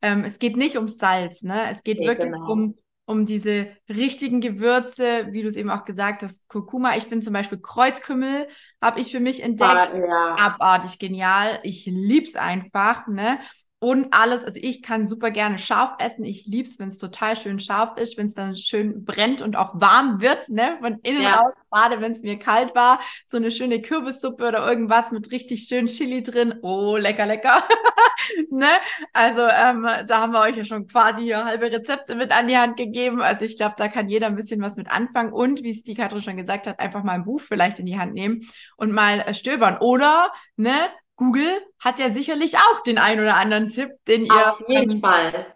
Ähm, 0.02 0.24
es 0.24 0.38
geht 0.38 0.58
nicht 0.58 0.76
ums 0.76 0.98
Salz, 0.98 1.42
ne? 1.42 1.72
Es 1.72 1.84
geht 1.84 2.00
okay, 2.00 2.08
wirklich 2.08 2.34
genau. 2.34 2.52
um, 2.52 2.78
um 3.06 3.26
diese 3.26 3.70
richtigen 3.90 4.42
Gewürze, 4.42 5.28
wie 5.32 5.42
du 5.42 5.48
es 5.48 5.56
eben 5.56 5.70
auch 5.70 5.86
gesagt 5.86 6.24
hast, 6.24 6.48
Kurkuma. 6.48 6.96
Ich 6.96 7.04
finde 7.04 7.26
zum 7.26 7.34
Beispiel 7.34 7.60
Kreuzkümmel, 7.60 8.48
habe 8.82 9.00
ich 9.00 9.12
für 9.12 9.20
mich 9.20 9.42
entdeckt. 9.42 9.72
Ah, 9.72 9.98
ja. 9.98 10.36
Abartig 10.38 11.00
genial. 11.00 11.60
Ich 11.64 11.86
lieb's 11.86 12.36
einfach, 12.36 13.08
ne? 13.08 13.40
Und 13.84 14.10
alles. 14.12 14.44
Also 14.44 14.60
ich 14.62 14.84
kann 14.84 15.08
super 15.08 15.32
gerne 15.32 15.58
scharf 15.58 15.96
essen. 15.98 16.24
Ich 16.24 16.46
lieb's, 16.46 16.78
wenn 16.78 16.90
es 16.90 17.00
total 17.00 17.36
schön 17.36 17.60
scharf 17.60 17.98
ist, 17.98 18.16
wenn 18.16 18.28
es 18.28 18.36
dann 18.36 18.56
schön 18.56 19.04
brennt 19.04 19.42
und 19.42 19.56
auch 19.56 19.82
warm 19.82 20.22
wird, 20.22 20.50
ne? 20.50 20.78
Von 20.80 21.00
innen 21.02 21.24
ja. 21.24 21.40
raus, 21.40 21.54
gerade 21.72 22.00
wenn 22.00 22.12
es 22.12 22.22
mir 22.22 22.38
kalt 22.38 22.76
war, 22.76 23.00
so 23.26 23.38
eine 23.38 23.50
schöne 23.50 23.82
Kürbissuppe 23.82 24.48
oder 24.50 24.68
irgendwas 24.68 25.12
mit 25.12 25.32
richtig 25.32 25.64
schön 25.64 25.88
Chili 25.88 26.22
drin. 26.22 26.60
Oh, 26.62 26.96
lecker, 26.96 27.26
lecker. 27.26 27.64
ne? 28.52 28.70
Also 29.14 29.48
ähm, 29.48 29.88
da 30.06 30.22
haben 30.22 30.34
wir 30.34 30.42
euch 30.42 30.58
ja 30.58 30.64
schon 30.64 30.86
quasi 30.86 31.24
hier 31.24 31.44
halbe 31.44 31.72
Rezepte 31.72 32.14
mit 32.14 32.32
an 32.32 32.48
die 32.48 32.58
Hand 32.58 32.78
gegeben. 32.78 33.20
Also 33.20 33.46
ich 33.46 33.58
glaube, 33.58 33.74
da 33.80 33.88
kann 33.88 34.10
jeder 34.10 34.28
ein 34.28 34.36
bisschen 34.36 34.62
was 34.62 34.78
mit 34.78 34.92
anfangen 34.92 35.34
und 35.34 35.64
wie 35.64 35.72
es 35.72 35.82
die 35.82 35.96
Katrin 35.96 36.22
schon 36.22 36.38
gesagt 36.38 36.68
hat, 36.68 36.80
einfach 36.80 37.02
mal 37.02 37.14
ein 37.14 37.26
Buch 37.26 37.42
vielleicht 37.42 37.80
in 37.80 37.88
die 37.88 37.98
Hand 37.98 38.14
nehmen 38.14 38.48
und 38.78 38.92
mal 38.92 39.22
äh, 39.22 39.34
stöbern. 39.34 39.80
Oder, 39.80 40.32
ne, 40.56 40.76
Google 41.22 41.62
hat 41.80 42.00
ja 42.00 42.12
sicherlich 42.12 42.58
auch 42.58 42.82
den 42.82 42.98
ein 42.98 43.20
oder 43.20 43.36
anderen 43.36 43.70
Tipp, 43.70 43.92
den 44.08 44.26
ihr 44.26 44.56
ähm, 44.70 45.04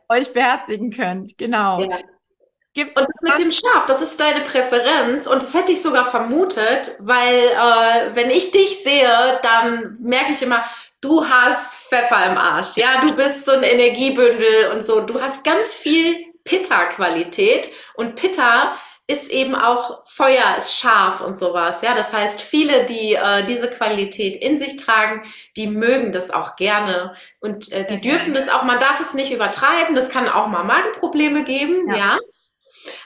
euch 0.09 0.31
beherzigen 0.31 0.91
könnt. 0.91 1.39
Genau. 1.39 1.81
Ja. 1.81 1.97
Gibt 2.75 2.99
und 2.99 3.07
das 3.07 3.31
mit 3.31 3.39
dem 3.39 3.51
Schaf, 3.51 3.87
das 3.87 3.99
ist 4.03 4.19
deine 4.19 4.41
Präferenz 4.41 5.25
und 5.25 5.41
das 5.41 5.55
hätte 5.55 5.71
ich 5.71 5.81
sogar 5.81 6.05
vermutet, 6.05 6.95
weil 6.99 7.33
äh, 7.33 8.15
wenn 8.15 8.29
ich 8.29 8.51
dich 8.51 8.83
sehe, 8.83 9.39
dann 9.41 9.97
merke 10.01 10.33
ich 10.33 10.43
immer, 10.43 10.63
du 11.01 11.27
hast 11.27 11.75
Pfeffer 11.75 12.27
im 12.27 12.37
Arsch. 12.37 12.75
Ja, 12.75 13.01
du 13.01 13.13
bist 13.13 13.45
so 13.45 13.53
ein 13.53 13.63
Energiebündel 13.63 14.71
und 14.71 14.85
so. 14.85 14.99
Du 14.99 15.19
hast 15.19 15.43
ganz 15.43 15.73
viel 15.73 16.15
Pitta-Qualität 16.43 17.71
und 17.95 18.13
Pitta 18.13 18.75
ist 19.07 19.29
eben 19.29 19.53
auch 19.53 20.05
Feuer, 20.05 20.55
ist 20.57 20.77
scharf 20.79 21.21
und 21.21 21.37
sowas. 21.37 21.81
Ja, 21.81 21.93
das 21.93 22.11
heißt, 22.11 22.41
viele, 22.41 22.85
die 22.85 23.13
äh, 23.13 23.45
diese 23.45 23.69
Qualität 23.69 24.35
in 24.35 24.57
sich 24.57 24.77
tragen, 24.77 25.23
die 25.57 25.67
mögen 25.67 26.11
das 26.11 26.31
auch 26.31 26.55
gerne 26.55 27.13
und 27.39 27.71
äh, 27.71 27.85
die 27.85 28.01
dürfen 28.01 28.33
das 28.33 28.49
auch. 28.49 28.63
Man 28.63 28.79
darf 28.79 28.99
es 28.99 29.13
nicht 29.13 29.31
übertreiben. 29.31 29.95
Das 29.95 30.09
kann 30.09 30.27
auch 30.27 30.47
mal 30.47 30.63
Magenprobleme 30.63 31.43
geben. 31.43 31.89
ja. 31.89 31.97
ja 31.97 32.19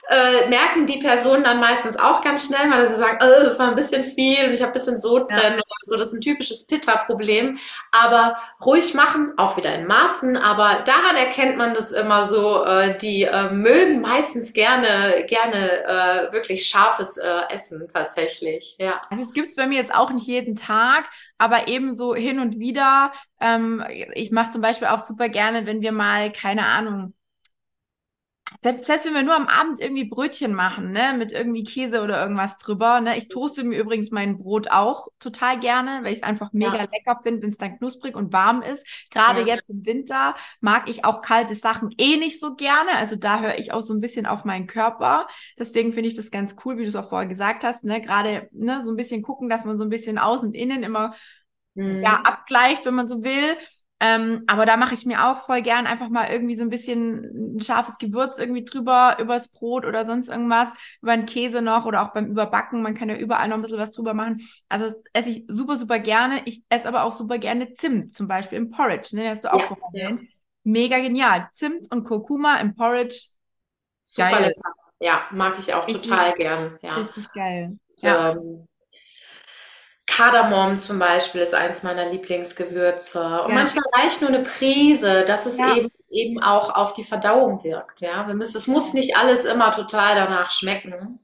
äh, 0.08 0.48
merken 0.48 0.86
die 0.86 0.98
Personen 0.98 1.44
dann 1.44 1.60
meistens 1.60 1.96
auch 1.96 2.22
ganz 2.22 2.46
schnell, 2.46 2.70
weil 2.70 2.86
sie 2.88 2.96
sagen, 2.96 3.18
oh, 3.22 3.44
das 3.44 3.58
war 3.58 3.68
ein 3.68 3.76
bisschen 3.76 4.04
viel 4.04 4.46
und 4.46 4.52
ich 4.52 4.60
habe 4.60 4.72
ein 4.72 4.74
bisschen 4.74 4.98
Sodbrennen 4.98 5.58
ja. 5.58 5.58
oder 5.58 5.64
so. 5.84 5.96
Das 5.96 6.08
ist 6.08 6.14
ein 6.14 6.20
typisches 6.20 6.66
Pitta-Problem. 6.66 7.58
Aber 7.92 8.36
ruhig 8.64 8.94
machen, 8.94 9.32
auch 9.36 9.56
wieder 9.56 9.74
in 9.74 9.86
Maßen. 9.86 10.36
Aber 10.36 10.82
daran 10.84 11.16
erkennt 11.16 11.56
man 11.56 11.74
das 11.74 11.92
immer 11.92 12.26
so. 12.28 12.64
Äh, 12.64 12.98
die 12.98 13.22
äh, 13.22 13.50
mögen 13.52 14.00
meistens 14.00 14.52
gerne, 14.52 15.24
gerne 15.26 15.84
äh, 15.84 16.32
wirklich 16.32 16.66
scharfes 16.66 17.16
äh, 17.16 17.42
Essen 17.50 17.86
tatsächlich. 17.92 18.76
Ja. 18.78 19.02
Also 19.10 19.22
es 19.22 19.32
gibt 19.32 19.50
es 19.50 19.56
bei 19.56 19.66
mir 19.66 19.78
jetzt 19.78 19.94
auch 19.94 20.10
nicht 20.10 20.26
jeden 20.26 20.56
Tag, 20.56 21.04
aber 21.38 21.68
ebenso 21.68 22.14
hin 22.14 22.40
und 22.40 22.58
wieder. 22.58 23.12
Ähm, 23.40 23.84
ich 24.14 24.30
mache 24.30 24.50
zum 24.50 24.60
Beispiel 24.60 24.88
auch 24.88 25.00
super 25.00 25.28
gerne, 25.28 25.66
wenn 25.66 25.82
wir 25.82 25.92
mal, 25.92 26.32
keine 26.32 26.66
Ahnung, 26.66 27.14
selbst, 28.60 28.86
selbst 28.86 29.06
wenn 29.06 29.14
wir 29.14 29.22
nur 29.22 29.36
am 29.36 29.46
Abend 29.46 29.80
irgendwie 29.80 30.04
Brötchen 30.04 30.54
machen, 30.54 30.90
ne, 30.90 31.14
mit 31.16 31.32
irgendwie 31.32 31.64
Käse 31.64 32.02
oder 32.02 32.20
irgendwas 32.20 32.58
drüber, 32.58 33.00
ne, 33.00 33.16
ich 33.16 33.28
toaste 33.28 33.64
mir 33.64 33.78
übrigens 33.78 34.10
mein 34.10 34.38
Brot 34.38 34.70
auch 34.70 35.08
total 35.18 35.58
gerne, 35.60 36.00
weil 36.02 36.12
ich 36.12 36.18
es 36.18 36.22
einfach 36.22 36.52
mega 36.52 36.76
ja. 36.76 36.88
lecker 36.92 37.20
finde, 37.22 37.42
wenn 37.42 37.50
es 37.50 37.58
dann 37.58 37.78
knusprig 37.78 38.16
und 38.16 38.32
warm 38.32 38.62
ist. 38.62 38.86
Gerade 39.10 39.40
ja. 39.40 39.46
jetzt 39.46 39.70
im 39.70 39.86
Winter 39.86 40.34
mag 40.60 40.88
ich 40.88 41.04
auch 41.04 41.22
kalte 41.22 41.54
Sachen 41.54 41.90
eh 41.98 42.16
nicht 42.16 42.40
so 42.40 42.56
gerne, 42.56 42.92
also 42.96 43.16
da 43.16 43.40
höre 43.40 43.58
ich 43.58 43.72
auch 43.72 43.82
so 43.82 43.94
ein 43.94 44.00
bisschen 44.00 44.26
auf 44.26 44.44
meinen 44.44 44.66
Körper. 44.66 45.26
Deswegen 45.58 45.92
finde 45.92 46.08
ich 46.08 46.14
das 46.14 46.30
ganz 46.30 46.56
cool, 46.64 46.76
wie 46.76 46.82
du 46.82 46.88
es 46.88 46.96
auch 46.96 47.08
vorher 47.08 47.28
gesagt 47.28 47.64
hast, 47.64 47.84
ne, 47.84 48.00
gerade, 48.00 48.48
ne, 48.52 48.82
so 48.82 48.90
ein 48.90 48.96
bisschen 48.96 49.22
gucken, 49.22 49.48
dass 49.48 49.64
man 49.64 49.76
so 49.76 49.84
ein 49.84 49.90
bisschen 49.90 50.18
aus 50.18 50.42
und 50.42 50.54
innen 50.54 50.82
immer 50.82 51.14
mhm. 51.74 52.02
ja, 52.02 52.20
abgleicht, 52.24 52.84
wenn 52.84 52.94
man 52.94 53.08
so 53.08 53.22
will. 53.22 53.56
Ähm, 54.00 54.44
aber 54.46 54.64
da 54.64 54.78
mache 54.78 54.94
ich 54.94 55.04
mir 55.04 55.28
auch 55.28 55.44
voll 55.44 55.60
gern 55.60 55.86
einfach 55.86 56.08
mal 56.08 56.30
irgendwie 56.30 56.54
so 56.54 56.62
ein 56.62 56.70
bisschen 56.70 57.56
ein 57.56 57.60
scharfes 57.60 57.98
Gewürz 57.98 58.38
irgendwie 58.38 58.64
drüber, 58.64 59.18
übers 59.20 59.48
Brot 59.48 59.84
oder 59.84 60.06
sonst 60.06 60.28
irgendwas, 60.28 60.72
über 61.02 61.14
den 61.14 61.26
Käse 61.26 61.60
noch 61.60 61.84
oder 61.84 62.02
auch 62.02 62.14
beim 62.14 62.26
Überbacken. 62.26 62.80
Man 62.80 62.94
kann 62.94 63.10
ja 63.10 63.16
überall 63.16 63.48
noch 63.48 63.56
ein 63.56 63.62
bisschen 63.62 63.78
was 63.78 63.92
drüber 63.92 64.14
machen. 64.14 64.40
Also 64.70 64.86
das 64.86 65.02
esse 65.12 65.30
ich 65.30 65.44
super, 65.48 65.76
super 65.76 65.98
gerne. 65.98 66.40
Ich 66.46 66.64
esse 66.70 66.88
aber 66.88 67.04
auch 67.04 67.12
super 67.12 67.36
gerne 67.36 67.74
Zimt, 67.74 68.14
zum 68.14 68.26
Beispiel 68.26 68.58
im 68.58 68.70
Porridge. 68.70 69.14
Ne? 69.14 69.22
Den 69.22 69.30
hast 69.32 69.44
du 69.44 69.52
auch 69.52 69.76
ja. 69.92 70.10
Ja. 70.10 70.16
Mega 70.64 70.98
genial. 70.98 71.48
Zimt 71.52 71.90
und 71.92 72.04
Kurkuma 72.04 72.56
im 72.56 72.74
Porridge. 72.74 73.34
Super 74.00 74.30
geil. 74.30 74.42
lecker. 74.48 74.74
Ja, 75.00 75.22
mag 75.32 75.58
ich 75.58 75.72
auch 75.72 75.86
richtig, 75.86 76.08
total 76.08 76.32
gern. 76.34 76.78
Ja. 76.82 76.94
Richtig 76.96 77.32
geil. 77.32 77.78
Ja. 78.00 78.32
Ähm, 78.32 78.66
Kardamom 80.10 80.80
zum 80.80 80.98
Beispiel 80.98 81.40
ist 81.40 81.54
eins 81.54 81.84
meiner 81.84 82.10
Lieblingsgewürze. 82.10 83.20
Und 83.20 83.50
ja. 83.50 83.54
manchmal 83.54 83.84
reicht 83.94 84.20
nur 84.20 84.30
eine 84.30 84.42
Prise, 84.42 85.24
dass 85.24 85.46
es 85.46 85.56
ja. 85.56 85.76
eben, 85.76 85.88
eben 86.08 86.42
auch 86.42 86.74
auf 86.74 86.94
die 86.94 87.04
Verdauung 87.04 87.62
wirkt. 87.62 88.00
Ja, 88.00 88.26
wir 88.26 88.34
müssen, 88.34 88.56
es 88.56 88.66
muss 88.66 88.92
nicht 88.92 89.16
alles 89.16 89.44
immer 89.44 89.72
total 89.72 90.16
danach 90.16 90.50
schmecken. 90.50 91.20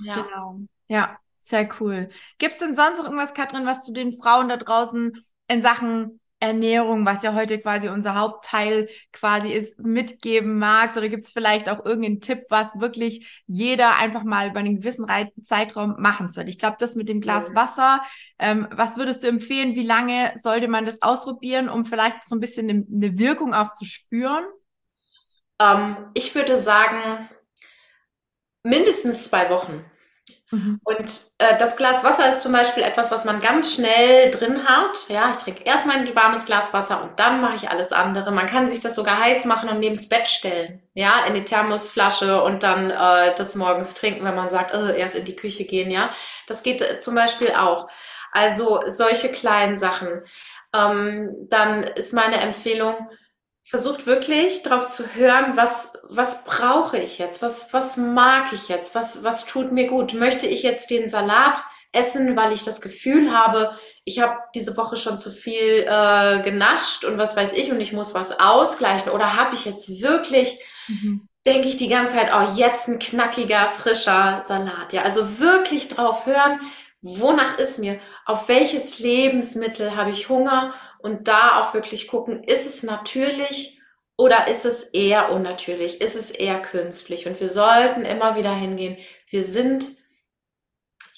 Ja. 0.00 0.22
Genau. 0.22 0.60
Ja, 0.88 1.18
sehr 1.42 1.68
cool. 1.80 2.08
Gibt 2.38 2.54
es 2.54 2.60
denn 2.60 2.74
sonst 2.74 2.96
noch 2.96 3.04
irgendwas, 3.04 3.34
Katrin, 3.34 3.66
was 3.66 3.84
du 3.84 3.92
den 3.92 4.18
Frauen 4.18 4.48
da 4.48 4.56
draußen 4.56 5.22
in 5.48 5.60
Sachen 5.60 6.18
Ernährung, 6.40 7.04
was 7.04 7.22
ja 7.22 7.34
heute 7.34 7.58
quasi 7.60 7.88
unser 7.88 8.18
Hauptteil 8.18 8.88
quasi 9.12 9.52
ist, 9.52 9.78
mitgeben 9.78 10.58
magst? 10.58 10.96
Oder 10.96 11.10
gibt 11.10 11.24
es 11.24 11.30
vielleicht 11.30 11.68
auch 11.68 11.84
irgendeinen 11.84 12.20
Tipp, 12.20 12.44
was 12.48 12.80
wirklich 12.80 13.42
jeder 13.46 13.96
einfach 13.96 14.24
mal 14.24 14.48
über 14.48 14.60
einen 14.60 14.76
gewissen 14.76 15.06
Zeitraum 15.42 15.96
machen 15.98 16.30
soll? 16.30 16.48
Ich 16.48 16.58
glaube, 16.58 16.76
das 16.80 16.96
mit 16.96 17.10
dem 17.10 17.20
Glas 17.20 17.54
Wasser, 17.54 18.00
ähm, 18.38 18.66
was 18.72 18.96
würdest 18.96 19.22
du 19.22 19.28
empfehlen? 19.28 19.74
Wie 19.74 19.86
lange 19.86 20.32
sollte 20.36 20.68
man 20.68 20.86
das 20.86 21.02
ausprobieren, 21.02 21.68
um 21.68 21.84
vielleicht 21.84 22.26
so 22.26 22.34
ein 22.34 22.40
bisschen 22.40 22.70
eine, 22.70 22.86
eine 22.90 23.18
Wirkung 23.18 23.52
auch 23.52 23.72
zu 23.72 23.84
spüren? 23.84 24.44
Ähm, 25.60 25.96
ich 26.14 26.34
würde 26.34 26.56
sagen, 26.56 27.28
mindestens 28.62 29.24
zwei 29.28 29.50
Wochen. 29.50 29.84
Mhm. 30.50 30.80
Und 30.82 31.22
äh, 31.38 31.56
das 31.58 31.76
Glas 31.76 32.02
Wasser 32.02 32.28
ist 32.28 32.42
zum 32.42 32.52
Beispiel 32.52 32.82
etwas, 32.82 33.10
was 33.10 33.24
man 33.24 33.40
ganz 33.40 33.74
schnell 33.74 34.30
drin 34.30 34.64
hat. 34.64 35.06
Ja, 35.08 35.30
ich 35.30 35.36
trinke 35.36 35.62
erstmal 35.62 35.98
ein 35.98 36.14
warmes 36.14 36.44
Glas 36.44 36.72
Wasser 36.72 37.02
und 37.02 37.20
dann 37.20 37.40
mache 37.40 37.54
ich 37.54 37.70
alles 37.70 37.92
andere. 37.92 38.32
Man 38.32 38.46
kann 38.46 38.68
sich 38.68 38.80
das 38.80 38.94
sogar 38.96 39.20
heiß 39.20 39.44
machen 39.44 39.68
und 39.68 39.78
neben 39.78 39.94
das 39.94 40.08
Bett 40.08 40.28
stellen. 40.28 40.82
Ja, 40.94 41.24
in 41.26 41.34
die 41.34 41.44
Thermosflasche 41.44 42.42
und 42.42 42.62
dann 42.62 42.90
äh, 42.90 43.34
das 43.36 43.54
morgens 43.54 43.94
trinken, 43.94 44.24
wenn 44.24 44.34
man 44.34 44.48
sagt, 44.48 44.74
äh, 44.74 44.98
erst 44.98 45.14
in 45.14 45.24
die 45.24 45.36
Küche 45.36 45.64
gehen. 45.64 45.90
Ja, 45.90 46.10
das 46.46 46.62
geht 46.62 46.82
äh, 46.82 46.98
zum 46.98 47.14
Beispiel 47.14 47.52
auch. 47.52 47.88
Also 48.32 48.82
solche 48.86 49.30
kleinen 49.30 49.76
Sachen. 49.76 50.22
Ähm, 50.74 51.48
dann 51.48 51.82
ist 51.82 52.12
meine 52.12 52.36
Empfehlung, 52.40 52.96
versucht 53.62 54.06
wirklich 54.06 54.62
darauf 54.62 54.88
zu 54.88 55.14
hören, 55.14 55.56
was, 55.56 55.92
was 56.08 56.44
brauche 56.44 56.98
ich 56.98 57.18
jetzt, 57.18 57.42
was, 57.42 57.72
was 57.72 57.96
mag 57.96 58.52
ich 58.52 58.68
jetzt, 58.68 58.94
was, 58.94 59.22
was 59.22 59.46
tut 59.46 59.72
mir 59.72 59.86
gut. 59.86 60.14
Möchte 60.14 60.46
ich 60.46 60.62
jetzt 60.62 60.90
den 60.90 61.08
Salat 61.08 61.62
essen, 61.92 62.36
weil 62.36 62.52
ich 62.52 62.62
das 62.62 62.80
Gefühl 62.80 63.32
habe, 63.36 63.76
ich 64.04 64.20
habe 64.20 64.38
diese 64.54 64.76
Woche 64.76 64.96
schon 64.96 65.18
zu 65.18 65.30
viel 65.30 65.86
äh, 65.86 66.40
genascht 66.42 67.04
und 67.04 67.18
was 67.18 67.36
weiß 67.36 67.52
ich 67.52 67.70
und 67.70 67.80
ich 67.80 67.92
muss 67.92 68.14
was 68.14 68.38
ausgleichen 68.38 69.12
oder 69.12 69.36
habe 69.36 69.54
ich 69.54 69.64
jetzt 69.64 70.00
wirklich, 70.00 70.58
mhm. 70.88 71.28
denke 71.46 71.68
ich 71.68 71.76
die 71.76 71.88
ganze 71.88 72.14
Zeit, 72.14 72.30
oh, 72.32 72.56
jetzt 72.56 72.88
ein 72.88 72.98
knackiger, 72.98 73.66
frischer 73.68 74.42
Salat. 74.46 74.92
Ja, 74.92 75.02
also 75.02 75.38
wirklich 75.38 75.88
drauf 75.88 76.26
hören, 76.26 76.60
wonach 77.02 77.58
ist 77.58 77.78
mir, 77.78 77.98
auf 78.26 78.48
welches 78.48 78.98
Lebensmittel 78.98 79.96
habe 79.96 80.10
ich 80.10 80.28
Hunger? 80.28 80.74
Und 80.98 81.28
da 81.28 81.60
auch 81.60 81.74
wirklich 81.74 82.08
gucken, 82.08 82.44
ist 82.44 82.66
es 82.66 82.82
natürlich 82.82 83.80
oder 84.16 84.48
ist 84.48 84.66
es 84.66 84.82
eher 84.82 85.32
unnatürlich, 85.32 86.00
ist 86.02 86.14
es 86.14 86.30
eher 86.30 86.60
künstlich? 86.60 87.26
Und 87.26 87.40
wir 87.40 87.48
sollten 87.48 88.04
immer 88.04 88.36
wieder 88.36 88.54
hingehen, 88.54 88.98
wir 89.30 89.42
sind 89.42 89.86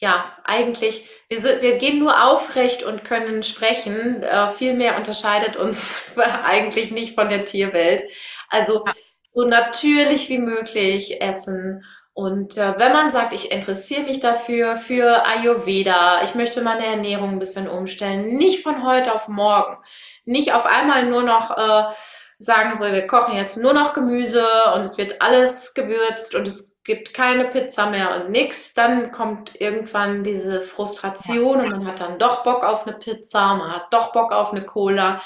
ja, 0.02 0.36
eigentlich, 0.42 1.08
wir, 1.28 1.40
sind, 1.40 1.62
wir 1.62 1.78
gehen 1.78 2.00
nur 2.00 2.24
aufrecht 2.24 2.82
und 2.82 3.04
können 3.04 3.44
sprechen. 3.44 4.24
Äh, 4.24 4.48
viel 4.48 4.74
mehr 4.74 4.96
unterscheidet 4.96 5.54
uns 5.54 6.16
eigentlich 6.44 6.90
nicht 6.90 7.14
von 7.14 7.28
der 7.28 7.44
Tierwelt. 7.44 8.02
Also 8.48 8.84
so 9.28 9.46
natürlich 9.46 10.28
wie 10.28 10.40
möglich 10.40 11.22
essen 11.22 11.84
und 12.14 12.58
äh, 12.58 12.74
wenn 12.78 12.92
man 12.92 13.10
sagt, 13.10 13.32
ich 13.32 13.50
interessiere 13.50 14.02
mich 14.02 14.20
dafür, 14.20 14.76
für 14.76 15.24
Ayurveda, 15.24 16.22
ich 16.24 16.34
möchte 16.34 16.62
meine 16.62 16.84
Ernährung 16.84 17.30
ein 17.30 17.38
bisschen 17.38 17.68
umstellen, 17.68 18.36
nicht 18.36 18.62
von 18.62 18.86
heute 18.86 19.14
auf 19.14 19.28
morgen, 19.28 19.78
nicht 20.26 20.52
auf 20.52 20.66
einmal 20.66 21.06
nur 21.06 21.22
noch 21.22 21.56
äh, 21.56 21.92
sagen, 22.38 22.76
so, 22.76 22.84
wir 22.84 23.06
kochen 23.06 23.36
jetzt 23.36 23.56
nur 23.56 23.72
noch 23.72 23.94
Gemüse 23.94 24.44
und 24.74 24.82
es 24.82 24.98
wird 24.98 25.22
alles 25.22 25.72
gewürzt 25.72 26.34
und 26.34 26.46
es 26.46 26.76
gibt 26.84 27.14
keine 27.14 27.46
Pizza 27.46 27.88
mehr 27.88 28.14
und 28.16 28.30
nix, 28.30 28.74
dann 28.74 29.12
kommt 29.12 29.58
irgendwann 29.60 30.22
diese 30.24 30.60
Frustration 30.60 31.60
und 31.60 31.70
man 31.70 31.86
hat 31.86 32.00
dann 32.00 32.18
doch 32.18 32.42
Bock 32.42 32.64
auf 32.64 32.86
eine 32.86 32.96
Pizza, 32.96 33.54
man 33.54 33.72
hat 33.72 33.86
doch 33.90 34.12
Bock 34.12 34.32
auf 34.32 34.52
eine 34.52 34.62
Cola 34.62 35.22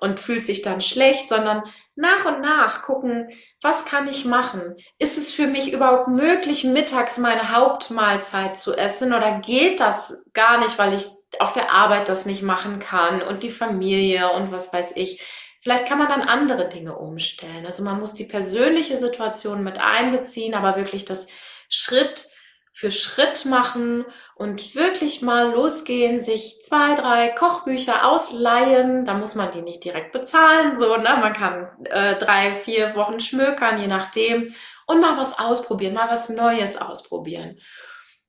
und 0.00 0.20
fühlt 0.20 0.46
sich 0.46 0.62
dann 0.62 0.80
schlecht, 0.80 1.28
sondern 1.28 1.62
nach 1.96 2.24
und 2.26 2.40
nach 2.40 2.82
gucken, 2.82 3.30
was 3.60 3.84
kann 3.84 4.08
ich 4.08 4.24
machen? 4.24 4.76
Ist 4.98 5.18
es 5.18 5.32
für 5.32 5.46
mich 5.46 5.72
überhaupt 5.72 6.08
möglich, 6.08 6.64
mittags 6.64 7.18
meine 7.18 7.54
Hauptmahlzeit 7.54 8.56
zu 8.56 8.74
essen 8.74 9.12
oder 9.12 9.40
geht 9.40 9.80
das 9.80 10.22
gar 10.32 10.58
nicht, 10.58 10.78
weil 10.78 10.94
ich 10.94 11.08
auf 11.40 11.52
der 11.52 11.72
Arbeit 11.72 12.08
das 12.08 12.26
nicht 12.26 12.42
machen 12.42 12.78
kann 12.78 13.22
und 13.22 13.42
die 13.42 13.50
Familie 13.50 14.30
und 14.32 14.52
was 14.52 14.72
weiß 14.72 14.92
ich? 14.94 15.22
Vielleicht 15.60 15.86
kann 15.86 15.98
man 15.98 16.08
dann 16.08 16.22
andere 16.22 16.68
Dinge 16.68 16.96
umstellen. 16.96 17.66
Also 17.66 17.82
man 17.82 17.98
muss 17.98 18.14
die 18.14 18.24
persönliche 18.24 18.96
Situation 18.96 19.64
mit 19.64 19.78
einbeziehen, 19.78 20.54
aber 20.54 20.76
wirklich 20.76 21.04
das 21.04 21.26
Schritt 21.68 22.30
für 22.72 22.90
Schritt 22.90 23.44
machen 23.44 24.04
und 24.36 24.74
wirklich 24.74 25.22
mal 25.22 25.52
losgehen, 25.52 26.20
sich 26.20 26.60
zwei, 26.62 26.94
drei 26.94 27.28
Kochbücher 27.28 28.06
ausleihen. 28.06 29.04
Da 29.04 29.14
muss 29.14 29.34
man 29.34 29.50
die 29.50 29.62
nicht 29.62 29.84
direkt 29.84 30.12
bezahlen, 30.12 30.76
so, 30.76 30.96
ne? 30.96 31.18
Man 31.20 31.32
kann 31.32 31.68
äh, 31.84 32.16
drei, 32.16 32.54
vier 32.54 32.94
Wochen 32.94 33.20
schmökern, 33.20 33.80
je 33.80 33.88
nachdem, 33.88 34.54
und 34.86 35.00
mal 35.00 35.16
was 35.16 35.38
ausprobieren, 35.38 35.94
mal 35.94 36.08
was 36.08 36.28
Neues 36.28 36.76
ausprobieren. 36.76 37.58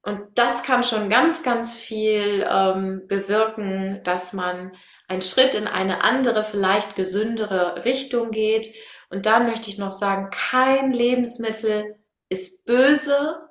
Und 0.04 0.22
das 0.36 0.64
kann 0.64 0.84
schon 0.84 1.10
ganz, 1.10 1.44
ganz 1.44 1.76
viel 1.76 2.48
ähm, 2.50 3.06
bewirken, 3.08 4.02
dass 4.04 4.32
man 4.32 4.72
einen 5.08 5.22
Schritt 5.22 5.54
in 5.54 5.68
eine 5.68 6.04
andere, 6.04 6.44
vielleicht 6.44 6.96
gesündere 6.96 7.84
Richtung 7.84 8.32
geht. 8.32 8.74
Und 9.10 9.26
dann 9.26 9.48
möchte 9.48 9.70
ich 9.70 9.78
noch 9.78 9.92
sagen, 9.92 10.30
kein 10.32 10.94
Lebensmittel 10.94 11.98
ist 12.30 12.66
böse, 12.66 13.49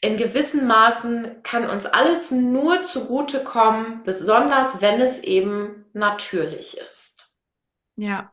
in 0.00 0.16
gewissen 0.16 0.66
Maßen 0.66 1.42
kann 1.42 1.68
uns 1.68 1.86
alles 1.86 2.30
nur 2.30 2.82
zugutekommen, 2.84 4.02
besonders 4.04 4.80
wenn 4.80 5.00
es 5.00 5.22
eben 5.22 5.86
natürlich 5.92 6.78
ist. 6.78 7.34
Ja, 7.96 8.32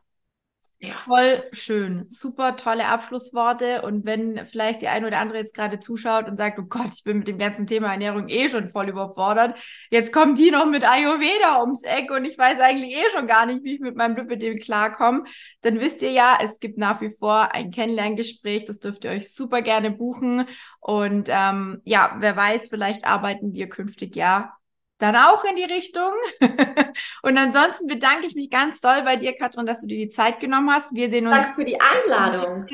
ja. 0.78 0.92
Voll 0.92 1.42
schön. 1.52 2.04
Super 2.10 2.56
tolle 2.56 2.86
Abschlussworte. 2.86 3.80
Und 3.80 4.04
wenn 4.04 4.44
vielleicht 4.44 4.82
die 4.82 4.88
eine 4.88 5.06
oder 5.06 5.20
andere 5.20 5.38
jetzt 5.38 5.54
gerade 5.54 5.80
zuschaut 5.80 6.28
und 6.28 6.36
sagt, 6.36 6.58
oh 6.58 6.64
Gott, 6.68 6.90
ich 6.94 7.02
bin 7.02 7.18
mit 7.18 7.28
dem 7.28 7.38
ganzen 7.38 7.66
Thema 7.66 7.92
Ernährung 7.92 8.28
eh 8.28 8.50
schon 8.50 8.68
voll 8.68 8.90
überfordert. 8.90 9.58
Jetzt 9.90 10.12
kommt 10.12 10.38
die 10.38 10.50
noch 10.50 10.66
mit 10.66 10.84
Ayurveda 10.84 11.62
ums 11.62 11.82
Eck 11.82 12.10
und 12.10 12.26
ich 12.26 12.36
weiß 12.36 12.60
eigentlich 12.60 12.94
eh 12.94 13.08
schon 13.10 13.26
gar 13.26 13.46
nicht, 13.46 13.64
wie 13.64 13.76
ich 13.76 13.80
mit 13.80 13.96
meinem 13.96 14.16
Lipidem 14.16 14.58
klarkomme. 14.58 15.24
Dann 15.62 15.80
wisst 15.80 16.02
ihr 16.02 16.12
ja, 16.12 16.38
es 16.42 16.60
gibt 16.60 16.76
nach 16.76 17.00
wie 17.00 17.14
vor 17.18 17.54
ein 17.54 17.70
Kennenlerngespräch. 17.70 18.66
Das 18.66 18.78
dürft 18.78 19.04
ihr 19.06 19.12
euch 19.12 19.32
super 19.32 19.62
gerne 19.62 19.90
buchen. 19.90 20.44
Und 20.80 21.30
ähm, 21.32 21.80
ja, 21.84 22.16
wer 22.18 22.36
weiß, 22.36 22.68
vielleicht 22.68 23.06
arbeiten 23.06 23.54
wir 23.54 23.70
künftig 23.70 24.14
ja 24.14 24.52
dann 24.98 25.16
auch 25.16 25.44
in 25.44 25.56
die 25.56 25.64
Richtung. 25.64 26.12
und 27.22 27.38
ansonsten 27.38 27.86
bedanke 27.86 28.26
ich 28.26 28.34
mich 28.34 28.50
ganz 28.50 28.80
doll 28.80 29.02
bei 29.02 29.16
dir, 29.16 29.34
Katrin, 29.36 29.66
dass 29.66 29.80
du 29.80 29.86
dir 29.86 29.98
die 29.98 30.08
Zeit 30.08 30.40
genommen 30.40 30.70
hast. 30.70 30.94
Wir 30.94 31.10
sehen 31.10 31.26
uns. 31.26 31.46
Danke 31.46 31.54
für 31.54 31.64
die 31.64 31.78
Einladung. 31.80 32.66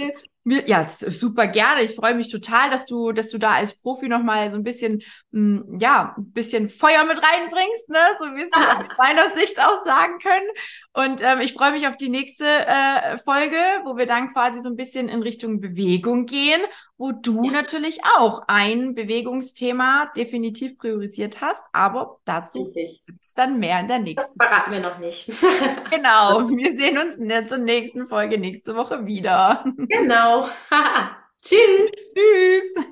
Ja, 0.45 0.89
super 0.89 1.47
gerne. 1.47 1.83
Ich 1.83 1.95
freue 1.95 2.17
mich 2.17 2.29
total, 2.29 2.69
dass 2.69 2.87
du, 2.87 3.13
dass 3.13 3.29
du 3.29 3.39
da 3.39 3.53
als 3.53 3.81
Profi 3.81 4.09
nochmal 4.09 4.51
so 4.51 4.57
ein 4.57 4.65
bisschen, 4.65 5.01
hm, 5.33 5.79
ja, 5.81 6.17
ein 6.19 6.33
bisschen 6.33 6.69
Feuer 6.69 7.05
mit 7.05 7.19
reinbringst, 7.23 7.89
ne? 7.89 7.99
So 8.19 8.25
wie 8.35 8.43
es 8.43 8.53
aus 8.53 8.85
meiner 8.99 9.37
Sicht 9.37 9.61
auch 9.61 9.85
sagen 9.85 10.19
können. 10.19 10.49
Und 10.95 11.23
ähm, 11.23 11.41
ich 11.41 11.53
freue 11.53 11.71
mich 11.71 11.87
auf 11.87 11.97
die 11.97 12.09
nächste 12.09 12.45
äh, 12.45 13.19
Folge, 13.19 13.57
wo 13.85 13.97
wir 13.97 14.07
dann 14.07 14.33
quasi 14.33 14.59
so 14.59 14.69
ein 14.69 14.75
bisschen 14.75 15.09
in 15.09 15.23
Richtung 15.23 15.61
Bewegung 15.61 16.27
gehen, 16.27 16.61
wo 17.03 17.11
du 17.11 17.47
ja. 17.47 17.51
natürlich 17.51 17.99
auch 18.17 18.45
ein 18.47 18.95
Bewegungsthema 18.95 20.13
definitiv 20.17 20.79
priorisiert 20.79 21.41
hast, 21.41 21.65
aber 21.73 22.21
dazu 22.25 22.71
gibt 22.73 23.25
es 23.25 23.35
dann 23.35 23.59
mehr 23.59 23.81
in 23.81 23.89
der 23.89 23.99
nächsten. 23.99 24.39
Das 24.39 24.49
verraten 24.49 24.71
wir 24.71 24.79
noch 24.79 25.01
nicht. 25.01 25.27
genau. 25.91 26.49
Wir 26.57 26.73
sehen 26.77 26.99
uns 26.99 27.17
in 27.17 27.29
der 27.29 27.43
nächsten 27.59 28.07
Folge 28.07 28.39
nächste 28.39 28.77
Woche 28.77 29.05
wieder. 29.05 29.65
Genau. 29.89 30.47
Tschüss. 31.43 31.91
Tschüss. 32.15 32.87